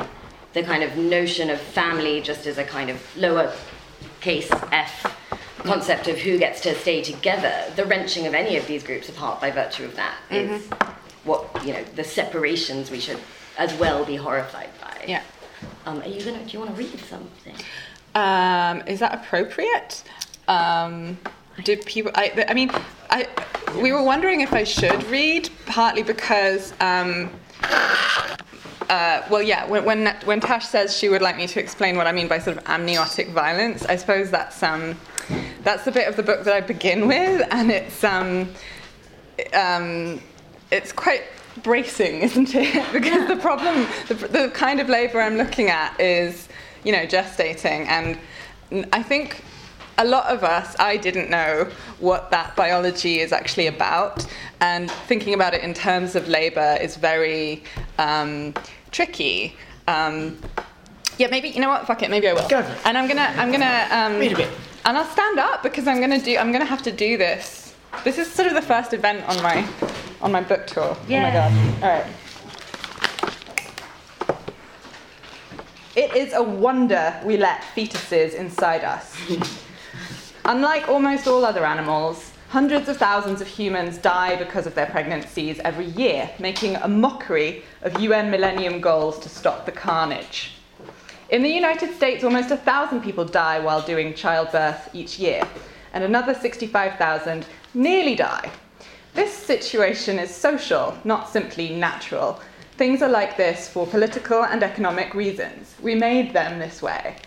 the 0.53 0.63
kind 0.63 0.83
of 0.83 0.97
notion 0.97 1.49
of 1.49 1.59
family 1.59 2.21
just 2.21 2.45
as 2.47 2.57
a 2.57 2.63
kind 2.63 2.89
of 2.89 3.17
lower 3.17 3.53
case 4.19 4.49
F 4.71 5.17
concept 5.63 6.07
of 6.07 6.17
who 6.17 6.37
gets 6.37 6.61
to 6.61 6.75
stay 6.75 7.01
together, 7.01 7.53
the 7.75 7.85
wrenching 7.85 8.27
of 8.27 8.33
any 8.33 8.57
of 8.57 8.65
these 8.67 8.83
groups 8.83 9.09
apart 9.09 9.39
by 9.39 9.51
virtue 9.51 9.85
of 9.85 9.95
that 9.95 10.15
is 10.29 10.67
what, 11.23 11.47
you 11.65 11.73
know, 11.73 11.83
the 11.95 12.03
separations 12.03 12.89
we 12.89 12.99
should 12.99 13.19
as 13.57 13.73
well 13.75 14.03
be 14.03 14.15
horrified 14.15 14.69
by. 14.81 15.05
Yeah. 15.07 15.21
Um, 15.85 16.01
are 16.01 16.07
you 16.07 16.23
gonna, 16.23 16.43
do 16.43 16.51
you 16.51 16.59
want 16.59 16.75
to 16.75 16.77
read 16.77 16.99
something? 17.01 17.55
Um, 18.15 18.81
is 18.87 18.99
that 18.99 19.13
appropriate? 19.13 20.03
Um, 20.47 21.17
do 21.63 21.77
people? 21.77 22.11
I, 22.15 22.45
I 22.47 22.53
mean, 22.53 22.71
I, 23.09 23.27
we 23.81 23.91
were 23.91 24.03
wondering 24.03 24.41
if 24.41 24.53
I 24.53 24.63
should 24.63 25.03
read, 25.05 25.49
partly 25.65 26.03
because, 26.03 26.73
um, 26.79 27.29
uh, 28.89 29.21
well, 29.29 29.41
yeah, 29.41 29.65
when, 29.67 29.85
when 29.85 30.15
when 30.25 30.39
Tash 30.39 30.67
says 30.67 30.97
she 30.97 31.09
would 31.09 31.21
like 31.21 31.37
me 31.37 31.47
to 31.47 31.59
explain 31.59 31.97
what 31.97 32.07
I 32.07 32.11
mean 32.11 32.27
by 32.27 32.39
sort 32.39 32.57
of 32.57 32.63
amniotic 32.67 33.29
violence, 33.29 33.85
I 33.85 33.95
suppose 33.95 34.31
that's 34.31 34.61
um, 34.63 34.97
that's 35.63 35.85
the 35.85 35.91
bit 35.91 36.07
of 36.07 36.15
the 36.15 36.23
book 36.23 36.43
that 36.43 36.53
I 36.53 36.61
begin 36.61 37.07
with, 37.07 37.47
and 37.51 37.71
it's 37.71 38.03
um, 38.03 38.49
um, 39.53 40.21
it's 40.71 40.91
quite 40.91 41.23
bracing, 41.63 42.21
isn't 42.21 42.55
it? 42.55 42.93
because 42.93 43.27
the 43.27 43.37
problem, 43.37 43.87
the, 44.07 44.15
the 44.15 44.51
kind 44.53 44.79
of 44.79 44.89
labour 44.89 45.21
I'm 45.21 45.37
looking 45.37 45.69
at 45.69 45.99
is, 45.99 46.47
you 46.83 46.91
know, 46.91 47.05
gestating, 47.05 47.85
and 47.87 48.17
I 48.93 49.03
think 49.03 49.43
a 49.97 50.05
lot 50.05 50.25
of 50.27 50.43
us, 50.43 50.75
I 50.79 50.97
didn't 50.97 51.29
know 51.29 51.69
what 51.99 52.31
that 52.31 52.55
biology 52.55 53.19
is 53.19 53.31
actually 53.31 53.67
about, 53.67 54.25
and 54.59 54.89
thinking 54.89 55.33
about 55.33 55.53
it 55.53 55.61
in 55.61 55.73
terms 55.73 56.15
of 56.15 56.27
labour 56.27 56.77
is 56.81 56.95
very 56.95 57.63
um, 57.97 58.53
tricky. 58.91 59.55
Um, 59.87 60.39
yeah, 61.17 61.27
maybe 61.29 61.49
you 61.49 61.61
know 61.61 61.69
what? 61.69 61.85
Fuck 61.85 62.03
it. 62.03 62.09
Maybe 62.09 62.27
I 62.27 62.33
will. 62.33 62.47
Go 62.47 62.63
for 62.63 62.71
it. 62.71 62.77
And 62.85 62.97
I'm 62.97 63.07
gonna, 63.07 63.33
I'm 63.37 63.51
gonna, 63.51 63.87
um, 63.91 64.19
Read 64.19 64.33
a 64.33 64.37
bit. 64.37 64.49
and 64.85 64.97
I'll 64.97 65.05
stand 65.05 65.39
up 65.39 65.61
because 65.63 65.87
I'm 65.87 65.99
gonna 65.99 66.21
do, 66.21 66.37
I'm 66.37 66.51
gonna 66.51 66.65
have 66.65 66.81
to 66.83 66.91
do 66.91 67.17
this. 67.17 67.75
This 68.03 68.17
is 68.17 68.31
sort 68.31 68.47
of 68.47 68.53
the 68.53 68.61
first 68.61 68.93
event 68.93 69.27
on 69.27 69.41
my, 69.43 69.67
on 70.21 70.31
my 70.31 70.41
book 70.41 70.65
tour. 70.67 70.97
Yeah. 71.07 71.19
Oh 71.19 71.23
my 71.23 71.31
god. 71.31 71.83
All 71.83 71.89
right. 71.99 72.13
It 75.93 76.15
is 76.15 76.33
a 76.33 76.41
wonder 76.41 77.19
we 77.25 77.35
let 77.35 77.61
fetuses 77.75 78.33
inside 78.33 78.83
us. 78.83 79.15
Unlike 80.45 80.89
almost 80.89 81.27
all 81.27 81.45
other 81.45 81.63
animals, 81.63 82.31
hundreds 82.49 82.89
of 82.89 82.97
thousands 82.97 83.41
of 83.41 83.47
humans 83.47 83.99
die 83.99 84.35
because 84.35 84.65
of 84.65 84.73
their 84.73 84.87
pregnancies 84.87 85.59
every 85.59 85.85
year, 85.85 86.31
making 86.39 86.75
a 86.77 86.87
mockery 86.87 87.63
of 87.83 88.01
UN 88.01 88.31
Millennium 88.31 88.81
Goals 88.81 89.19
to 89.19 89.29
stop 89.29 89.67
the 89.67 89.71
carnage. 89.71 90.53
In 91.29 91.43
the 91.43 91.49
United 91.49 91.93
States, 91.95 92.23
almost 92.23 92.49
a 92.49 92.57
thousand 92.57 93.01
people 93.01 93.23
die 93.23 93.59
while 93.59 93.83
doing 93.83 94.15
childbirth 94.15 94.89
each 94.93 95.19
year, 95.19 95.43
and 95.93 96.03
another 96.03 96.33
65,000 96.33 97.45
nearly 97.75 98.15
die. 98.15 98.51
This 99.13 99.31
situation 99.31 100.17
is 100.17 100.33
social, 100.33 100.97
not 101.03 101.29
simply 101.29 101.75
natural. 101.75 102.41
Things 102.77 103.03
are 103.03 103.09
like 103.09 103.37
this 103.37 103.69
for 103.69 103.85
political 103.85 104.43
and 104.43 104.63
economic 104.63 105.13
reasons. 105.13 105.75
We 105.81 105.93
made 105.93 106.33
them 106.33 106.57
this 106.57 106.81
way. 106.81 107.17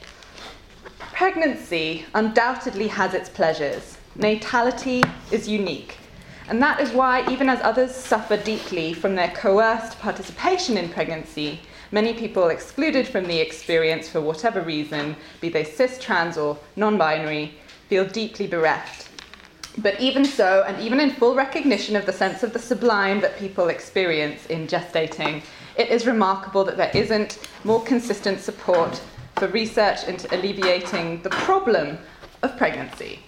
Pregnancy 1.15 2.05
undoubtedly 2.13 2.89
has 2.89 3.15
its 3.15 3.29
pleasures. 3.29 3.99
Natality 4.17 5.01
is 5.31 5.49
unique. 5.49 5.97
And 6.49 6.61
that 6.61 6.81
is 6.81 6.91
why, 6.91 7.25
even 7.31 7.49
as 7.49 7.61
others 7.63 7.95
suffer 7.95 8.37
deeply 8.37 8.93
from 8.95 9.15
their 9.15 9.29
coerced 9.29 10.01
participation 10.01 10.77
in 10.77 10.89
pregnancy, 10.89 11.61
many 11.93 12.15
people 12.15 12.49
excluded 12.49 13.07
from 13.07 13.29
the 13.29 13.39
experience 13.39 14.09
for 14.09 14.21
whatever 14.21 14.61
reason, 14.61 15.15
be 15.41 15.49
they 15.49 15.63
cis, 15.63 16.01
trans, 16.01 16.37
or 16.37 16.59
non 16.75 16.99
binary, 16.99 17.55
feel 17.89 18.05
deeply 18.05 18.49
bereft. 18.49 19.09
But 19.79 20.01
even 20.01 20.25
so, 20.25 20.65
and 20.67 20.83
even 20.83 20.99
in 20.99 21.11
full 21.11 21.37
recognition 21.37 21.95
of 21.95 22.07
the 22.07 22.13
sense 22.13 22.43
of 22.43 22.53
the 22.53 22.59
sublime 22.59 23.21
that 23.21 23.39
people 23.39 23.69
experience 23.69 24.47
in 24.47 24.67
gestating, 24.67 25.43
it 25.77 25.91
is 25.91 26.09
remarkable 26.09 26.65
that 26.65 26.77
there 26.77 26.91
isn't 26.93 27.39
more 27.63 27.85
consistent 27.85 28.41
support 28.41 29.01
for 29.45 29.51
research 29.51 30.05
into 30.05 30.35
alleviating 30.35 31.21
the 31.21 31.29
problem 31.29 31.99
of 32.43 32.57
pregnancy. 32.57 33.21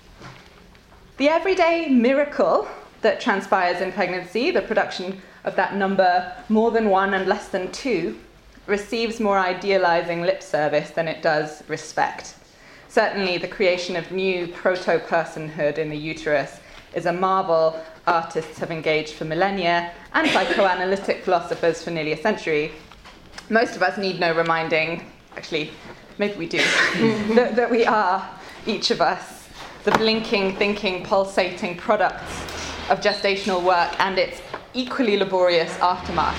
The 1.19 1.29
everyday 1.29 1.91
miracle 1.91 2.67
that 3.03 3.21
transpires 3.21 3.83
in 3.83 3.93
pregnancy, 3.93 4.51
the 4.51 4.63
production 4.63 5.21
of 5.45 5.57
that 5.57 5.77
number 5.77 6.33
more 6.49 6.71
than 6.71 6.89
one 6.89 7.13
and 7.13 7.27
less 7.27 7.49
than 7.49 7.71
two, 7.71 8.19
receives 8.67 9.21
more 9.21 9.39
idealizing 9.39 10.23
lip 10.23 10.43
service 10.43 10.89
than 10.91 11.07
it 11.07 11.21
does 11.21 11.63
respect. 11.69 12.35
Certainly, 12.89 13.37
the 13.37 13.49
creation 13.49 13.95
of 13.95 14.11
new 14.11 14.49
proto 14.49 14.99
personhood 14.99 15.77
in 15.77 15.91
the 15.91 15.99
uterus 15.99 16.61
is 16.95 17.05
a 17.05 17.13
marvel 17.13 17.79
artists 18.07 18.59
have 18.59 18.71
engaged 18.71 19.13
for 19.13 19.27
millennia 19.27 19.93
and 20.15 20.31
psychoanalytic 20.31 21.25
philosophers 21.25 21.83
for 21.83 21.91
nearly 21.91 22.13
a 22.13 22.23
century. 22.23 22.73
Most 23.51 23.77
of 23.77 23.83
us 23.83 23.99
need 23.99 24.19
no 24.19 24.35
reminding, 24.35 25.05
actually, 25.37 25.73
maybe 26.19 26.37
we 26.37 26.47
do, 26.47 26.59
that, 27.35 27.57
that 27.57 27.71
we 27.71 27.85
are, 27.85 28.29
each 28.67 28.91
of 28.91 29.01
us, 29.01 29.49
the 29.85 29.93
blinking, 29.93 30.57
thinking, 30.57 31.05
pulsating 31.05 31.77
products 31.77 32.43
of 32.91 33.01
gestational 33.01 33.63
work 33.63 33.99
and 34.01 34.19
its 34.19 34.41
equally 34.75 35.17
laborious 35.17 35.79
aftermath. 35.81 36.37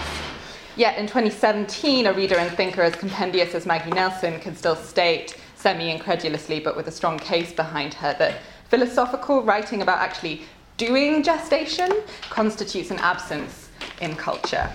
Yet 0.76 0.98
in 0.98 1.08
2017, 1.08 2.06
a 2.06 2.14
reader 2.14 2.38
and 2.38 2.56
thinker 2.56 2.82
as 2.82 2.96
compendious 2.96 3.56
as 3.56 3.66
Maggie 3.66 3.92
Nelson 3.92 4.40
can 4.40 4.56
still 4.56 4.76
state, 4.76 5.38
semi 5.56 5.90
incredulously 5.90 6.60
but 6.60 6.76
with 6.76 6.88
a 6.88 6.92
strong 6.92 7.18
case 7.18 7.52
behind 7.52 7.96
her, 7.96 8.16
that 8.20 8.42
philosophical 8.70 9.44
writing 9.44 9.82
about 9.82 10.00
actually 10.00 10.44
doing 10.78 11.24
gestation 11.24 11.92
constitutes 12.30 12.92
an 12.92 13.00
absence 13.00 13.67
in 14.02 14.16
culture. 14.16 14.70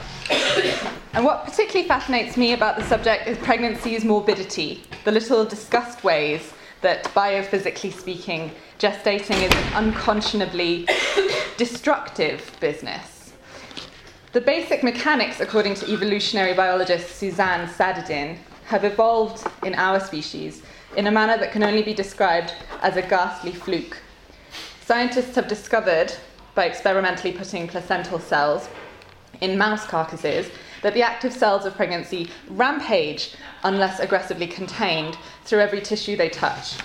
And 1.15 1.25
what 1.25 1.45
particularly 1.45 1.87
fascinates 1.87 2.37
me 2.37 2.53
about 2.53 2.77
the 2.77 2.85
subject 2.85 3.29
is 3.29 3.39
pregnancy's 3.39 4.05
morbidity, 4.05 4.83
the 5.05 5.13
little 5.13 5.45
discussed 5.45 6.03
ways 6.05 6.53
that, 6.81 7.05
biophysically 7.15 7.93
speaking, 7.93 8.51
gestating 8.79 9.43
is 9.43 9.53
an 9.53 9.75
unconscionably 9.75 10.89
destructive 11.57 12.57
business. 12.61 13.33
The 14.33 14.41
basic 14.41 14.83
mechanics, 14.83 15.41
according 15.41 15.75
to 15.75 15.93
evolutionary 15.93 16.55
biologist 16.55 17.17
Suzanne 17.17 17.69
Sadedin, 17.69 18.39
have 18.65 18.85
evolved 18.85 19.47
in 19.65 19.75
our 19.75 20.01
species 20.01 20.63
in 20.97 21.07
a 21.07 21.11
manner 21.11 21.37
that 21.39 21.53
can 21.53 21.63
only 21.63 21.83
be 21.83 21.95
described 21.95 22.55
as 22.81 22.97
a 22.97 23.03
ghastly 23.03 23.53
fluke. 23.53 23.99
Scientists 24.85 25.37
have 25.37 25.49
discovered, 25.49 26.13
by 26.55 26.65
experimentally 26.65 27.33
putting 27.33 27.69
placental 27.69 28.19
cells 28.19 28.69
in 29.41 29.59
mouse 29.59 29.87
carcasses, 29.87 30.51
that 30.83 30.95
the 30.95 31.03
active 31.03 31.33
cells 31.33 31.65
of 31.65 31.75
pregnancy 31.75 32.29
rampage 32.49 33.35
unless 33.65 34.01
aggressively 34.01 34.47
contained 34.47 35.17
through 35.45 35.61
every 35.61 35.81
tissue 35.81 36.17
they 36.17 36.29
touch. 36.29 36.79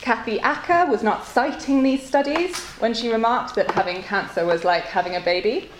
Kathy 0.00 0.40
Acker 0.40 0.90
was 0.90 1.02
not 1.02 1.24
citing 1.24 1.82
these 1.82 2.04
studies 2.04 2.58
when 2.80 2.92
she 2.92 3.12
remarked 3.12 3.54
that 3.54 3.70
having 3.70 4.02
cancer 4.02 4.44
was 4.44 4.64
like 4.64 4.84
having 4.84 5.14
a 5.14 5.20
baby, 5.20 5.70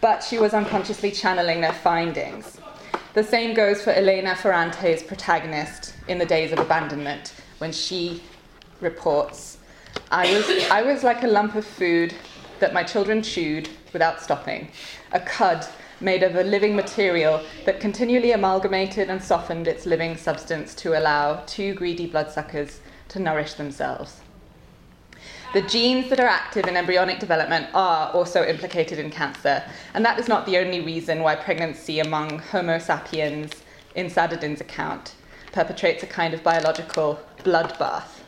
but 0.00 0.22
she 0.22 0.38
was 0.38 0.54
unconsciously 0.54 1.10
channeling 1.10 1.60
their 1.60 1.72
findings. 1.72 2.58
The 3.12 3.22
same 3.22 3.54
goes 3.54 3.82
for 3.82 3.90
Elena 3.90 4.34
Ferrante's 4.34 5.02
protagonist 5.02 5.94
in 6.08 6.18
The 6.18 6.26
Days 6.26 6.52
of 6.52 6.58
Abandonment, 6.58 7.34
when 7.58 7.72
she 7.72 8.22
reports 8.80 9.56
I 10.10 10.32
was, 10.32 10.70
I 10.70 10.82
was 10.82 11.02
like 11.02 11.22
a 11.24 11.26
lump 11.26 11.54
of 11.54 11.64
food 11.66 12.14
that 12.60 12.72
my 12.72 12.82
children 12.82 13.22
chewed 13.22 13.68
without 13.92 14.20
stopping, 14.20 14.68
a 15.12 15.20
cud 15.20 15.66
made 16.00 16.22
of 16.22 16.36
a 16.36 16.42
living 16.42 16.76
material 16.76 17.42
that 17.64 17.80
continually 17.80 18.32
amalgamated 18.32 19.08
and 19.08 19.22
softened 19.22 19.66
its 19.66 19.86
living 19.86 20.16
substance 20.16 20.74
to 20.74 20.98
allow 20.98 21.42
two 21.46 21.74
greedy 21.74 22.06
bloodsuckers 22.06 22.80
to 23.08 23.18
nourish 23.18 23.54
themselves. 23.54 24.20
The 25.52 25.62
genes 25.62 26.10
that 26.10 26.20
are 26.20 26.26
active 26.26 26.66
in 26.66 26.76
embryonic 26.76 27.18
development 27.18 27.68
are 27.72 28.10
also 28.10 28.44
implicated 28.44 28.98
in 28.98 29.10
cancer, 29.10 29.62
and 29.94 30.04
that 30.04 30.18
is 30.18 30.28
not 30.28 30.44
the 30.44 30.58
only 30.58 30.80
reason 30.80 31.22
why 31.22 31.34
pregnancy 31.34 32.00
among 32.00 32.40
Homo 32.40 32.78
sapiens, 32.78 33.52
in 33.94 34.10
Sadedin's 34.10 34.60
account, 34.60 35.14
perpetrates 35.52 36.02
a 36.02 36.06
kind 36.06 36.34
of 36.34 36.42
biological 36.42 37.18
bloodbath. 37.38 38.20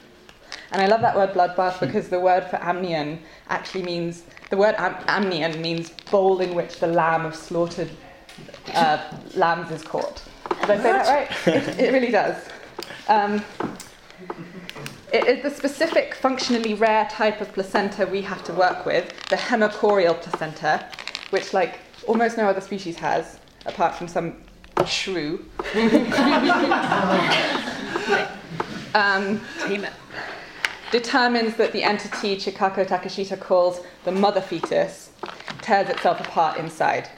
And 0.72 0.80
I 0.80 0.86
love 0.86 1.02
that 1.02 1.16
word 1.16 1.34
bloodbath 1.34 1.80
because 1.86 2.08
the 2.08 2.20
word 2.20 2.44
for 2.44 2.56
amnion 2.62 3.20
actually 3.48 3.82
means 3.82 4.22
the 4.50 4.56
word 4.56 4.74
am- 4.78 4.96
amnion 5.06 5.60
means 5.60 5.90
bowl 6.10 6.40
in 6.40 6.54
which 6.54 6.80
the 6.80 6.86
lamb 6.86 7.26
of 7.26 7.34
slaughtered 7.34 7.90
uh, 8.74 9.02
lambs 9.34 9.70
is 9.70 9.82
caught. 9.82 10.22
Did 10.62 10.70
I 10.70 10.76
say 10.76 10.82
that 10.82 11.06
right? 11.06 11.30
It, 11.54 11.78
it 11.80 11.92
really 11.92 12.10
does. 12.10 12.36
Um, 13.08 13.44
it 15.12 15.26
is 15.26 15.42
the 15.42 15.50
specific, 15.50 16.14
functionally 16.14 16.74
rare 16.74 17.06
type 17.10 17.40
of 17.40 17.52
placenta 17.52 18.06
we 18.06 18.20
have 18.22 18.44
to 18.44 18.52
work 18.52 18.84
with, 18.84 19.12
the 19.30 19.36
hemochorial 19.36 20.20
placenta, 20.20 20.86
which, 21.30 21.54
like 21.54 21.80
almost 22.06 22.36
no 22.36 22.46
other 22.46 22.60
species 22.60 22.96
has, 22.96 23.38
apart 23.64 23.94
from 23.94 24.06
some 24.08 24.36
shrew. 24.86 25.44
um, 28.94 29.40
determines 30.90 31.56
that 31.56 31.72
the 31.72 31.82
entity 31.82 32.36
Chikako 32.36 32.86
Takeshita 32.86 33.38
calls 33.38 33.80
the 34.04 34.12
mother 34.12 34.40
fetus 34.40 35.10
tears 35.60 35.88
itself 35.88 36.20
apart 36.20 36.58
inside. 36.58 37.08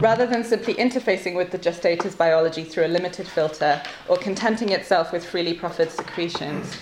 Rather 0.00 0.26
than 0.26 0.42
simply 0.42 0.74
interfacing 0.74 1.36
with 1.36 1.50
the 1.50 1.58
gestator's 1.58 2.16
biology 2.16 2.64
through 2.64 2.86
a 2.86 2.88
limited 2.88 3.28
filter 3.28 3.80
or 4.08 4.16
contenting 4.16 4.70
itself 4.70 5.12
with 5.12 5.24
freely 5.24 5.54
proffered 5.54 5.90
secretions, 5.90 6.76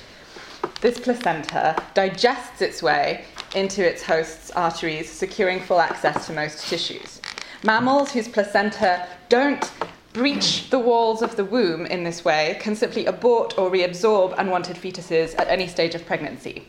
this 0.81 0.99
placenta 0.99 1.77
digests 1.95 2.63
its 2.63 2.83
way 2.83 3.25
into 3.55 3.87
its 3.87 4.03
host's 4.03 4.51
arteries, 4.53 5.11
securing 5.11 5.61
full 5.61 5.81
access 5.81 6.27
to 6.27 6.33
most 6.33 6.67
tissues. 6.67 7.21
Mammals 7.63 8.11
whose 8.11 8.27
placenta 8.27 9.07
don't 9.29 9.71
breach 10.13 10.69
the 10.69 10.79
walls 10.79 11.23
of 11.23 11.37
the 11.37 11.45
womb 11.45 11.87
in 11.87 12.05
this 12.05 12.25
way 12.25 12.59
can 12.61 12.77
simply 12.77 13.07
abort 13.07 13.57
or 13.57 13.71
reabsorb 13.71 14.35
unwanted 14.37 14.77
fetuses 14.77 15.35
at 15.39 15.49
any 15.49 15.67
stage 15.67 15.95
of 15.95 16.05
pregnancy. 16.05 16.69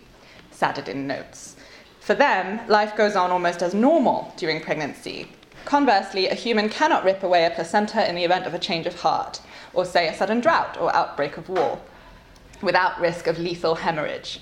Sadedin 0.51 1.05
notes. 1.05 1.55
For 1.99 2.13
them, 2.13 2.65
life 2.67 2.95
goes 2.95 3.15
on 3.15 3.31
almost 3.31 3.61
as 3.61 3.73
normal 3.73 4.33
during 4.37 4.61
pregnancy. 4.61 5.27
Conversely, 5.65 6.27
a 6.27 6.35
human 6.35 6.69
cannot 6.69 7.03
rip 7.03 7.23
away 7.23 7.45
a 7.45 7.51
placenta 7.51 8.07
in 8.07 8.15
the 8.15 8.23
event 8.23 8.45
of 8.45 8.53
a 8.53 8.59
change 8.59 8.85
of 8.85 8.99
heart, 8.99 9.39
or 9.73 9.85
say 9.85 10.07
a 10.07 10.13
sudden 10.13 10.39
drought 10.39 10.77
or 10.79 10.93
outbreak 10.95 11.37
of 11.37 11.49
war, 11.49 11.79
without 12.61 12.99
risk 12.99 13.27
of 13.27 13.39
lethal 13.39 13.75
hemorrhage. 13.75 14.41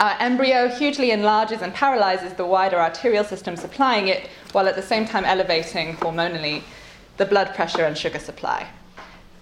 Our 0.00 0.16
embryo 0.20 0.68
hugely 0.68 1.10
enlarges 1.10 1.60
and 1.60 1.74
paralyzes 1.74 2.34
the 2.34 2.46
wider 2.46 2.78
arterial 2.78 3.24
system 3.24 3.56
supplying 3.56 4.06
it, 4.06 4.28
while 4.52 4.68
at 4.68 4.76
the 4.76 4.82
same 4.82 5.06
time 5.06 5.24
elevating 5.24 5.96
hormonally 5.96 6.62
the 7.18 7.26
blood 7.26 7.54
pressure 7.54 7.84
and 7.84 7.98
sugar 7.98 8.18
supply. 8.18 8.66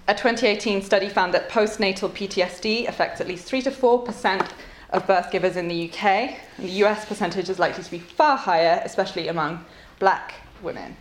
A 0.09 0.15
2018 0.15 0.83
study 0.83 1.09
found 1.09 1.33
that 1.35 1.49
postnatal 1.49 2.11
PTSD 2.11 2.89
affects 2.89 3.21
at 3.21 3.29
least 3.29 3.47
3 3.47 3.63
to 3.63 3.71
4% 3.71 4.49
of 4.91 5.07
birth 5.07 5.31
givers 5.31 5.57
in 5.57 5.69
the 5.69 5.91
UK. 5.91 6.05
And 6.05 6.67
the 6.69 6.85
US 6.85 7.05
percentage 7.05 7.49
is 7.49 7.59
likely 7.59 7.85
to 7.85 7.91
be 7.91 7.99
far 7.99 8.37
higher, 8.37 8.81
especially 8.85 9.29
among 9.29 9.65
black 9.99 10.35
women. 10.63 10.97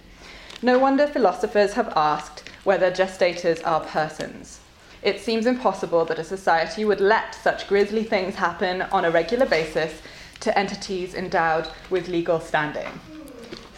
No 0.61 0.78
wonder 0.80 1.07
philosophers 1.07 1.73
have 1.73 1.93
asked 1.95 2.49
whether 2.63 2.91
gestators 2.91 3.65
are 3.65 3.82
persons. 3.82 4.59
It 5.01 5.21
seems 5.21 5.45
impossible 5.45 6.03
that 6.05 6.19
a 6.19 6.23
society 6.23 6.84
would 6.84 6.99
let 6.99 7.36
such 7.36 7.67
grisly 7.67 8.03
things 8.03 8.36
happen 8.36 8.82
on 8.82 9.05
a 9.05 9.11
regular 9.11 9.45
basis 9.45 10.01
to 10.39 10.57
entities 10.57 11.13
endowed 11.13 11.69
with 11.89 12.07
legal 12.07 12.39
standing. 12.39 12.89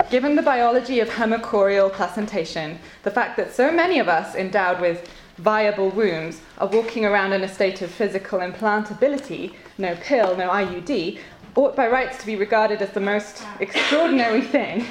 Given 0.09 0.37
the 0.37 0.41
biology 0.41 1.01
of 1.01 1.09
hemochorial 1.09 1.91
placentation, 1.91 2.79
the 3.03 3.11
fact 3.11 3.35
that 3.35 3.53
so 3.53 3.73
many 3.73 3.99
of 3.99 4.07
us 4.07 4.35
endowed 4.35 4.79
with 4.79 5.11
viable 5.37 5.89
wombs 5.89 6.39
are 6.59 6.67
walking 6.67 7.03
around 7.03 7.33
in 7.33 7.43
a 7.43 7.47
state 7.49 7.81
of 7.81 7.91
physical 7.91 8.39
implantability, 8.39 9.53
no 9.77 9.95
pill, 9.95 10.37
no 10.37 10.49
IUD, 10.49 11.19
ought 11.55 11.75
by 11.75 11.89
rights 11.89 12.17
to 12.19 12.25
be 12.25 12.37
regarded 12.37 12.81
as 12.81 12.91
the 12.91 13.01
most 13.01 13.43
extraordinary 13.59 14.39
thing. 14.41 14.85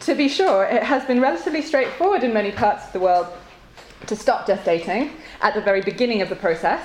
To 0.00 0.14
be 0.14 0.28
sure, 0.30 0.64
it 0.64 0.82
has 0.82 1.04
been 1.04 1.20
relatively 1.20 1.60
straightforward 1.60 2.24
in 2.24 2.32
many 2.32 2.50
parts 2.50 2.86
of 2.86 2.94
the 2.94 3.00
world 3.00 3.26
to 4.06 4.16
stop 4.16 4.46
gestating 4.46 5.10
at 5.42 5.52
the 5.52 5.60
very 5.60 5.82
beginning 5.82 6.22
of 6.22 6.30
the 6.30 6.36
process, 6.36 6.82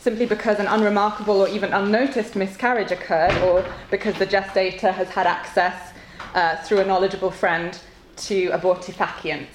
simply 0.00 0.26
because 0.26 0.58
an 0.58 0.66
unremarkable 0.66 1.40
or 1.40 1.48
even 1.48 1.72
unnoticed 1.72 2.34
miscarriage 2.34 2.90
occurred, 2.90 3.36
or 3.42 3.64
because 3.92 4.16
the 4.16 4.26
gestator 4.26 4.90
has 4.90 5.08
had 5.10 5.28
access 5.28 5.92
uh, 6.34 6.56
through 6.62 6.80
a 6.80 6.84
knowledgeable 6.84 7.30
friend 7.30 7.78
to 8.16 8.50
abortifacients. 8.50 9.46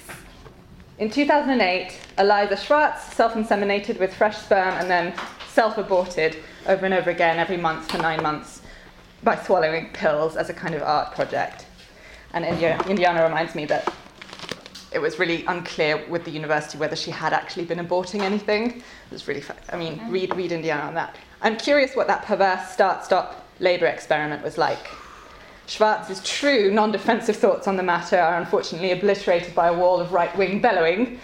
In 0.98 1.10
2008, 1.10 1.98
Aliza 2.18 2.56
Shvarts 2.56 3.12
self 3.12 3.34
inseminated 3.34 3.98
with 3.98 4.14
fresh 4.14 4.38
sperm 4.38 4.74
and 4.74 4.88
then 4.90 5.14
self 5.48 5.78
aborted 5.78 6.36
over 6.66 6.84
and 6.84 6.94
over 6.94 7.10
again 7.10 7.38
every 7.38 7.56
month 7.56 7.90
for 7.90 7.98
nine 7.98 8.22
months 8.22 8.62
by 9.22 9.36
swallowing 9.36 9.90
pills 9.92 10.36
as 10.36 10.50
a 10.50 10.54
kind 10.54 10.74
of 10.74 10.82
art 10.82 11.14
project. 11.14 11.66
And 12.32 12.44
India, 12.44 12.80
Indiana 12.88 13.22
reminds 13.22 13.54
me 13.54 13.64
that 13.66 13.92
it 14.92 14.98
was 14.98 15.18
really 15.18 15.44
unclear 15.46 16.02
with 16.08 16.24
the 16.24 16.30
university 16.30 16.78
whether 16.78 16.96
she 16.96 17.10
had 17.10 17.32
actually 17.32 17.64
been 17.64 17.78
aborting 17.78 18.20
anything. 18.20 18.78
It 18.78 19.12
was 19.12 19.28
really, 19.28 19.42
I 19.70 19.76
mean, 19.76 20.00
read, 20.08 20.34
read 20.34 20.52
Indiana 20.52 20.82
on 20.82 20.94
that. 20.94 21.16
I'm 21.42 21.56
curious 21.56 21.94
what 21.94 22.06
that 22.06 22.24
perverse 22.24 22.70
start 22.70 23.04
stop 23.04 23.46
labour 23.60 23.86
experiment 23.86 24.42
was 24.42 24.56
like. 24.56 24.88
Shvarts's 25.66 26.22
true 26.22 26.70
non 26.70 26.92
defensive 26.92 27.36
thoughts 27.36 27.66
on 27.66 27.76
the 27.76 27.82
matter 27.82 28.18
are 28.18 28.38
unfortunately 28.38 28.92
obliterated 28.92 29.54
by 29.54 29.68
a 29.68 29.72
wall 29.72 30.00
of 30.00 30.12
right 30.12 30.34
wing 30.36 30.60
bellowing. 30.60 31.18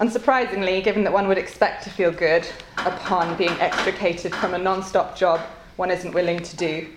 Unsurprisingly, 0.00 0.82
given 0.82 1.04
that 1.04 1.12
one 1.12 1.28
would 1.28 1.38
expect 1.38 1.84
to 1.84 1.90
feel 1.90 2.10
good 2.10 2.46
upon 2.78 3.36
being 3.36 3.52
extricated 3.60 4.34
from 4.34 4.54
a 4.54 4.58
non 4.58 4.82
stop 4.82 5.16
job 5.16 5.40
one 5.76 5.90
isn't 5.90 6.12
willing 6.12 6.40
to 6.40 6.56
do, 6.56 6.88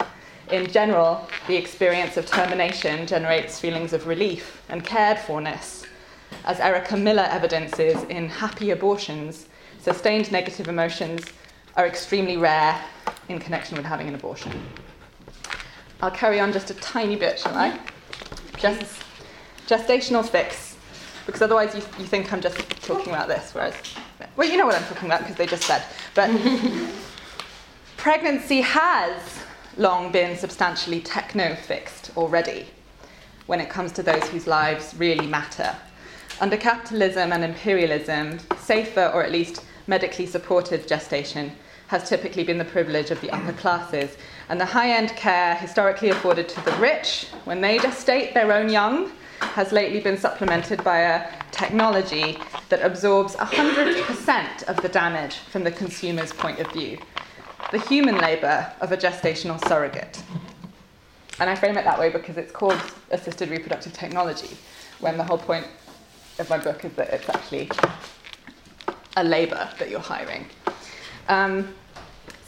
in 0.51 0.67
general, 0.67 1.27
the 1.47 1.55
experience 1.55 2.17
of 2.17 2.25
termination 2.25 3.07
generates 3.07 3.59
feelings 3.59 3.93
of 3.93 4.07
relief 4.07 4.61
and 4.69 4.83
cared 4.83 5.19
forness. 5.19 5.85
As 6.45 6.59
Erica 6.59 6.97
Millar 6.97 7.27
evidences 7.29 8.03
in 8.05 8.27
Happy 8.27 8.71
Abortions, 8.71 9.45
sustained 9.79 10.31
negative 10.31 10.67
emotions 10.67 11.23
are 11.77 11.85
extremely 11.85 12.37
rare 12.37 12.83
in 13.29 13.39
connection 13.39 13.77
with 13.77 13.85
having 13.85 14.07
an 14.07 14.15
abortion. 14.15 14.51
I'll 16.01 16.11
carry 16.11 16.39
on 16.39 16.51
just 16.51 16.71
a 16.71 16.73
tiny 16.75 17.15
bit, 17.15 17.39
shall 17.39 17.55
I? 17.55 17.79
Just 18.57 19.03
gestational 19.67 20.27
fix, 20.27 20.75
because 21.27 21.43
otherwise 21.43 21.75
you, 21.75 21.81
you 21.99 22.05
think 22.05 22.33
I'm 22.33 22.41
just 22.41 22.57
talking 22.81 23.13
about 23.13 23.27
this, 23.27 23.53
whereas, 23.53 23.75
well, 24.35 24.49
you 24.49 24.57
know 24.57 24.65
what 24.65 24.75
I'm 24.75 24.83
talking 24.85 25.05
about 25.05 25.19
because 25.19 25.35
they 25.35 25.45
just 25.45 25.63
said. 25.63 25.83
But 26.15 26.31
pregnancy 27.97 28.61
has 28.61 29.43
long 29.77 30.11
been 30.11 30.35
substantially 30.35 31.01
techno 31.01 31.55
fixed 31.55 32.11
already 32.17 32.67
when 33.45 33.61
it 33.61 33.69
comes 33.69 33.91
to 33.91 34.03
those 34.03 34.23
whose 34.29 34.47
lives 34.47 34.95
really 34.97 35.27
matter. 35.27 35.75
Under 36.39 36.57
capitalism 36.57 37.31
and 37.31 37.43
imperialism, 37.43 38.39
safer 38.57 39.11
or 39.13 39.23
at 39.23 39.31
least 39.31 39.63
medically 39.85 40.25
supported 40.25 40.87
gestation 40.87 41.51
has 41.91 42.07
typically 42.07 42.45
been 42.45 42.57
the 42.57 42.63
privilege 42.63 43.11
of 43.11 43.19
the 43.19 43.29
upper 43.31 43.51
classes, 43.51 44.15
and 44.47 44.61
the 44.61 44.65
high 44.65 44.91
end 44.91 45.09
care 45.17 45.55
historically 45.55 46.09
afforded 46.09 46.47
to 46.47 46.63
the 46.63 46.71
rich 46.77 47.27
when 47.43 47.59
they 47.59 47.77
gestate 47.77 48.33
their 48.33 48.53
own 48.53 48.69
young 48.69 49.11
has 49.41 49.73
lately 49.73 49.99
been 49.99 50.17
supplemented 50.17 50.81
by 50.85 50.99
a 50.99 51.29
technology 51.51 52.37
that 52.69 52.81
absorbs 52.81 53.35
100% 53.35 54.63
of 54.69 54.77
the 54.77 54.87
damage 54.87 55.35
from 55.51 55.65
the 55.65 55.71
consumer's 55.71 56.31
point 56.31 56.59
of 56.59 56.71
view 56.71 56.97
the 57.71 57.79
human 57.79 58.17
labour 58.17 58.71
of 58.79 58.93
a 58.93 58.97
gestational 58.97 59.61
surrogate. 59.67 60.23
And 61.39 61.49
I 61.49 61.55
frame 61.55 61.77
it 61.77 61.83
that 61.83 61.99
way 61.99 62.09
because 62.09 62.37
it's 62.37 62.51
called 62.51 62.79
assisted 63.11 63.49
reproductive 63.49 63.91
technology, 63.91 64.57
when 64.99 65.17
the 65.17 65.23
whole 65.23 65.37
point 65.37 65.67
of 66.39 66.49
my 66.49 66.57
book 66.57 66.85
is 66.85 66.93
that 66.93 67.09
it's 67.09 67.29
actually 67.29 67.69
a 69.17 69.23
labour 69.23 69.69
that 69.77 69.89
you're 69.89 69.99
hiring. 69.99 70.45
Um, 71.27 71.73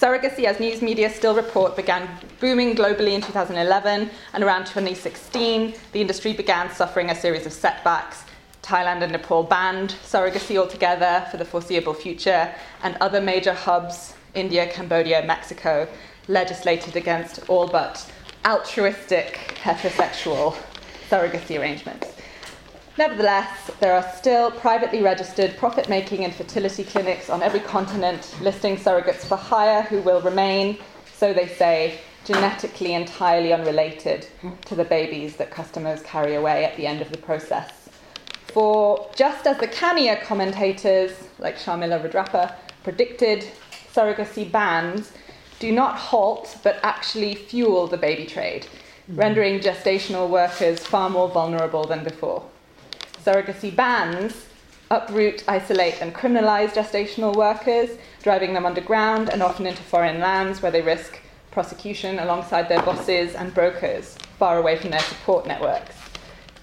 surrogacy, 0.03 0.43
as 0.43 0.59
news 0.59 0.81
media 0.81 1.09
still 1.09 1.33
report, 1.33 1.77
began 1.77 2.09
booming 2.41 2.75
globally 2.75 3.13
in 3.13 3.21
2011, 3.21 4.09
and 4.33 4.43
around 4.43 4.65
2016, 4.65 5.75
the 5.93 6.01
industry 6.01 6.33
began 6.33 6.69
suffering 6.69 7.09
a 7.09 7.15
series 7.15 7.45
of 7.45 7.53
setbacks. 7.53 8.25
Thailand 8.61 9.01
and 9.01 9.13
Nepal 9.13 9.43
banned 9.43 9.95
surrogacy 10.03 10.57
altogether 10.57 11.25
for 11.31 11.37
the 11.37 11.45
foreseeable 11.45 11.93
future, 11.93 12.53
and 12.83 12.97
other 12.99 13.21
major 13.21 13.53
hubs, 13.53 14.13
India, 14.33 14.67
Cambodia, 14.67 15.23
Mexico, 15.25 15.87
legislated 16.27 16.97
against 16.97 17.47
all 17.47 17.69
but 17.69 18.05
altruistic 18.45 19.57
heterosexual 19.63 20.53
surrogacy 21.09 21.57
arrangements. 21.57 22.12
Nevertheless, 22.95 23.71
there 23.79 23.93
are 23.93 24.07
still 24.15 24.51
privately 24.51 25.01
registered 25.01 25.57
profit 25.57 25.89
making 25.89 26.23
and 26.25 26.33
fertility 26.33 26.83
clinics 26.83 27.27
on 27.27 27.41
every 27.41 27.59
continent 27.59 28.35
listing 28.39 28.77
surrogates 28.77 29.25
for 29.27 29.35
hire 29.35 29.81
who 29.81 29.99
will 30.01 30.21
remain, 30.21 30.77
so 31.11 31.33
they 31.33 31.47
say, 31.47 31.99
genetically 32.23 32.93
entirely 32.93 33.51
unrelated 33.51 34.27
to 34.65 34.75
the 34.75 34.85
babies 34.85 35.37
that 35.37 35.49
customers 35.49 36.03
carry 36.03 36.35
away 36.35 36.65
at 36.65 36.77
the 36.77 36.85
end 36.85 37.01
of 37.01 37.09
the 37.11 37.17
process. 37.17 37.89
For 38.53 39.09
just 39.15 39.47
as 39.47 39.57
the 39.57 39.67
Kania 39.67 40.21
commentators, 40.21 41.11
like 41.39 41.57
Sharmila 41.57 42.07
Rudrappa, 42.07 42.53
predicted, 42.83 43.43
surrogacy 43.91 44.51
bans 44.51 45.11
do 45.57 45.71
not 45.71 45.95
halt 45.97 46.57
but 46.63 46.79
actually 46.83 47.33
fuel 47.33 47.87
the 47.87 47.97
baby 47.97 48.25
trade, 48.25 48.65
hmm. 49.07 49.15
rendering 49.15 49.59
gestational 49.59 50.29
workers 50.29 50.85
far 50.85 51.09
more 51.09 51.29
vulnerable 51.29 51.85
than 51.85 52.03
before. 52.03 52.43
Surrogacy 53.23 53.73
bans 53.73 54.47
uproot, 54.91 55.43
isolate, 55.47 56.01
and 56.01 56.13
criminalize 56.13 56.73
gestational 56.73 57.35
workers, 57.35 57.89
driving 58.21 58.53
them 58.53 58.65
underground 58.65 59.29
and 59.29 59.41
often 59.41 59.65
into 59.65 59.81
foreign 59.81 60.19
lands 60.19 60.61
where 60.61 60.71
they 60.71 60.81
risk 60.81 61.19
prosecution 61.51 62.19
alongside 62.19 62.67
their 62.67 62.81
bosses 62.83 63.33
and 63.33 63.53
brokers, 63.53 64.17
far 64.37 64.57
away 64.57 64.77
from 64.77 64.91
their 64.91 64.99
support 64.99 65.47
networks. 65.47 65.95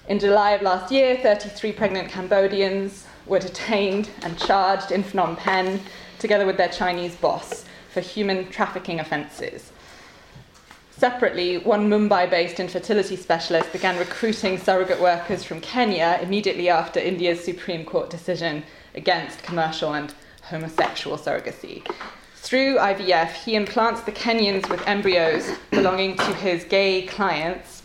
In 0.07 0.19
July 0.19 0.51
of 0.51 0.61
last 0.61 0.91
year, 0.91 1.17
33 1.17 1.71
pregnant 1.71 2.09
Cambodians 2.09 3.05
were 3.25 3.39
detained 3.39 4.09
and 4.23 4.37
charged 4.37 4.91
in 4.91 5.03
Phnom 5.03 5.37
Penh 5.37 5.79
together 6.19 6.45
with 6.45 6.57
their 6.57 6.69
Chinese 6.69 7.15
boss 7.15 7.65
for 7.91 8.01
human 8.01 8.49
trafficking 8.49 8.99
offences. 8.99 9.71
Separately, 11.01 11.57
one 11.57 11.89
Mumbai 11.89 12.29
based 12.29 12.59
infertility 12.59 13.15
specialist 13.15 13.73
began 13.73 13.97
recruiting 13.97 14.59
surrogate 14.59 15.01
workers 15.01 15.43
from 15.43 15.59
Kenya 15.59 16.19
immediately 16.21 16.69
after 16.69 16.99
India's 16.99 17.43
Supreme 17.43 17.83
Court 17.83 18.11
decision 18.11 18.63
against 18.93 19.41
commercial 19.41 19.95
and 19.95 20.13
homosexual 20.43 21.17
surrogacy. 21.17 21.83
Through 22.35 22.77
IVF, 22.77 23.31
he 23.31 23.55
implants 23.55 24.01
the 24.01 24.11
Kenyans 24.11 24.69
with 24.69 24.87
embryos 24.87 25.49
belonging 25.71 26.17
to 26.17 26.33
his 26.35 26.65
gay 26.65 27.07
clients. 27.07 27.81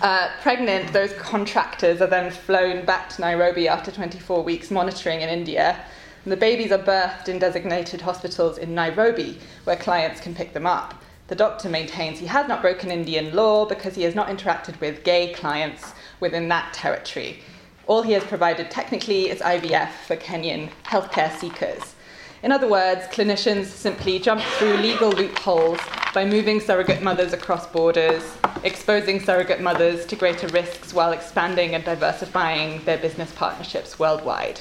Uh, 0.00 0.30
pregnant, 0.42 0.92
those 0.92 1.12
contractors 1.14 2.00
are 2.00 2.06
then 2.06 2.30
flown 2.30 2.84
back 2.84 3.08
to 3.08 3.20
Nairobi 3.20 3.66
after 3.66 3.90
24 3.90 4.44
weeks 4.44 4.70
monitoring 4.70 5.22
in 5.22 5.28
India. 5.28 5.76
And 6.22 6.30
the 6.30 6.36
babies 6.36 6.70
are 6.70 6.78
birthed 6.78 7.28
in 7.28 7.40
designated 7.40 8.02
hospitals 8.02 8.58
in 8.58 8.76
Nairobi, 8.76 9.40
where 9.64 9.74
clients 9.74 10.20
can 10.20 10.36
pick 10.36 10.52
them 10.52 10.66
up. 10.66 11.02
The 11.28 11.34
doctor 11.34 11.68
maintains 11.68 12.20
he 12.20 12.26
has 12.26 12.46
not 12.46 12.62
broken 12.62 12.92
Indian 12.92 13.34
law 13.34 13.66
because 13.66 13.96
he 13.96 14.04
has 14.04 14.14
not 14.14 14.28
interacted 14.28 14.78
with 14.80 15.02
gay 15.02 15.32
clients 15.32 15.92
within 16.20 16.48
that 16.48 16.72
territory. 16.72 17.40
All 17.86 18.02
he 18.02 18.12
has 18.12 18.22
provided 18.22 18.70
technically 18.70 19.28
is 19.30 19.40
IVF 19.40 19.90
for 20.06 20.16
Kenyan 20.16 20.70
healthcare 20.84 21.36
seekers. 21.36 21.94
In 22.44 22.52
other 22.52 22.68
words, 22.68 23.06
clinicians 23.06 23.66
simply 23.66 24.20
jump 24.20 24.40
through 24.40 24.76
legal 24.76 25.10
loopholes 25.10 25.80
by 26.14 26.24
moving 26.24 26.60
surrogate 26.60 27.02
mothers 27.02 27.32
across 27.32 27.66
borders, 27.66 28.22
exposing 28.62 29.18
surrogate 29.20 29.60
mothers 29.60 30.06
to 30.06 30.16
greater 30.16 30.46
risks 30.48 30.94
while 30.94 31.12
expanding 31.12 31.74
and 31.74 31.84
diversifying 31.84 32.84
their 32.84 32.98
business 32.98 33.32
partnerships 33.32 33.98
worldwide. 33.98 34.60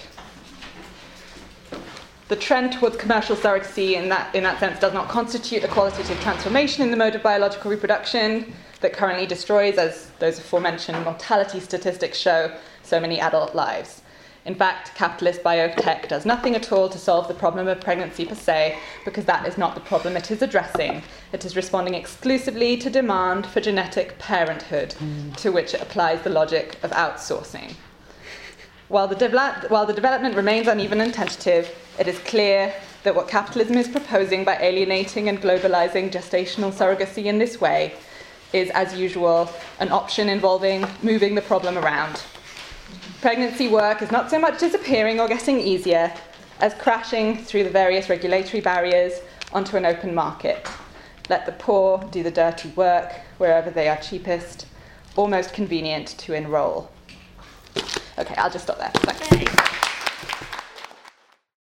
The 2.27 2.35
trend 2.35 2.73
towards 2.73 2.97
commercial 2.97 3.35
surrogacy 3.35 3.93
in 3.93 4.09
that, 4.09 4.33
in 4.33 4.41
that 4.43 4.59
sense 4.59 4.79
does 4.79 4.93
not 4.93 5.09
constitute 5.09 5.63
a 5.63 5.67
qualitative 5.67 6.19
transformation 6.21 6.81
in 6.81 6.89
the 6.89 6.97
mode 6.97 7.13
of 7.13 7.21
biological 7.21 7.69
reproduction 7.69 8.51
that 8.81 8.93
currently 8.93 9.27
destroys, 9.27 9.77
as 9.77 10.09
those 10.17 10.39
aforementioned 10.39 11.03
mortality 11.05 11.59
statistics 11.59 12.17
show, 12.17 12.51
so 12.81 12.99
many 12.99 13.19
adult 13.19 13.53
lives. 13.53 14.01
In 14.45 14.55
fact, 14.55 14.95
capitalist 14.95 15.43
biotech 15.43 16.07
does 16.07 16.25
nothing 16.25 16.55
at 16.55 16.71
all 16.71 16.89
to 16.89 16.97
solve 16.97 17.27
the 17.27 17.33
problem 17.35 17.67
of 17.67 17.79
pregnancy 17.79 18.25
per 18.25 18.35
se, 18.35 18.77
because 19.03 19.25
that 19.25 19.47
is 19.47 19.57
not 19.57 19.75
the 19.75 19.81
problem 19.81 20.17
it 20.17 20.31
is 20.31 20.41
addressing. 20.41 21.03
It 21.31 21.45
is 21.45 21.55
responding 21.55 21.93
exclusively 21.93 22.75
to 22.77 22.89
demand 22.89 23.45
for 23.45 23.61
genetic 23.61 24.17
parenthood, 24.17 24.95
to 25.37 25.51
which 25.51 25.75
it 25.75 25.81
applies 25.81 26.21
the 26.23 26.29
logic 26.31 26.77
of 26.81 26.89
outsourcing. 26.91 27.75
While 28.87 29.07
the, 29.07 29.65
while 29.69 29.87
the 29.87 29.93
development 29.93 30.35
remains 30.35 30.67
uneven 30.67 31.01
and 31.01 31.11
tentative, 31.11 31.75
it 31.97 32.07
is 32.07 32.19
clear 32.19 32.71
that 33.01 33.15
what 33.15 33.27
capitalism 33.27 33.77
is 33.77 33.87
proposing 33.87 34.43
by 34.43 34.57
alienating 34.57 35.27
and 35.27 35.41
globalizing 35.41 36.11
gestational 36.11 36.71
surrogacy 36.71 37.25
in 37.25 37.39
this 37.39 37.59
way 37.59 37.95
is, 38.53 38.69
as 38.71 38.95
usual, 38.95 39.49
an 39.79 39.91
option 39.91 40.29
involving 40.29 40.85
moving 41.01 41.33
the 41.33 41.41
problem 41.41 41.79
around. 41.79 42.23
Pregnancy 43.21 43.67
work 43.67 44.03
is 44.03 44.11
not 44.11 44.29
so 44.29 44.37
much 44.37 44.59
disappearing 44.59 45.19
or 45.19 45.27
getting 45.27 45.59
easier 45.59 46.13
as 46.59 46.75
crashing 46.75 47.43
through 47.43 47.63
the 47.63 47.69
various 47.71 48.07
regulatory 48.07 48.61
barriers 48.61 49.13
onto 49.51 49.77
an 49.77 49.85
open 49.85 50.13
market. 50.13 50.67
Let 51.27 51.47
the 51.47 51.53
poor 51.53 52.03
do 52.11 52.21
the 52.21 52.29
dirty 52.29 52.69
work 52.69 53.13
wherever 53.39 53.71
they 53.71 53.89
are 53.89 53.97
cheapest 53.97 54.67
or 55.15 55.27
most 55.27 55.53
convenient 55.53 56.09
to 56.19 56.35
enroll. 56.35 56.91
Okay, 58.17 58.35
I'll 58.37 58.49
just 58.49 58.63
stop 58.63 58.77
there. 58.77 58.91
Thanks. 58.95 59.84